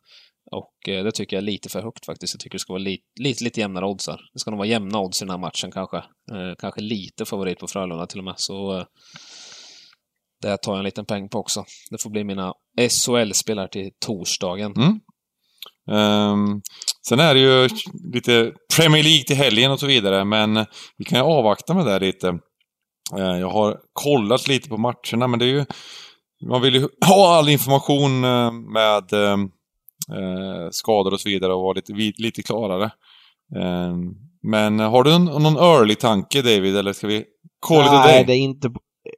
Och 0.52 0.74
det 0.86 1.12
tycker 1.12 1.36
jag 1.36 1.42
är 1.42 1.46
lite 1.46 1.70
för 1.70 1.82
högt 1.82 2.06
faktiskt. 2.06 2.34
Jag 2.34 2.40
tycker 2.42 2.56
det 2.56 2.60
ska 2.60 2.74
vara 2.74 2.84
lite, 2.84 3.04
lite, 3.20 3.44
lite 3.44 3.60
jämnare 3.60 3.86
odds 3.86 4.08
här. 4.08 4.22
Det 4.34 4.40
ska 4.40 4.52
nog 4.52 4.58
vara 4.58 4.68
jämna 4.68 5.00
odds 5.00 5.22
i 5.22 5.26
den 5.26 5.30
här 5.30 5.38
matchen 5.38 5.72
kanske. 5.72 6.04
Kanske 6.60 6.82
lite 6.82 7.26
favorit 7.26 7.60
på 7.60 7.68
Frölunda 7.68 8.08
till 8.08 8.20
och 8.20 8.24
med. 8.24 8.34
Så 8.38 8.86
det 10.42 10.58
tar 10.58 10.72
jag 10.72 10.78
en 10.78 10.86
liten 10.86 11.06
peng 11.06 11.30
på 11.30 11.40
också. 11.40 11.66
Det 11.90 12.02
får 12.02 12.10
bli 12.10 12.24
mina 12.24 12.54
SHL-spel 12.90 13.60
här 13.60 13.68
till 13.68 13.92
torsdagen. 14.00 14.74
Mm. 14.76 15.00
Ehm, 15.92 16.62
sen 17.08 17.20
är 17.20 17.34
det 17.34 17.40
ju 17.40 17.70
lite 18.14 18.52
Premier 18.78 19.04
League 19.04 19.24
till 19.24 19.36
helgen 19.36 19.72
och 19.72 19.80
så 19.80 19.88
vidare, 19.88 20.26
men 20.26 20.66
vi 20.98 21.06
kan 21.06 21.20
ju 21.20 21.26
avvakta 21.26 21.74
med 21.74 21.86
det 21.86 22.00
lite. 22.00 22.28
Eh, 23.18 23.40
jag 23.40 23.50
har 23.50 23.78
kollat 23.94 24.48
lite 24.48 24.70
på 24.70 24.78
matcherna, 24.78 25.28
men 25.28 25.40
det 25.40 25.46
är 25.46 25.50
ju... 25.50 25.66
Man 26.46 26.62
vill 26.62 26.76
ju 26.76 26.88
ha 27.06 27.38
all 27.38 27.50
information 27.50 28.24
eh, 28.24 28.52
med 28.52 29.14
eh, 29.14 29.38
skador 30.72 31.14
och 31.14 31.20
så 31.20 31.30
vidare 31.30 31.54
och 31.54 31.62
vara 31.62 31.74
lite, 31.74 32.22
lite 32.22 32.44
klarare. 32.44 32.92
Men 34.44 34.80
har 34.80 35.04
du 35.04 35.14
en, 35.14 35.26
någon 35.26 35.58
early-tanke 35.58 36.42
David, 36.42 36.78
eller 36.78 36.94
ska 36.94 37.08
vi 37.08 37.24
call 37.68 37.82
it 37.82 37.90
a 37.90 38.04
Nej, 38.06 38.26
det 38.26 38.34
är 38.34 38.38
inte, 38.38 38.72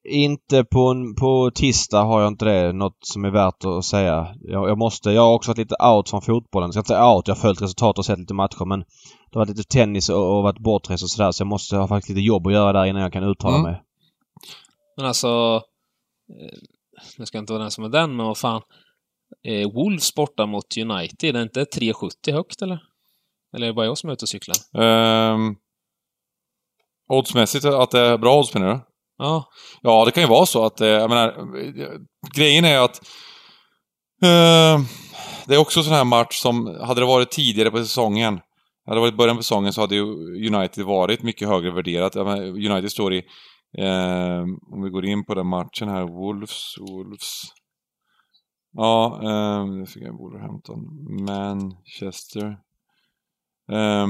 inte 0.10 0.64
på, 0.64 0.80
en- 0.88 1.16
på 1.16 1.52
tisdag 1.56 2.04
har 2.04 2.22
jag 2.22 2.28
inte 2.28 2.46
det. 2.46 2.74
Något 2.74 2.98
som 3.06 3.26
är 3.26 3.30
värt 3.32 3.66
att 3.66 3.86
säga. 3.86 4.36
Jag, 4.42 4.70
jag 4.70 4.78
måste, 4.78 5.12
jag 5.12 5.22
har 5.22 5.34
också 5.34 5.52
varit 5.52 5.58
lite 5.58 5.76
out 5.84 6.10
från 6.10 6.22
fotbollen. 6.22 6.68
Jag 6.68 6.74
ska 6.74 6.80
inte 6.80 6.88
säga 6.88 7.14
out, 7.16 7.28
jag 7.28 7.36
har 7.36 7.42
följt 7.42 7.62
resultat 7.62 7.98
och 7.98 8.06
sett 8.06 8.20
lite 8.20 8.34
matcher 8.34 8.66
men 8.66 8.80
det 8.80 8.86
har 9.34 9.42
varit 9.42 9.58
lite 9.58 9.70
tennis 9.70 10.10
och, 10.10 10.38
och 10.38 10.44
varit 10.44 10.60
bortrest 10.60 11.04
och 11.04 11.10
sådär 11.10 11.32
så 11.32 11.42
jag 11.42 11.48
måste 11.48 11.76
ha 11.78 11.88
faktiskt 11.88 12.10
lite 12.10 12.22
jobb 12.22 12.48
att 12.48 12.54
göra 12.54 12.74
där 12.74 12.86
innan 12.86 13.02
jag 13.02 13.14
kan 13.14 13.24
uttala 13.24 13.56
Mm. 13.58 13.72
mig. 13.72 13.82
Men 14.98 15.06
alltså... 15.06 15.28
Eh, 16.42 16.58
nu 17.18 17.26
ska 17.26 17.38
jag 17.38 17.42
inte 17.42 17.54
vara 17.54 17.62
den 17.64 17.72
som 17.72 17.84
är 17.84 17.90
den, 17.90 18.16
men 18.16 18.26
vad 18.26 18.38
fan. 18.38 18.62
Eh, 19.48 19.72
Wolves 19.74 20.16
borta 20.16 20.46
mot 20.46 20.78
United, 20.78 21.36
är 21.36 21.42
inte 21.42 21.64
3,70 21.64 22.34
högt 22.34 22.62
eller? 22.62 22.80
Eller 23.56 23.66
är 23.66 23.70
det 23.72 23.74
bara 23.76 23.86
jag 23.86 23.98
som 23.98 24.10
är 24.10 24.14
ute 24.14 24.26
och 24.26 24.30
cyklar? 24.30 24.56
Um, 25.34 25.56
oddsmässigt, 27.10 27.66
att 27.66 27.92
det 27.92 28.00
är 28.00 28.18
bra 28.18 28.40
odds 28.40 28.54
menar 28.54 28.68
du? 28.74 28.80
Ja, 29.20 29.50
Ja, 29.82 30.06
det 30.06 30.12
kan 30.12 30.24
ju 30.24 30.30
vara 30.30 30.46
så 30.46 30.66
att, 30.66 30.82
eh, 30.82 30.88
jag 30.88 31.10
menar, 31.10 31.34
grejen 32.36 32.66
är 32.66 32.80
att 32.80 33.02
eh, 34.22 34.82
det 35.48 35.56
är 35.56 35.58
också 35.58 35.80
en 35.80 35.84
sån 35.84 35.94
här 35.94 36.04
match 36.04 36.36
som, 36.42 36.78
hade 36.82 37.02
det 37.02 37.06
varit 37.08 37.32
tidigare 37.32 37.72
på 37.72 37.78
säsongen, 37.78 38.40
hade 38.86 38.98
det 38.98 39.02
varit 39.02 39.18
början 39.18 39.38
på 39.38 39.44
säsongen 39.44 39.74
så 39.74 39.82
hade 39.82 39.96
ju 39.96 40.04
United 40.56 40.86
varit 40.86 41.24
mycket 41.24 41.48
högre 41.48 41.72
värderat. 41.72 42.16
Menar, 42.16 42.42
United 42.42 42.92
står 42.92 43.14
i, 43.14 43.18
eh, 43.78 44.42
om 44.74 44.84
vi 44.84 44.90
går 44.90 45.06
in 45.06 45.26
på 45.26 45.36
den 45.36 45.48
matchen 45.48 45.90
här, 45.90 46.04
Wolves, 46.04 46.76
Wolves. 46.80 47.42
Ja, 48.72 49.20
eh, 49.24 49.66
nu 49.66 49.86
fick 49.86 50.04
jag 50.04 50.18
Wolverhampton, 50.18 50.80
Manchester. 51.26 52.58
Eh, 53.72 54.08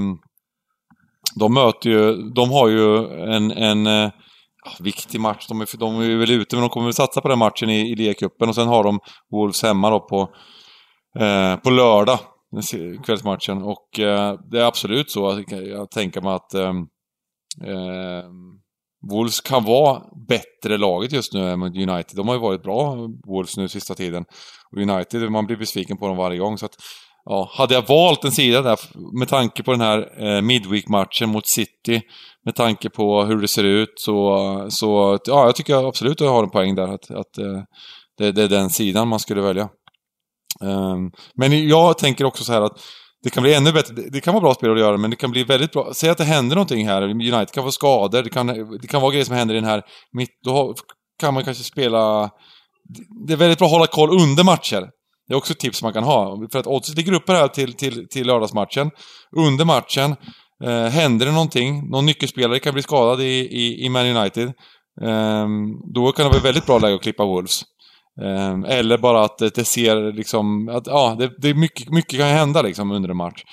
de 1.40 1.54
möter 1.54 1.90
ju, 1.90 2.16
de 2.16 2.52
har 2.52 2.68
ju 2.68 3.08
en, 3.34 3.52
en 3.52 3.88
eh, 3.88 4.12
viktig 4.80 5.22
match. 5.22 5.48
De 5.48 5.62
är, 5.62 5.78
de 5.78 6.02
är 6.02 6.16
väl 6.16 6.32
ute, 6.32 6.56
men 6.56 6.62
de 6.62 6.70
kommer 6.70 6.86
väl 6.86 6.94
satsa 6.94 7.22
på 7.22 7.28
den 7.28 7.40
matchen 7.40 7.70
i, 7.70 7.92
i 7.92 7.96
ligacupen 7.96 8.50
och 8.50 8.56
sen 8.56 8.68
har 8.68 8.84
de 8.84 9.00
Wolves 9.32 9.64
hemma 9.64 9.90
då 9.90 10.00
på, 10.00 10.30
eh, 11.20 11.56
på 11.56 11.70
lördag, 11.70 12.20
den 12.52 13.04
kvällsmatchen. 13.04 13.64
Och 13.64 14.00
eh, 14.00 14.40
det 14.52 14.60
är 14.60 14.66
absolut 14.66 15.12
så 15.12 15.28
att 15.28 15.52
jag, 15.52 15.92
tänker 15.92 16.22
mig 16.22 16.34
att 16.34 16.54
eh, 16.54 16.74
Wolves 19.12 19.42
kan 19.42 19.64
vara 19.64 20.02
bättre 20.28 20.78
laget 20.78 21.12
just 21.12 21.34
nu 21.34 21.50
än 21.50 21.62
United. 21.62 22.16
De 22.16 22.28
har 22.28 22.36
ju 22.36 22.42
varit 22.42 22.64
bra, 22.64 22.96
Wolves, 23.28 23.58
nu 23.58 23.68
sista 23.68 23.96
tiden. 23.96 24.26
Och 24.72 24.78
United, 24.78 25.32
man 25.32 25.46
blir 25.46 25.58
besviken 25.58 25.98
på 25.98 26.08
dem 26.08 26.18
varje 26.18 26.38
gång. 26.38 26.58
Så 26.58 26.66
att, 26.66 26.76
ja, 27.26 27.50
hade 27.54 27.74
jag 27.74 27.88
valt 27.88 28.24
en 28.24 28.32
sida 28.32 28.62
där 28.62 28.80
med 29.20 29.28
tanke 29.28 29.64
på 29.64 29.72
den 29.72 29.82
här 29.82 30.24
eh, 30.24 30.42
Midweek-matchen 30.42 31.30
mot 31.30 31.48
City, 31.48 32.02
med 32.46 32.56
tanke 32.56 32.90
på 32.90 33.24
hur 33.24 33.42
det 33.42 33.48
ser 33.48 33.64
ut, 33.64 33.94
så, 33.96 34.68
så 34.70 35.20
ja, 35.26 35.46
jag 35.46 35.56
tycker 35.56 35.88
absolut 35.88 36.22
att 36.22 36.26
jag 36.26 36.34
har 36.34 36.44
en 36.44 36.50
poäng 36.50 36.76
där. 36.76 36.88
Att, 36.88 37.12
att 37.12 37.38
eh, 37.38 37.64
det, 38.18 38.32
det 38.32 38.44
är 38.44 38.48
den 38.48 38.70
sidan 38.70 39.08
man 39.08 39.20
skulle 39.20 39.42
välja. 39.42 39.70
Ehm, 40.64 41.12
men 41.36 41.68
jag 41.68 41.98
tänker 41.98 42.26
också 42.26 42.44
så 42.44 42.54
här 42.54 42.62
att 42.62 42.80
det 43.24 43.30
kan 43.30 43.44
bli 43.44 43.54
ännu 43.54 43.72
bättre. 43.72 43.96
Det- 44.12 44.22
kan 44.22 44.34
vara 44.34 44.42
bra 44.42 44.54
spel 44.54 44.72
att 44.72 44.80
göra, 44.80 44.98
men 44.98 45.10
det 45.10 45.16
kan 45.16 45.32
bli 45.32 45.44
väldigt 45.44 45.72
bra. 45.72 45.94
Säg 45.94 46.10
att 46.10 46.18
det 46.18 46.24
händer 46.24 46.56
någonting 46.56 46.88
här. 46.88 47.02
United 47.02 47.52
kan 47.52 47.64
få 47.64 47.72
skador. 47.72 48.24
Det 48.24 48.30
kan, 48.30 48.48
det 48.82 48.88
kan 48.88 49.02
vara 49.02 49.12
grejer 49.12 49.26
som 49.26 49.36
händer 49.36 49.56
i 49.56 49.58
den 49.58 49.70
här 49.70 49.82
mitt... 50.12 50.30
Då 50.46 50.76
kan 51.20 51.34
man 51.34 51.44
kanske 51.44 51.64
spela... 51.64 52.30
Det 53.28 53.34
är 53.34 53.38
väldigt 53.38 53.58
bra 53.60 53.66
att 53.66 53.72
hålla 53.72 53.88
koll 53.88 54.22
under 54.22 54.44
matcher. 54.44 54.90
Det 55.30 55.34
är 55.34 55.38
också 55.38 55.54
ett 55.54 55.60
tips 55.60 55.84
man 55.84 55.94
kan 55.94 56.04
ha. 56.04 56.48
För 56.52 56.60
att 56.60 56.68
oddset 56.68 56.98
ligger 56.98 57.14
uppe 57.14 57.34
här 57.34 57.48
till, 57.48 57.74
till, 57.74 58.08
till 58.08 58.28
lördagsmatchen. 58.28 58.92
Under 59.38 59.66
matchen, 59.66 60.16
eh, 60.64 60.92
händer 60.92 61.26
det 61.26 61.32
någonting, 61.32 61.90
någon 61.90 62.06
nyckelspelare 62.06 62.60
kan 62.60 62.74
bli 62.74 62.84
skadad 62.84 63.22
i, 63.22 63.26
i, 63.26 63.86
i 63.86 63.90
Man 63.90 64.06
United. 64.06 64.54
ehm, 65.02 65.94
då 65.94 66.12
kan 66.12 66.26
det 66.26 66.32
vara 66.32 66.44
väldigt 66.44 66.66
bra 66.66 66.80
läge 66.80 66.96
att 66.96 67.02
klippa 67.02 67.26
Wolves. 67.26 67.62
Ehm, 68.26 68.64
eller 68.64 68.98
bara 68.98 69.24
att 69.26 69.38
det, 69.38 69.66
ser 69.66 70.14
liksom, 70.14 70.70
att 70.70 70.88
ja, 70.88 71.16
det, 71.20 71.32
det 71.38 71.50
är 71.50 71.54
mycket, 71.54 71.90
mycket 71.90 72.20
kan 72.20 72.28
hända 72.28 72.62
liksom 72.62 72.92
under 72.92 73.10
en 73.10 73.18
match. 73.18 73.44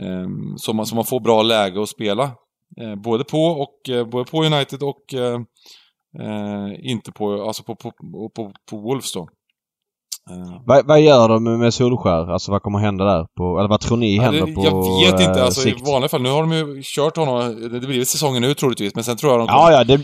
Ehm, 0.00 0.24
um, 0.24 0.54
så, 0.58 0.72
man, 0.72 0.86
så 0.86 0.94
man 0.94 1.04
får 1.04 1.20
bra 1.20 1.42
läge 1.42 1.82
att 1.82 1.88
spela. 1.88 2.30
Eh, 2.80 2.94
både 2.94 3.24
på 3.24 3.44
och 3.44 3.88
eh, 3.88 4.06
både 4.08 4.30
på 4.30 4.44
United 4.44 4.82
och 4.82 5.14
eh, 5.14 5.40
inte 6.80 7.12
på, 7.12 7.42
alltså 7.42 7.62
på, 7.62 7.76
på, 7.76 7.90
på, 7.90 8.30
på, 8.34 8.52
på 8.70 8.76
Wolves 8.76 9.12
då. 9.12 9.28
Eh, 10.30 10.60
Vad, 10.66 10.86
vad 10.86 11.00
gör 11.00 11.28
de 11.28 11.58
med 11.58 11.74
Solskär? 11.74 12.32
Alltså 12.32 12.50
vad 12.52 12.62
kommer 12.62 12.78
hända 12.78 13.04
där? 13.04 13.26
På, 13.36 13.58
eller 13.58 13.68
vad 13.68 13.80
tror 13.80 13.96
ni 13.96 14.16
ja, 14.16 14.22
händer 14.22 14.46
det, 14.46 14.52
på 14.52 14.62
jag 15.04 15.12
vet 15.12 15.20
inte, 15.20 15.40
eh, 15.40 15.44
alltså 15.44 15.60
sikt? 15.60 15.80
i 15.80 15.90
vanliga 15.90 16.08
fall. 16.08 16.22
Nu 16.22 16.30
har 16.30 16.40
de 16.40 16.52
ju 16.52 16.80
kört 16.82 17.16
honom, 17.16 17.68
det 17.72 17.86
blir 17.86 18.04
säsongen 18.04 18.44
ut 18.44 18.58
troligtvis, 18.58 18.94
men 18.94 19.04
sen 19.04 19.16
tror 19.16 19.32
jag 19.32 19.40
de 19.40 19.46
Ja, 19.50 19.72
ja. 19.72 19.84
Det, 19.84 20.00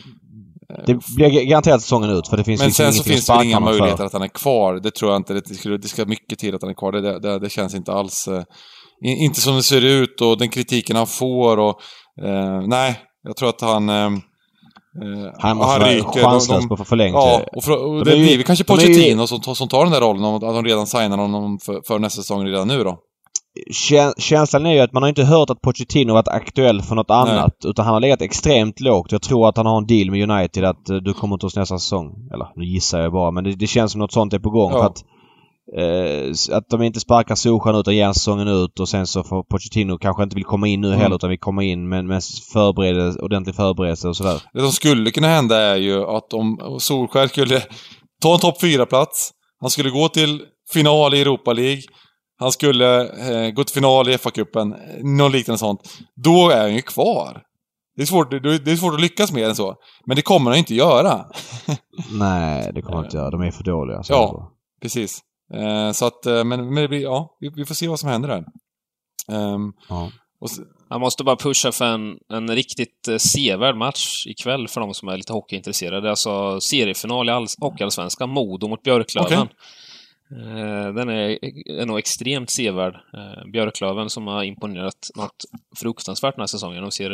det 0.87 0.99
blir 1.17 1.45
garanterat 1.45 1.83
säsongen 1.83 2.11
ut 2.11 2.29
för 2.29 2.37
det 2.37 2.45
finns 2.45 2.61
Men 2.61 2.67
liksom 2.69 2.85
sen 2.85 2.93
så 2.93 3.05
finns 3.05 3.27
det 3.27 3.45
inga 3.45 3.57
honom 3.57 3.69
för. 3.69 3.79
möjligheter 3.79 4.05
att 4.05 4.13
han 4.13 4.23
är 4.23 4.29
kvar. 4.29 4.75
Det 4.75 4.91
tror 4.91 5.11
jag 5.11 5.21
inte. 5.21 5.35
Det, 5.35 5.55
skulle, 5.55 5.77
det 5.77 5.89
ska 5.89 6.05
mycket 6.05 6.39
till 6.39 6.55
att 6.55 6.63
han 6.63 6.71
är 6.71 6.75
kvar. 6.75 6.93
Det, 6.93 7.21
det, 7.21 7.39
det, 7.39 7.51
känns 7.51 7.75
inte 7.75 7.93
alls... 7.93 8.29
Eh, 8.29 8.43
in- 9.05 9.19
inte 9.19 9.41
som 9.41 9.57
det 9.57 9.63
ser 9.63 9.85
ut 9.85 10.21
och 10.21 10.39
den 10.39 10.49
kritiken 10.49 10.97
han 10.97 11.07
får 11.07 11.57
och... 11.59 11.81
Eh, 12.25 12.61
nej, 12.67 12.99
jag 13.23 13.37
tror 13.37 13.49
att 13.49 13.61
han... 13.61 13.89
Eh, 13.89 13.97
eh, 13.97 14.11
Han 15.39 15.57
måste 15.57 15.79
vara 15.81 15.91
ryker. 15.91 16.09
De- 16.15 16.21
chanslös 16.21 16.61
de- 16.63 16.69
på 16.69 16.75
att 16.75 16.79
få 16.79 16.85
förlängt. 16.85 17.15
Ja, 17.15 17.41
eh, 17.41 17.47
och, 17.57 17.65
för, 17.65 17.85
och 17.87 18.05
de 18.05 18.11
det 18.11 18.17
blir 18.17 18.43
kanske 18.43 18.65
är 18.73 18.77
ju- 18.79 18.87
Pochettino 18.95 19.27
som, 19.27 19.41
tar- 19.41 19.55
som 19.55 19.69
tar 19.69 19.83
den 19.85 19.93
där 19.93 20.01
rollen. 20.01 20.25
Att 20.25 20.41
de 20.41 20.65
redan 20.65 20.87
signar 20.87 21.19
honom 21.19 21.59
för, 21.59 21.81
för 21.87 21.99
nästa 21.99 22.23
säsong 22.23 22.45
redan 22.47 22.69
nu 22.69 22.85
då. 22.85 22.99
Kä- 23.73 24.13
Känslan 24.19 24.67
är 24.67 24.73
ju 24.73 24.81
att 24.81 24.93
man 24.93 25.03
har 25.03 25.09
inte 25.09 25.25
hört 25.25 25.51
att 25.51 25.61
Pochettino 25.61 26.13
varit 26.13 26.29
aktuell 26.29 26.83
för 26.83 26.95
något 26.95 27.11
annat. 27.11 27.55
Utan 27.65 27.85
han 27.85 27.95
har 27.95 28.01
legat 28.01 28.23
extremt 28.23 28.81
lågt. 28.81 29.13
Jag 29.13 29.23
tror 29.23 29.49
att 29.49 29.57
han 29.57 29.67
har 29.67 29.79
en 29.79 29.87
deal 29.87 30.11
med 30.11 30.31
United 30.31 30.65
att 30.65 30.91
eh, 30.91 30.97
du 30.97 31.13
kommer 31.15 31.35
inte 31.37 31.47
hos 31.47 31.57
nästa 31.57 31.79
säsong. 31.79 32.29
Eller 32.35 32.47
nu 32.57 32.65
gissar 32.65 33.01
jag 33.01 33.13
bara 33.13 33.31
men 33.31 33.45
det, 33.45 33.53
det 33.55 33.67
känns 33.67 33.93
som 33.93 33.99
något 33.99 34.13
sånt 34.13 34.33
är 34.33 34.39
på 34.39 34.51
gång. 34.51 34.73
Ja. 34.73 34.87
Att 34.87 35.05
eh, 35.79 36.57
att 36.57 36.69
de 36.69 36.83
inte 36.83 37.01
sparkar 37.01 37.35
Solskjaer 37.35 37.81
utan 37.81 37.97
ger 37.97 38.13
säsongen 38.13 38.49
ut 38.49 38.81
och 38.81 38.89
sen 38.89 39.07
så 39.07 39.25
får 39.25 39.43
Pochettino 39.43 39.99
kanske 39.99 40.23
inte 40.23 40.35
vill 40.37 40.45
komma 40.45 40.69
in 40.69 40.81
nu 40.81 40.89
Mm. 40.89 41.01
heller 41.01 41.17
utan 41.17 41.31
vill 41.31 41.39
komma 41.39 41.63
in 41.65 41.89
med, 41.89 42.05
med 42.05 42.23
förberedelse, 42.53 43.21
ordentlig 43.21 43.57
förberedelse 43.57 44.09
och 44.09 44.17
sådär. 44.17 44.43
Det 44.53 44.61
som 44.61 44.73
skulle 44.73 45.11
kunna 45.11 45.29
hända 45.29 45.57
är 45.61 45.77
ju 45.77 46.05
att 46.05 46.33
om 46.33 46.77
Solskjaer 46.81 47.27
skulle 47.29 47.63
ta 48.23 48.35
en 48.35 48.41
topp 48.41 48.63
4-plats, 48.63 49.31
han 49.61 49.71
skulle 49.71 49.91
gå 49.91 50.09
till 50.09 50.43
final 50.73 51.15
i 51.15 51.21
Europa 51.21 51.53
League, 51.53 51.83
han 52.39 52.53
skulle 52.53 53.01
eh, 53.03 53.51
gå 53.51 53.65
till 53.65 53.75
final 53.75 54.09
i 54.09 54.17
FA-cupen, 54.17 54.75
något 55.03 55.33
liknande 55.33 55.59
sånt. 55.59 55.81
Då 56.25 56.51
är 56.51 56.61
han 56.61 56.75
ju 56.75 56.83
kvar. 56.83 57.43
Det 57.97 58.03
är, 58.03 58.07
svårt, 58.07 58.31
det 58.31 58.71
är 58.73 58.77
svårt 58.77 58.95
att 58.95 59.01
lyckas 59.01 59.33
mer 59.33 59.49
än 59.49 59.55
så. 59.55 59.75
Men 60.07 60.17
det 60.17 60.23
kommer 60.23 60.51
han 60.51 60.59
inte 60.59 60.75
göra. 60.75 61.25
Nej, 62.13 62.71
det 62.75 62.83
kommer 62.83 62.97
jag 62.97 63.05
inte 63.05 63.17
göra. 63.17 63.31
De 63.31 63.41
är 63.43 63.51
för 63.51 63.65
dåliga. 63.65 64.03
Så 64.03 64.13
Ja. 64.13 64.51
Precis. 64.83 65.21
Eh, 65.55 65.93
så 65.93 66.07
att, 66.07 66.27
eh, 66.27 66.45
men, 66.45 66.75
men 66.75 66.83
det 66.83 66.89
blir, 66.89 67.03
ja, 67.03 67.37
vi, 67.41 67.49
vi 67.57 67.65
får 67.65 67.75
se 67.75 67.89
vad 67.89 68.01
som 68.01 68.09
händer 68.09 68.29
där. 68.29 68.45
Ehm, 69.37 69.73
ja. 69.89 70.11
och, 70.41 70.51
s- 70.51 70.61
Jag 70.91 71.01
måste 71.01 71.25
bara 71.25 71.37
pusha 71.37 71.73
för 71.73 71.85
en, 71.85 72.19
en 72.33 72.51
riktigt 72.51 73.09
eh, 73.09 73.17
sevärd 73.17 73.77
match 73.77 74.27
ikväll 74.27 74.69
för 74.69 74.81
de 74.81 74.95
som 74.95 75.09
är 75.09 75.17
lite 75.17 75.33
hockeyintresserade. 75.33 76.11
Alltså 76.11 76.61
seriefinal 76.61 77.29
i 77.29 77.33
all, 77.33 77.47
Hockeyallsvenskan, 77.59 78.31
Modo 78.31 78.69
mot 78.69 78.83
Björklöven. 78.83 79.39
Okej. 79.41 79.57
Eh, 80.31 80.95
Den 80.95 81.09
är, 81.09 81.45
är 81.81 81.87
nog 81.87 81.99
extremt 81.99 82.51
sevärd. 82.51 82.95
Björklöven 83.53 84.11
som 84.11 84.27
har 84.27 84.43
imponerat 84.43 85.11
något 85.15 85.45
fruktansvärt 85.77 86.35
den 86.35 86.43
här 86.43 86.47
säsongen. 86.47 86.83
De 86.83 86.91
ser, 86.91 87.11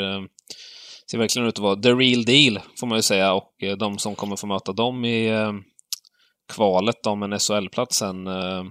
ser 1.10 1.18
verkligen 1.18 1.48
ut 1.48 1.54
att 1.54 1.58
vara 1.62 1.76
the 1.76 1.92
real 1.92 2.24
deal, 2.24 2.60
får 2.80 2.86
man 2.86 2.98
ju 2.98 3.02
säga. 3.02 3.32
Och 3.32 3.52
de 3.78 3.98
som 3.98 4.14
kommer 4.14 4.36
få 4.36 4.46
möta 4.46 4.72
dem 4.72 5.04
i 5.04 5.30
kvalet 6.50 7.06
om 7.06 7.22
en 7.22 7.38
SHL-plats 7.38 7.96
sen 7.96 8.26
eh, 8.26 8.64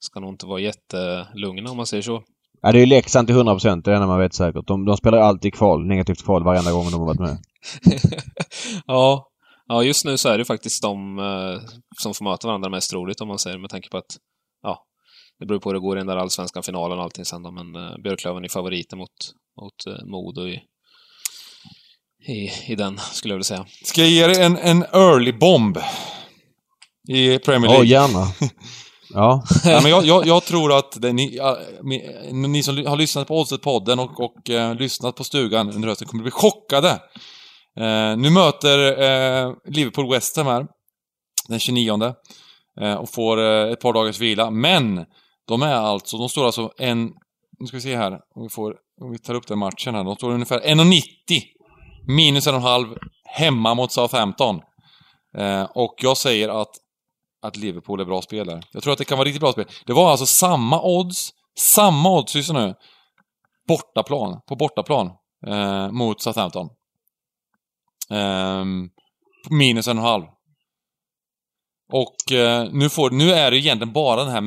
ska 0.00 0.20
nog 0.20 0.30
inte 0.30 0.46
vara 0.46 0.60
jättelugna 0.60 1.70
om 1.70 1.76
man 1.76 1.86
säger 1.86 2.02
så. 2.02 2.22
ja, 2.62 2.72
det 2.72 2.78
är 2.78 2.80
ju 2.80 2.86
Leksand 2.86 3.28
till 3.28 3.36
100 3.36 3.54
procent. 3.54 3.84
Det 3.84 3.94
är 3.94 4.00
det 4.00 4.06
man 4.06 4.18
vet 4.18 4.34
säkert. 4.34 4.66
De, 4.66 4.84
de 4.84 4.96
spelar 4.96 5.18
alltid 5.18 5.54
kval. 5.54 5.86
Negativt 5.86 6.24
kval 6.24 6.44
varenda 6.44 6.72
gång 6.72 6.90
de 6.90 7.00
har 7.00 7.06
varit 7.06 7.20
med. 7.20 7.38
ja. 8.86 9.28
ja, 9.66 9.82
just 9.82 10.04
nu 10.04 10.18
så 10.18 10.28
är 10.28 10.38
det 10.38 10.44
faktiskt 10.44 10.82
de 10.82 11.18
eh, 11.18 11.60
som 11.98 12.14
får 12.14 12.24
möta 12.24 12.46
varandra 12.46 12.70
mest 12.70 12.94
roligt 12.94 13.20
om 13.20 13.28
man 13.28 13.38
säger 13.38 13.58
med 13.58 13.70
tanke 13.70 13.88
på 13.88 13.96
att 13.96 14.16
ja, 14.62 14.84
det 15.38 15.46
beror 15.46 15.60
på 15.60 15.68
hur 15.68 15.74
det 15.74 15.80
går 15.80 15.96
i 15.96 16.00
den 16.00 16.06
där 16.06 16.16
allsvenska 16.16 16.62
finalen 16.62 16.98
och 16.98 17.04
allting 17.04 17.24
sen 17.24 17.42
då, 17.42 17.50
men 17.50 17.74
eh, 17.76 17.98
Björklöven 18.04 18.44
är 18.44 18.48
favoriter 18.48 18.96
mot, 18.96 19.10
mot 19.60 19.86
eh, 19.86 20.04
Modo 20.06 20.48
i, 20.48 20.60
i, 22.28 22.50
i 22.72 22.74
den, 22.74 22.98
skulle 22.98 23.32
jag 23.32 23.36
vilja 23.36 23.44
säga. 23.44 23.66
ska 23.84 24.00
jag 24.00 24.10
ge 24.10 24.24
er 24.24 24.40
en, 24.40 24.56
en 24.56 24.82
early 24.82 25.32
bomb? 25.32 25.78
I 27.10 27.38
Premier 27.38 27.70
Ja, 27.72 27.78
League. 27.82 27.88
gärna. 27.88 28.26
Ja. 29.14 29.42
Nej, 29.64 29.82
men 29.82 29.90
jag, 29.90 30.04
jag, 30.04 30.26
jag 30.26 30.44
tror 30.44 30.78
att 30.78 31.02
det, 31.02 31.12
ni, 31.12 31.36
ja, 31.36 31.58
ni 32.32 32.62
som 32.62 32.86
har 32.86 32.96
lyssnat 32.96 33.28
på 33.28 33.34
Oddset-podden 33.44 33.98
och, 33.98 34.20
och 34.20 34.50
eh, 34.50 34.74
lyssnat 34.74 35.16
på 35.16 35.24
stugan 35.24 35.70
under 35.70 35.88
hösten 35.88 36.08
kommer 36.08 36.22
bli 36.22 36.30
chockade. 36.30 36.90
Eh, 37.80 38.16
nu 38.16 38.30
möter 38.30 38.78
eh, 39.02 39.52
Liverpool 39.68 40.10
West 40.10 40.36
Ham 40.36 40.46
här, 40.46 40.66
den 41.48 41.58
29 41.58 42.14
eh, 42.80 42.94
och 42.94 43.10
får 43.14 43.40
eh, 43.40 43.72
ett 43.72 43.80
par 43.80 43.92
dagars 43.92 44.18
vila. 44.20 44.50
Men 44.50 45.04
de 45.48 45.62
är 45.62 45.74
alltså, 45.74 46.18
de 46.18 46.28
står 46.28 46.46
alltså 46.46 46.72
en, 46.78 47.04
nu 47.58 47.66
ska 47.66 47.76
vi 47.76 47.80
se 47.80 47.96
här, 47.96 48.12
om 48.12 48.42
vi, 48.42 48.48
får, 48.48 48.74
om 49.00 49.10
vi 49.10 49.18
tar 49.18 49.34
upp 49.34 49.46
den 49.46 49.58
matchen 49.58 49.94
här. 49.94 50.04
De 50.04 50.16
står 50.16 50.30
ungefär 50.32 50.60
1,90 50.60 51.02
minus 52.06 52.46
en 52.46 52.54
och 52.54 52.60
en 52.60 52.66
halv 52.66 52.86
hemma 53.24 53.74
mot 53.74 53.92
Southampton. 53.92 54.60
Eh, 55.38 55.62
och 55.62 55.94
jag 55.98 56.16
säger 56.16 56.48
att 56.62 56.70
att 57.42 57.56
Liverpool 57.56 58.00
är 58.00 58.04
bra 58.04 58.22
spelare. 58.22 58.62
Jag 58.72 58.82
tror 58.82 58.92
att 58.92 58.98
det 58.98 59.04
kan 59.04 59.18
vara 59.18 59.26
riktigt 59.26 59.40
bra 59.40 59.52
spel. 59.52 59.66
Det 59.86 59.92
var 59.92 60.10
alltså 60.10 60.26
samma 60.26 60.82
odds, 60.82 61.30
samma 61.58 62.18
odds, 62.18 62.34
lyssna 62.34 62.66
nu, 62.66 62.74
bortaplan, 63.68 64.40
på 64.48 64.56
bortaplan, 64.56 65.10
eh, 65.46 65.90
mot 65.90 66.22
Southampton. 66.22 66.68
Eh, 68.10 68.64
minus 69.50 69.88
en 69.88 69.98
och 69.98 70.04
en 70.04 70.10
halv. 70.10 70.24
Och 71.92 72.32
eh, 72.32 72.68
nu, 72.72 72.88
får, 72.88 73.10
nu 73.10 73.32
är 73.32 73.50
det 73.50 73.58
egentligen 73.58 73.92
bara 73.92 74.24
den 74.24 74.32
här 74.32 74.42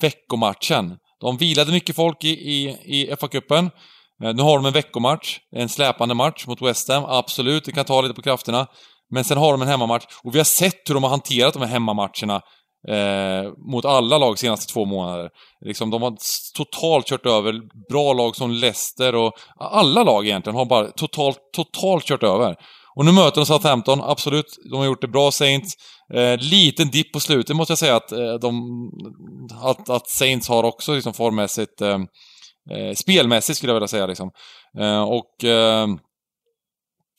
veckomatchen. 0.00 0.96
De 1.20 1.36
vilade 1.36 1.72
mycket 1.72 1.96
folk 1.96 2.24
i, 2.24 2.28
i, 2.28 2.68
i 2.68 3.14
FA-cupen. 3.14 3.70
Eh, 4.22 4.34
nu 4.34 4.42
har 4.42 4.56
de 4.56 4.66
en 4.66 4.72
veckomatch, 4.72 5.38
en 5.50 5.68
släpande 5.68 6.14
match 6.14 6.46
mot 6.46 6.62
West 6.62 6.88
Ham. 6.88 7.04
Absolut, 7.04 7.64
det 7.64 7.72
kan 7.72 7.84
ta 7.84 8.00
lite 8.00 8.14
på 8.14 8.22
krafterna. 8.22 8.66
Men 9.14 9.24
sen 9.24 9.38
har 9.38 9.52
de 9.52 9.62
en 9.62 9.68
hemmamatch. 9.68 10.04
Och 10.24 10.34
vi 10.34 10.38
har 10.38 10.44
sett 10.44 10.88
hur 10.88 10.94
de 10.94 11.02
har 11.02 11.10
hanterat 11.10 11.54
de 11.54 11.62
här 11.62 11.68
hemmamatcherna 11.68 12.42
eh, 12.88 13.52
mot 13.70 13.84
alla 13.84 14.18
lag 14.18 14.38
senaste 14.38 14.72
två 14.72 14.84
månader. 14.84 15.30
Liksom, 15.64 15.90
de 15.90 16.02
har 16.02 16.16
totalt 16.56 17.06
kört 17.06 17.26
över 17.26 17.52
bra 17.88 18.12
lag 18.12 18.36
som 18.36 18.50
Leicester 18.50 19.14
och 19.14 19.32
alla 19.56 20.02
lag 20.02 20.26
egentligen 20.26 20.56
har 20.56 20.64
bara 20.64 20.90
totalt, 20.90 21.38
totalt 21.52 22.04
kört 22.04 22.22
över. 22.22 22.56
Och 22.96 23.04
nu 23.04 23.12
möter 23.12 23.40
de 23.40 23.46
Southampton, 23.46 24.00
absolut. 24.02 24.58
De 24.70 24.78
har 24.78 24.86
gjort 24.86 25.00
det 25.00 25.08
bra, 25.08 25.30
Saints. 25.30 25.74
Eh, 26.14 26.36
liten 26.38 26.90
dipp 26.90 27.12
på 27.12 27.20
slutet 27.20 27.56
måste 27.56 27.70
jag 27.70 27.78
säga 27.78 27.96
att, 27.96 28.12
eh, 28.12 28.34
de, 28.34 28.52
att, 29.62 29.90
att 29.90 30.08
Saints 30.08 30.48
har 30.48 30.64
också 30.64 30.94
liksom 30.94 31.14
formmässigt, 31.14 31.80
eh, 31.80 31.98
eh, 32.70 32.94
spelmässigt 32.94 33.56
skulle 33.56 33.70
jag 33.70 33.74
vilja 33.74 33.88
säga 33.88 34.06
liksom. 34.06 34.30
Eh, 34.78 35.02
och 35.02 35.44
eh, 35.44 35.86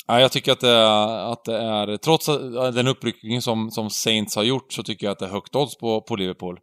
Ja, 0.08 0.20
jag 0.22 0.32
tycker 0.32 0.51
att 0.51 0.60
det, 0.60 0.70
är, 0.70 1.32
att 1.32 1.43
det 1.45 1.58
är, 1.58 1.97
trots 1.97 2.26
den 2.74 2.88
uppryckningen 2.88 3.41
som, 3.41 3.72
som 3.72 3.89
Saints 3.89 4.36
har 4.36 4.43
gjort, 4.43 4.74
så 4.74 4.84
tycker 4.84 5.06
jag 5.08 5.12
att 5.12 5.20
det 5.20 5.26
är 5.26 5.30
högt 5.30 5.56
odds 5.56 5.78
på, 5.78 6.01
på 6.01 6.16
Liverpool. 6.16 6.58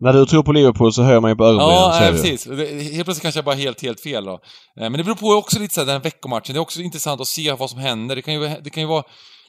När 0.00 0.12
du 0.12 0.26
tror 0.26 0.42
på 0.42 0.52
Liverpool 0.52 0.92
så 0.92 1.02
hör 1.02 1.20
man 1.20 1.30
ju 1.30 1.36
på 1.36 1.44
ögonbrynen. 1.44 1.74
Ja, 1.74 1.96
nej, 2.00 2.12
du. 2.12 2.16
precis. 2.22 2.44
Det- 2.44 2.82
Helt 2.94 3.04
plötsligt 3.04 3.22
kanske 3.22 3.38
jag 3.38 3.44
bara 3.44 3.54
helt, 3.54 3.82
helt 3.82 4.00
fel 4.00 4.24
då. 4.24 4.32
Eh, 4.32 4.38
Men 4.76 4.92
det 4.92 5.04
beror 5.04 5.14
på 5.14 5.26
också 5.28 5.58
lite 5.58 5.74
så 5.74 5.80
här, 5.80 5.86
den 5.86 5.92
här 5.96 6.02
veckomatchen. 6.02 6.52
Det 6.54 6.58
är 6.58 6.60
också 6.60 6.80
intressant 6.80 7.20
att 7.20 7.26
se 7.26 7.52
vad 7.52 7.70
som 7.70 7.78
händer. 7.80 8.16
Det 8.16 8.22
kan 8.22 8.34
ju, 8.34 8.48
det 8.64 8.70
kan 8.70 8.82
ju 8.82 8.86
vara 8.88 9.02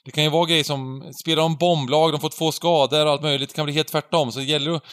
det 0.06 0.12
kan 0.12 0.24
ju 0.24 0.30
vara 0.30 0.46
grejer 0.46 0.64
som, 0.64 1.04
spelar 1.24 1.42
de 1.44 1.56
bomblag, 1.56 2.12
de 2.12 2.20
får 2.22 2.30
två 2.30 2.52
skador 2.52 3.06
och 3.06 3.12
allt 3.12 3.22
möjligt. 3.22 3.50
Det 3.50 3.56
kan 3.56 3.66
bli 3.66 3.74
helt 3.74 3.88
tvärtom. 3.88 4.32
Så 4.32 4.40
det 4.40 4.46
gäller 4.46 4.72
att, 4.72 4.84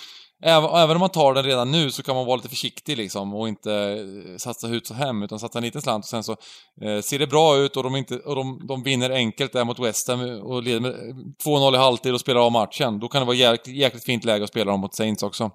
även, 0.42 0.70
även 0.70 0.96
om 0.96 1.00
man 1.00 1.10
tar 1.10 1.34
den 1.34 1.44
redan 1.44 1.70
nu 1.70 1.90
så 1.90 2.02
kan 2.02 2.14
man 2.14 2.26
vara 2.26 2.36
lite 2.36 2.48
försiktig 2.48 2.96
liksom 2.96 3.34
och 3.34 3.48
inte 3.48 3.72
eh, 3.72 4.36
satsa 4.38 4.66
hut 4.66 4.90
och 4.90 4.96
hem 4.96 5.22
utan 5.22 5.38
satsa 5.38 5.58
en 5.58 5.64
liten 5.64 5.82
slant 5.82 6.04
och 6.04 6.08
sen 6.08 6.24
så 6.24 6.32
eh, 6.82 7.00
ser 7.00 7.18
det 7.18 7.26
bra 7.26 7.56
ut 7.56 7.76
och 7.76 7.82
de, 7.82 7.96
inte, 7.96 8.16
och 8.16 8.36
de, 8.36 8.66
de 8.68 8.82
vinner 8.82 9.10
enkelt 9.10 9.52
där 9.52 9.64
mot 9.64 9.78
West 9.78 10.08
Ham 10.08 10.20
och 10.42 10.62
leder 10.62 10.80
med 10.80 10.90
eh, 10.90 11.14
2-0 11.46 11.74
i 11.74 11.78
halvtid 11.78 12.14
och 12.14 12.20
spelar 12.20 12.40
av 12.40 12.52
matchen. 12.52 13.00
Då 13.00 13.08
kan 13.08 13.20
det 13.20 13.26
vara 13.26 13.36
jäkligt, 13.36 13.76
jäkligt 13.76 14.04
fint 14.04 14.24
läge 14.24 14.44
att 14.44 14.50
spela 14.50 14.70
dem 14.70 14.80
mot 14.80 14.94
Saints 14.94 15.22
också. 15.22 15.50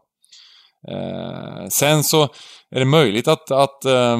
Eh, 0.92 1.68
sen 1.70 2.04
så 2.04 2.24
är 2.72 2.80
det 2.80 2.86
möjligt 2.86 3.28
att, 3.28 3.52
att 3.52 3.86
eh, 3.86 4.20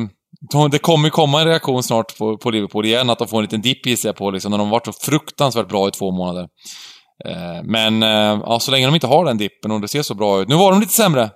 det 0.72 0.80
kommer 0.80 1.10
komma 1.10 1.42
en 1.42 1.48
reaktion 1.48 1.84
snart 1.84 2.18
på, 2.18 2.38
på 2.38 2.52
Liverpool 2.52 2.86
igen, 2.86 3.10
att 3.10 3.20
de 3.20 3.28
får 3.28 3.38
en 3.38 3.44
liten 3.44 3.62
dipp 3.62 3.86
gissar 3.86 4.10
jag 4.10 4.16
på, 4.16 4.32
liksom, 4.32 4.52
när 4.52 4.58
de 4.58 4.70
varit 4.70 4.86
så 4.86 4.92
fruktansvärt 4.92 5.68
bra 5.68 5.88
i 5.88 5.92
två 5.92 6.12
månader. 6.12 6.48
Eh, 7.26 7.64
men 7.64 8.04
eh, 8.04 8.42
ja, 8.46 8.60
så 8.60 8.72
länge 8.72 8.86
de 8.86 8.96
inte 8.96 9.08
har 9.08 9.26
den 9.26 9.38
dippen 9.38 9.72
och 9.72 9.82
det 9.82 9.88
ser 9.88 10.02
så 10.02 10.14
bra 10.16 10.42
ut. 10.42 10.48
Nu 10.48 10.56
var 10.56 10.72
de 10.72 10.80
lite 10.80 10.94
sämre. 10.94 11.30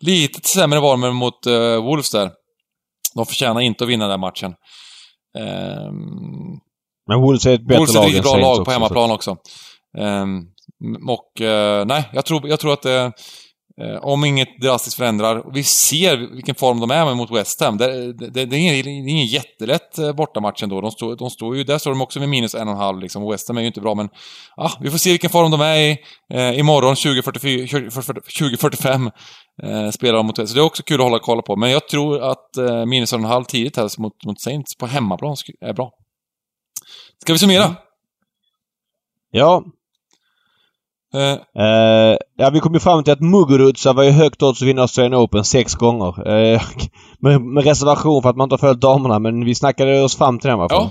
Lite 0.00 0.48
sämre 0.48 0.80
var 0.80 0.90
de 0.90 1.00
med 1.00 1.32
eh, 1.74 1.82
Wolves 1.84 2.10
där. 2.10 2.30
De 3.14 3.26
förtjänar 3.26 3.60
inte 3.60 3.84
att 3.84 3.90
vinna 3.90 4.08
den 4.08 4.20
matchen. 4.20 4.54
Eh, 5.38 5.92
Men 7.08 7.20
Wolves 7.22 7.46
är 7.46 7.54
ett 7.54 7.66
bättre 7.66 7.78
Wolves 7.78 7.94
är 7.96 8.00
ett 8.00 8.06
riktigt 8.06 8.22
bra 8.22 8.36
lag 8.36 8.56
på 8.56 8.60
också, 8.60 8.70
hemmaplan 8.70 9.10
också. 9.10 9.36
Ehm, 9.98 10.40
och 11.08 11.40
eh, 11.40 11.84
nej, 11.86 12.08
jag 12.12 12.24
tror, 12.24 12.48
jag 12.48 12.60
tror 12.60 12.72
att 12.72 12.82
det... 12.82 13.00
eh, 13.00 13.10
Eh, 13.80 13.96
om 13.96 14.24
inget 14.24 14.60
drastiskt 14.60 14.96
förändrar. 14.96 15.44
Vi 15.54 15.64
ser 15.64 16.34
vilken 16.34 16.54
form 16.54 16.80
de 16.80 16.90
är 16.90 17.04
med 17.04 17.16
mot 17.16 17.30
West 17.30 17.60
Ham. 17.60 17.76
Det, 17.76 18.12
det, 18.12 18.30
det, 18.30 18.40
är, 18.40 18.58
ingen, 18.58 18.84
det 18.84 18.90
är 18.90 19.08
ingen 19.08 19.26
jättelätt 19.26 19.98
eh, 19.98 20.12
bortamatch 20.12 20.62
ändå. 20.62 20.80
De 20.80 20.90
står, 20.90 21.16
de 21.16 21.30
står 21.30 21.56
ju, 21.56 21.64
där 21.64 21.78
står 21.78 21.90
de 21.90 22.02
också 22.02 22.20
med 22.20 22.28
minus 22.28 22.54
en 22.54 22.68
och 22.68 22.74
en 22.74 22.80
halv 22.80 23.00
liksom. 23.00 23.30
West 23.30 23.48
Ham 23.48 23.56
är 23.56 23.60
ju 23.60 23.66
inte 23.66 23.80
bra, 23.80 23.94
men 23.94 24.08
Ah, 24.56 24.70
vi 24.80 24.90
får 24.90 24.98
se 24.98 25.10
vilken 25.10 25.30
form 25.30 25.50
de 25.50 25.60
är 25.60 25.76
i. 25.76 25.98
Eh, 26.32 26.58
imorgon 26.58 26.96
2045 26.96 29.10
eh, 29.62 29.90
spelar 29.90 30.16
de 30.16 30.26
mot 30.26 30.38
West 30.38 30.52
Så 30.52 30.54
det 30.54 30.60
är 30.60 30.66
också 30.66 30.82
kul 30.82 31.00
att 31.00 31.04
hålla 31.04 31.18
koll 31.18 31.42
på. 31.42 31.56
Men 31.56 31.70
jag 31.70 31.88
tror 31.88 32.22
att 32.22 32.56
eh, 32.56 32.86
minus 32.86 33.12
en 33.12 33.20
och 33.20 33.24
en 33.24 33.32
halv 33.32 33.44
tidigt 33.44 33.76
här 33.76 34.00
mot, 34.00 34.24
mot 34.24 34.40
Saints 34.40 34.76
på 34.76 34.86
hemmaplan 34.86 35.36
är 35.60 35.72
bra. 35.72 35.92
Ska 37.22 37.32
vi 37.32 37.38
summera? 37.38 37.76
Ja. 39.30 39.64
Eh, 41.14 42.16
ja, 42.36 42.50
vi 42.50 42.60
kom 42.60 42.74
ju 42.74 42.80
fram 42.80 43.04
till 43.04 43.12
att 43.12 43.20
Muguruza 43.20 43.92
var 43.92 44.02
ju 44.02 44.10
högt 44.10 44.42
odds 44.42 44.62
att 44.62 44.68
vinna 44.68 44.82
Australian 44.82 45.14
Open 45.14 45.44
sex 45.44 45.74
gånger. 45.74 46.28
Eh, 46.28 46.62
med, 47.18 47.40
med 47.40 47.64
reservation 47.64 48.22
för 48.22 48.30
att 48.30 48.36
man 48.36 48.44
inte 48.44 48.52
har 48.52 48.58
följt 48.58 48.80
damerna, 48.80 49.18
men 49.18 49.44
vi 49.44 49.54
snackade 49.54 50.02
oss 50.02 50.16
fram 50.16 50.38
till 50.38 50.50
den 50.50 50.58
fall. 50.58 50.68
Ja, 50.70 50.90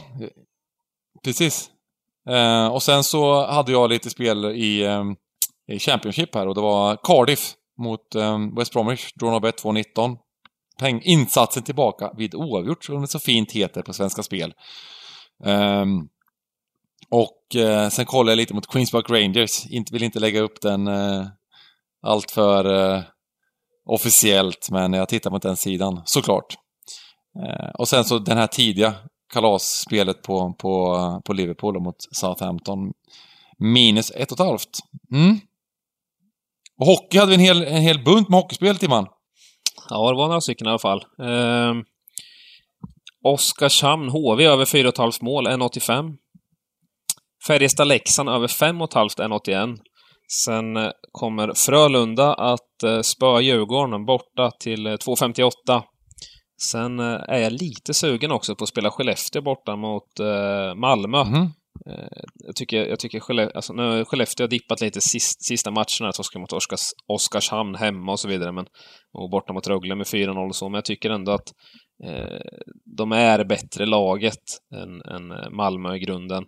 precis. 1.23 1.69
Eh, 2.29 2.67
och 2.67 2.83
sen 2.83 3.03
så 3.03 3.45
hade 3.45 3.71
jag 3.71 3.89
lite 3.89 4.09
spel 4.09 4.45
i, 4.45 4.83
eh, 4.83 5.03
i 5.71 5.79
Championship 5.79 6.35
här 6.35 6.47
och 6.47 6.55
det 6.55 6.61
var 6.61 6.97
Cardiff 7.03 7.53
mot 7.81 8.15
eh, 8.15 8.37
West 8.57 8.73
Bromwich, 8.73 9.13
draw 9.13 9.39
bet 9.39 9.63
2.19. 9.63 10.17
Peng, 10.79 11.01
insatsen 11.03 11.63
tillbaka 11.63 12.11
vid 12.17 12.35
oavgjort, 12.35 12.83
som 12.83 13.01
det 13.01 13.07
så 13.07 13.19
fint 13.19 13.51
heter 13.51 13.81
på 13.81 13.93
Svenska 13.93 14.23
Spel. 14.23 14.53
Ehm, 15.45 16.07
och 17.13 17.55
eh, 17.55 17.89
sen 17.89 18.05
kollade 18.05 18.31
jag 18.31 18.37
lite 18.37 18.53
mot 18.53 18.67
Queens 18.67 18.91
Park 18.91 19.09
Rangers. 19.09 19.65
Inte, 19.65 19.93
vill 19.93 20.03
inte 20.03 20.19
lägga 20.19 20.41
upp 20.41 20.61
den, 20.61 20.87
eh, 20.87 21.25
allt 22.01 22.31
för 22.31 22.93
eh, 22.95 23.01
officiellt, 23.85 24.67
men 24.71 24.93
jag 24.93 25.09
tittar 25.09 25.31
mot 25.31 25.41
den 25.41 25.57
sidan, 25.57 26.01
såklart. 26.05 26.55
Eh, 27.45 27.69
och 27.73 27.87
sen 27.87 28.05
så 28.05 28.19
den 28.19 28.37
här 28.37 28.47
tidiga 28.47 28.95
kalasspelet 29.33 30.21
på, 30.21 30.53
på, 30.53 31.21
på 31.25 31.33
Liverpool 31.33 31.79
mot 31.79 31.95
Southampton. 32.11 32.91
Minus 33.57 34.11
ett 34.11 34.31
och 34.31 34.39
ett 34.39 34.45
halvt. 34.45 34.79
Mm. 35.11 35.39
Och 36.79 36.85
hockey 36.85 37.17
hade 37.17 37.29
vi 37.29 37.35
en 37.35 37.41
hel, 37.41 37.63
en 37.63 37.81
hel 37.81 38.03
bunt 38.03 38.29
med 38.29 38.39
hockeyspel, 38.39 38.77
Timman. 38.77 39.07
Ja, 39.89 40.09
det 40.11 40.17
var 40.17 40.27
några 40.27 40.41
stycken 40.41 40.67
i 40.67 40.69
alla 40.69 40.79
fall. 40.79 41.05
Eh, 41.19 41.73
Oskarshamn, 43.23 44.09
HV 44.09 44.45
över 44.45 44.65
4,5 44.65 45.23
mål, 45.23 45.47
1,85. 45.47 46.17
Färjestad-Leksand 47.47 48.29
över 48.29 48.47
5,5, 48.47 49.07
1,81. 49.17 49.77
Sen 50.45 50.77
eh, 50.77 50.91
kommer 51.11 51.53
Frölunda 51.55 52.33
att 52.33 52.83
eh, 52.85 53.01
spöa 53.01 53.41
Djurgården 53.41 54.05
borta 54.05 54.51
till 54.59 54.87
2,58. 54.87 55.51
Eh, 55.69 55.83
Sen 56.71 56.99
är 56.99 57.37
jag 57.37 57.51
lite 57.51 57.93
sugen 57.93 58.31
också 58.31 58.55
på 58.55 58.63
att 58.63 58.69
spela 58.69 58.91
Skellefteå 58.91 59.41
borta 59.41 59.75
mot 59.75 60.19
Malmö. 60.75 61.21
Mm. 61.21 61.47
Jag 62.45 62.55
tycker, 62.55 62.85
jag 62.85 62.99
tycker 62.99 63.19
Skellefteå, 63.19 63.55
alltså, 63.55 63.73
nu 63.73 64.05
Skellefteå 64.05 64.43
har 64.43 64.49
dippat 64.49 64.81
lite 64.81 65.01
sist, 65.01 65.45
sista 65.45 65.71
matcherna, 65.71 66.11
torskade 66.11 66.41
mot 66.41 66.53
Oskars, 66.53 66.89
Oskarshamn 67.07 67.75
hemma 67.75 68.11
och 68.11 68.19
så 68.19 68.27
vidare, 68.27 68.51
men, 68.51 68.65
och 69.13 69.29
borta 69.29 69.53
mot 69.53 69.67
Rögle 69.67 69.95
med 69.95 70.05
4-0 70.05 70.47
och 70.47 70.55
så, 70.55 70.69
men 70.69 70.75
jag 70.77 70.85
tycker 70.85 71.09
ändå 71.09 71.31
att 71.31 71.47
eh, 72.05 72.41
de 72.97 73.11
är 73.11 73.43
bättre 73.43 73.85
laget 73.85 74.43
än, 74.75 75.15
än 75.15 75.55
Malmö 75.55 75.95
i 75.95 75.99
grunden. 75.99 76.43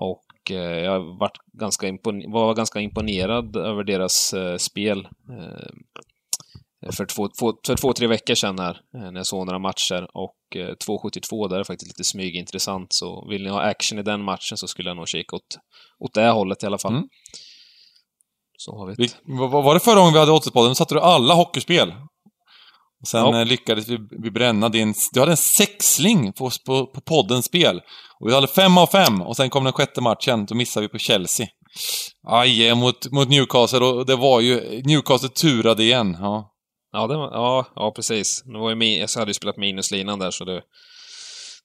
Och 0.00 0.50
eh, 0.50 0.84
jag 0.84 1.18
varit 1.18 1.38
ganska 1.52 1.98
var 2.28 2.54
ganska 2.54 2.80
imponerad 2.80 3.56
över 3.56 3.84
deras 3.84 4.32
eh, 4.32 4.56
spel 4.56 5.08
eh, 5.30 6.92
för 6.92 7.06
två, 7.06 7.28
två, 7.28 7.52
för 7.66 7.76
två, 7.76 7.92
tre 7.92 8.06
veckor 8.06 8.34
sedan 8.34 8.58
här, 8.58 8.80
när 8.92 9.16
jag 9.16 9.26
såg 9.26 9.46
några 9.46 9.58
matcher. 9.58 10.08
Och 10.12 10.36
2.72, 10.54 11.48
där 11.48 11.58
är 11.58 11.64
faktiskt 11.64 11.88
lite 11.88 12.04
smygintressant. 12.04 12.92
Så 12.92 13.28
vill 13.28 13.42
ni 13.42 13.48
ha 13.48 13.60
action 13.60 13.98
i 13.98 14.02
den 14.02 14.22
matchen 14.22 14.56
så 14.56 14.68
skulle 14.68 14.90
jag 14.90 14.96
nog 14.96 15.08
kika 15.08 15.36
åt, 15.36 15.58
åt 15.98 16.14
det 16.14 16.30
hållet 16.30 16.62
i 16.62 16.66
alla 16.66 16.78
fall. 16.78 16.92
Mm. 16.92 17.08
Så 18.58 18.78
har 18.78 18.86
vi, 18.86 18.94
vi 18.98 19.08
Vad 19.22 19.64
var 19.64 19.74
det 19.74 19.80
förra 19.80 19.98
gången 19.98 20.12
vi 20.12 20.18
hade 20.18 20.32
Oddspodden? 20.32 20.70
Då 20.70 20.74
satte 20.74 20.94
du 20.94 21.00
alla 21.00 21.34
hockeyspel. 21.34 21.92
Och 23.00 23.08
sen 23.08 23.20
ja. 23.20 23.44
lyckades 23.44 23.88
vi, 23.88 23.98
vi 24.10 24.30
bränna 24.30 24.68
din... 24.68 24.94
Du 25.12 25.20
hade 25.20 25.32
en 25.32 25.36
sexling 25.36 26.32
på, 26.32 26.50
på, 26.66 26.86
på 26.86 27.00
poddens 27.00 27.44
spel. 27.44 27.80
Och 28.20 28.28
vi 28.28 28.34
hade 28.34 28.46
fem 28.46 28.78
av 28.78 28.86
fem 28.86 29.22
och 29.22 29.36
sen 29.36 29.50
kom 29.50 29.64
den 29.64 29.72
sjätte 29.72 30.00
matchen, 30.00 30.46
då 30.46 30.54
missade 30.54 30.86
vi 30.86 30.92
på 30.92 30.98
Chelsea. 30.98 31.46
Aj, 32.26 32.74
mot, 32.74 33.12
mot 33.12 33.28
Newcastle 33.28 33.84
och 33.84 34.06
det 34.06 34.16
var 34.16 34.40
ju... 34.40 34.82
Newcastle 34.84 35.28
turade 35.28 35.82
igen, 35.82 36.16
ja. 36.20 36.46
Ja, 36.92 37.06
det 37.06 37.16
var, 37.16 37.30
ja, 37.32 37.66
ja 37.74 37.92
precis. 37.96 38.42
Det 38.44 38.58
var 38.58 38.70
ju, 38.70 38.96
jag 38.96 39.08
hade 39.16 39.30
ju 39.30 39.34
spelat 39.34 39.56
minuslinan 39.56 40.18
där 40.18 40.30
så 40.30 40.44
det, 40.44 40.62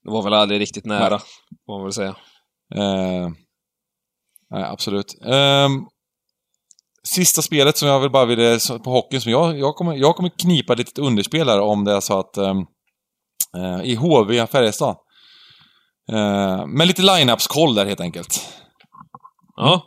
det 0.03 0.11
var 0.11 0.23
väl 0.23 0.33
aldrig 0.33 0.61
riktigt 0.61 0.85
nära, 0.85 1.19
får 1.65 1.77
man 1.77 1.83
väl 1.83 1.93
säga. 1.93 2.15
Eh, 2.75 3.29
nej, 4.49 4.63
absolut. 4.63 5.15
Eh, 5.25 5.69
sista 7.07 7.41
spelet 7.41 7.77
som 7.77 7.87
jag 7.87 7.99
vill 7.99 8.11
bara 8.11 8.25
ville, 8.25 8.59
på 8.83 8.91
hockeyn, 8.91 9.21
som 9.21 9.31
jag, 9.31 9.59
jag 9.59 9.75
kommer, 9.75 9.95
jag 9.95 10.15
kommer 10.15 10.29
knipa 10.29 10.73
ett 10.73 10.79
litet 10.79 10.97
underspel 10.97 11.49
här 11.49 11.59
om 11.59 11.85
det 11.85 11.91
är 11.91 11.99
så 11.99 12.19
att 12.19 12.37
ehm, 12.37 12.57
eh, 13.57 13.81
i 13.83 13.95
HV 13.95 14.47
Färjestad 14.47 14.95
Eh, 16.11 16.67
med 16.67 16.87
lite 16.87 17.01
line-ups-koll 17.01 17.75
där 17.75 17.85
helt 17.85 18.01
enkelt. 18.01 18.49
Ja. 19.55 19.83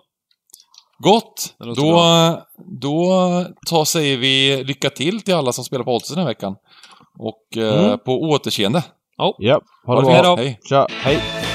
Gott! 0.99 1.55
Då, 1.59 2.03
då 2.81 3.45
tar, 3.67 3.85
säger 3.85 4.17
vi 4.17 4.65
lycka 4.65 4.91
till 4.91 5.21
till 5.21 5.35
alla 5.35 5.53
som 5.53 5.65
spelar 5.65 5.85
på 5.85 5.95
Odds 5.95 6.09
den 6.09 6.19
här 6.19 6.27
veckan. 6.27 6.57
Och 7.19 7.57
eh, 7.57 7.85
mm. 7.85 7.99
på 7.99 8.13
återseende. 8.13 8.85
Ja. 9.17 9.35
ja. 9.39 9.61
Ha 9.87 10.01
det 10.01 10.23
bra. 10.23 10.37
Hej. 10.37 10.61
Tja. 10.69 10.87
Hej. 10.91 11.48